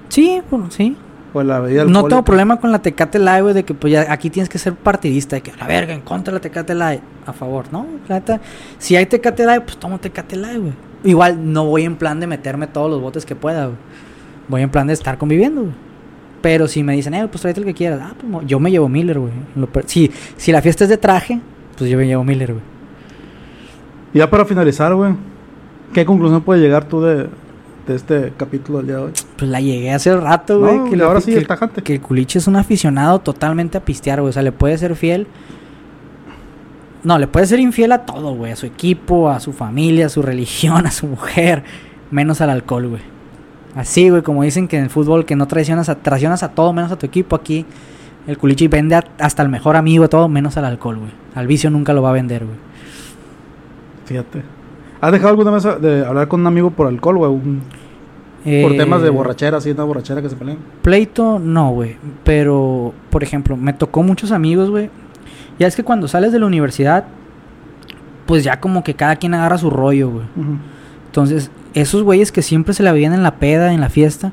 [0.09, 0.95] Sí, bueno, sí.
[1.33, 4.11] O la bebida No tengo problema con la Tecate Light, güey, de que pues ya
[4.11, 7.01] aquí tienes que ser partidista, de que la verga, en contra de la Tecate Light,
[7.25, 7.85] a favor, ¿no?
[8.07, 8.41] La neta,
[8.77, 10.73] si hay Tecate Light, pues tomo Tecate Light, güey.
[11.03, 13.77] Igual no voy en plan de meterme todos los botes que pueda, güey.
[14.47, 15.73] Voy en plan de estar conviviendo, güey.
[16.41, 18.89] Pero si me dicen, eh, pues tráete el que quieras, ah, pues yo me llevo
[18.89, 19.33] Miller, güey.
[19.85, 21.39] Si, si la fiesta es de traje,
[21.77, 22.63] pues yo me llevo Miller, güey.
[24.13, 25.13] Ya para finalizar, güey,
[25.93, 27.27] ¿qué conclusión puedes llegar tú de,
[27.91, 29.11] de este capítulo del día de hoy?
[29.37, 30.77] Pues la llegué hace rato, güey.
[30.77, 31.81] No, que ahora sí, que- el tajante.
[31.81, 34.29] Que el culiche es un aficionado totalmente a pistear, güey.
[34.29, 35.27] O sea, le puede ser fiel.
[37.03, 38.51] No, le puede ser infiel a todo, güey.
[38.51, 41.63] A su equipo, a su familia, a su religión, a su mujer.
[42.11, 43.01] Menos al alcohol, güey.
[43.75, 46.73] Así, güey, como dicen que en el fútbol que no traicionas a, traicionas a todo
[46.73, 47.35] menos a tu equipo.
[47.35, 47.65] Aquí
[48.27, 51.11] el culichi vende a- hasta el mejor amigo, todo menos al alcohol, güey.
[51.35, 52.57] Al vicio nunca lo va a vender, güey.
[54.05, 54.43] Fíjate.
[55.01, 57.31] ¿Has dejado alguna vez de hablar con un amigo por alcohol, güey?
[57.31, 57.61] Un-
[58.43, 60.59] Por Eh, temas de borrachera, así, una borrachera que se pelean.
[60.81, 61.97] Pleito, no, güey.
[62.23, 64.89] Pero, por ejemplo, me tocó muchos amigos, güey.
[65.57, 67.05] Ya es que cuando sales de la universidad,
[68.25, 70.25] pues ya como que cada quien agarra su rollo, güey.
[71.07, 74.31] Entonces, esos güeyes que siempre se la veían en la peda, en la fiesta,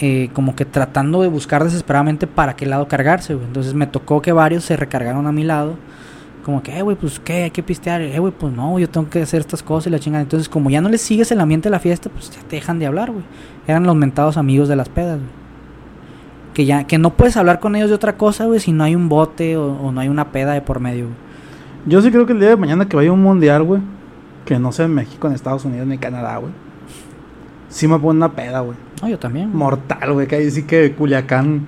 [0.00, 3.46] eh, como que tratando de buscar desesperadamente para qué lado cargarse, güey.
[3.46, 5.76] Entonces me tocó que varios se recargaron a mi lado.
[6.46, 8.00] Como que, eh, güey, pues qué, hay que pistear.
[8.02, 10.22] Eh, güey, pues no, yo tengo que hacer estas cosas y la chingada.
[10.22, 12.78] Entonces, como ya no les sigues el ambiente de la fiesta, pues ya te dejan
[12.78, 13.24] de hablar, güey.
[13.66, 15.30] Eran los mentados amigos de las pedas, güey.
[16.54, 18.94] Que ya, que no puedes hablar con ellos de otra cosa, güey, si no hay
[18.94, 21.16] un bote o, o no hay una peda de por medio, güey.
[21.86, 23.80] Yo sí creo que el día de mañana que vaya un mundial, güey,
[24.44, 26.52] que no sea en México, en Estados Unidos ni en Canadá, güey.
[27.70, 28.78] Sí me pone una peda, güey.
[29.02, 29.46] No, yo también.
[29.46, 29.58] güey.
[29.58, 30.28] Mortal, güey.
[30.28, 31.66] Que ahí sí que Culiacán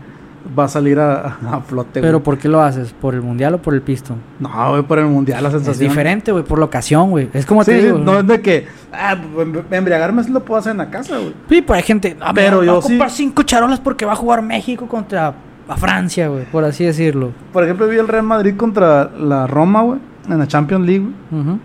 [0.57, 2.25] va a salir a, a flote, Pero güey.
[2.25, 2.93] ¿por qué lo haces?
[2.93, 4.15] ¿Por el mundial o por el pisto?
[4.41, 5.73] No, güey, por el mundial la sensación.
[5.73, 7.29] Es diferente, güey, por la ocasión, güey.
[7.33, 7.99] Es como Sí, te digo.
[7.99, 8.67] no es de que.
[8.93, 11.35] Ah, pues, em- embriagarme sí lo puedo hacer en la casa, güey.
[11.49, 12.17] Sí, pues hay gente.
[12.21, 12.73] Ah, Pero pero yo.
[12.75, 15.35] Va a sí- comprar cinco charolas porque va a jugar México contra
[15.69, 17.33] a Francia, güey, por así decirlo.
[17.53, 21.07] Por ejemplo, vi el Real Madrid contra la Roma, güey, en la Champions League.
[21.31, 21.59] güey, Ujú.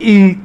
[0.00, 0.38] Y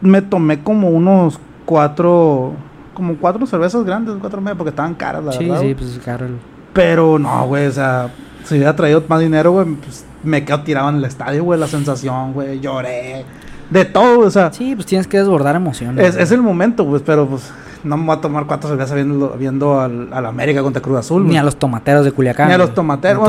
[0.00, 2.52] me tomé como unos cuatro.
[2.94, 5.56] Como cuatro cervezas grandes, cuatro media, porque estaban caras, la Sí, verdad.
[5.60, 5.74] sí, güey.
[5.74, 6.26] pues claro.
[6.72, 8.10] Pero no, güey, o sea,
[8.44, 11.66] si hubiera traído más dinero, güey, pues me quedo tirado en el estadio, güey, la
[11.66, 13.24] sensación, güey, lloré.
[13.70, 16.16] De todo, o sea, Sí, pues tienes que desbordar emociones.
[16.16, 17.50] es, el momento, pues, pero pues
[17.84, 21.26] no me voy a tomar cuatro cervezas viendo, viendo al, al América contra Cruz Azul.
[21.26, 22.48] Ni a los tomateros de Culiacán.
[22.48, 23.28] Ni a los tomateros.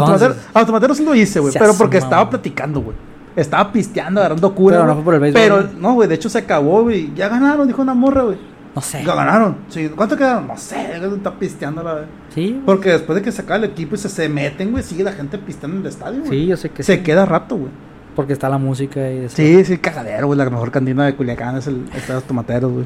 [0.53, 1.53] A los tomateros sí lo hice, güey.
[1.57, 2.95] Pero porque estaba platicando, güey.
[3.35, 4.77] Estaba pisteando, agarrando cura.
[4.77, 6.07] Pero no fue por el béisbol, Pero, no, güey.
[6.07, 7.11] De hecho, se acabó, güey.
[7.15, 8.37] Ya ganaron, dijo una morra, güey.
[8.75, 9.03] No sé.
[9.05, 9.57] Ya ganaron.
[9.69, 10.47] Sí, ¿Cuánto quedaron?
[10.47, 10.95] No sé.
[10.95, 12.05] Está pisteando la vez.
[12.33, 12.59] Sí.
[12.65, 15.11] Porque después de que se acaba el equipo y se, se meten, güey, sigue la
[15.11, 16.31] gente pisteando en el estadio, güey.
[16.31, 17.03] Sí, yo sé que Se sí.
[17.03, 17.71] queda rato, güey.
[18.15, 19.35] Porque está la música y eso.
[19.35, 20.37] Sí, sí, cagadero, güey.
[20.37, 22.85] La mejor cantina de Culiacán es el Estadio Los Tomateros, güey.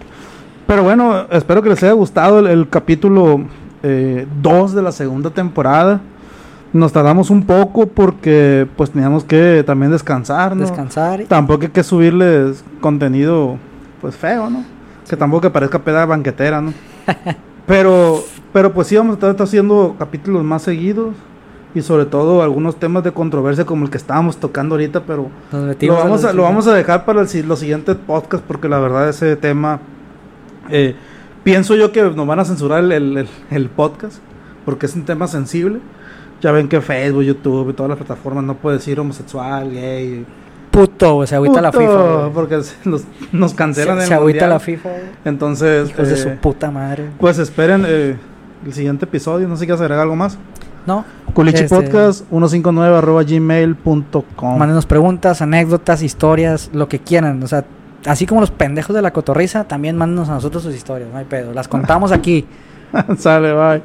[0.67, 3.41] Pero bueno, espero que les haya gustado el, el capítulo
[3.81, 6.01] 2 de la segunda temporada.
[6.73, 10.61] Nos tardamos un poco porque pues teníamos que también descansar, ¿no?
[10.63, 11.23] Descansar.
[11.29, 13.57] Tampoco hay que subirles contenido
[14.01, 14.63] pues feo, ¿no?
[15.07, 16.73] Que tampoco que parezca peda banquetera, ¿no?
[17.65, 21.15] pero, pero pues sí vamos a estar haciendo capítulos más seguidos
[21.75, 25.29] y sobre todo algunos temas de controversia como el que estábamos tocando ahorita, pero
[25.87, 29.07] lo vamos, a, lo vamos a dejar para el los siguientes podcasts porque la verdad
[29.09, 29.79] ese tema
[30.69, 30.95] eh,
[31.43, 34.17] pienso yo que nos van a censurar el, el- el- el podcast
[34.65, 35.79] porque es un tema sensible.
[36.41, 40.25] Ya ven que Facebook, YouTube y todas las plataformas no puede decir homosexual, gay.
[40.77, 41.25] Puto.
[41.25, 42.17] Se agüita la FIFA.
[42.19, 42.33] güey.
[42.33, 42.61] porque
[43.31, 44.49] nos, cancelan Se, el se agüita mundial.
[44.51, 45.01] la FIFA, güey.
[45.25, 47.09] Entonces, Hijos de eh, su puta madre.
[47.19, 48.15] pues esperen eh,
[48.65, 49.47] el siguiente episodio.
[49.47, 50.37] No sé si quieres agregar algo más.
[50.85, 51.03] No.
[51.33, 54.57] Culichi Este, Podcast 159 arroba gmail.com.
[54.57, 57.41] Mándenos preguntas, anécdotas, historias, lo que quieran.
[57.43, 57.65] O sea,
[58.05, 61.09] así como los pendejos de la cotorriza, también mándenos a nosotros sus historias.
[61.11, 61.53] No hay pedo.
[61.53, 62.45] Las contamos aquí.
[63.17, 63.75] Sale, bye.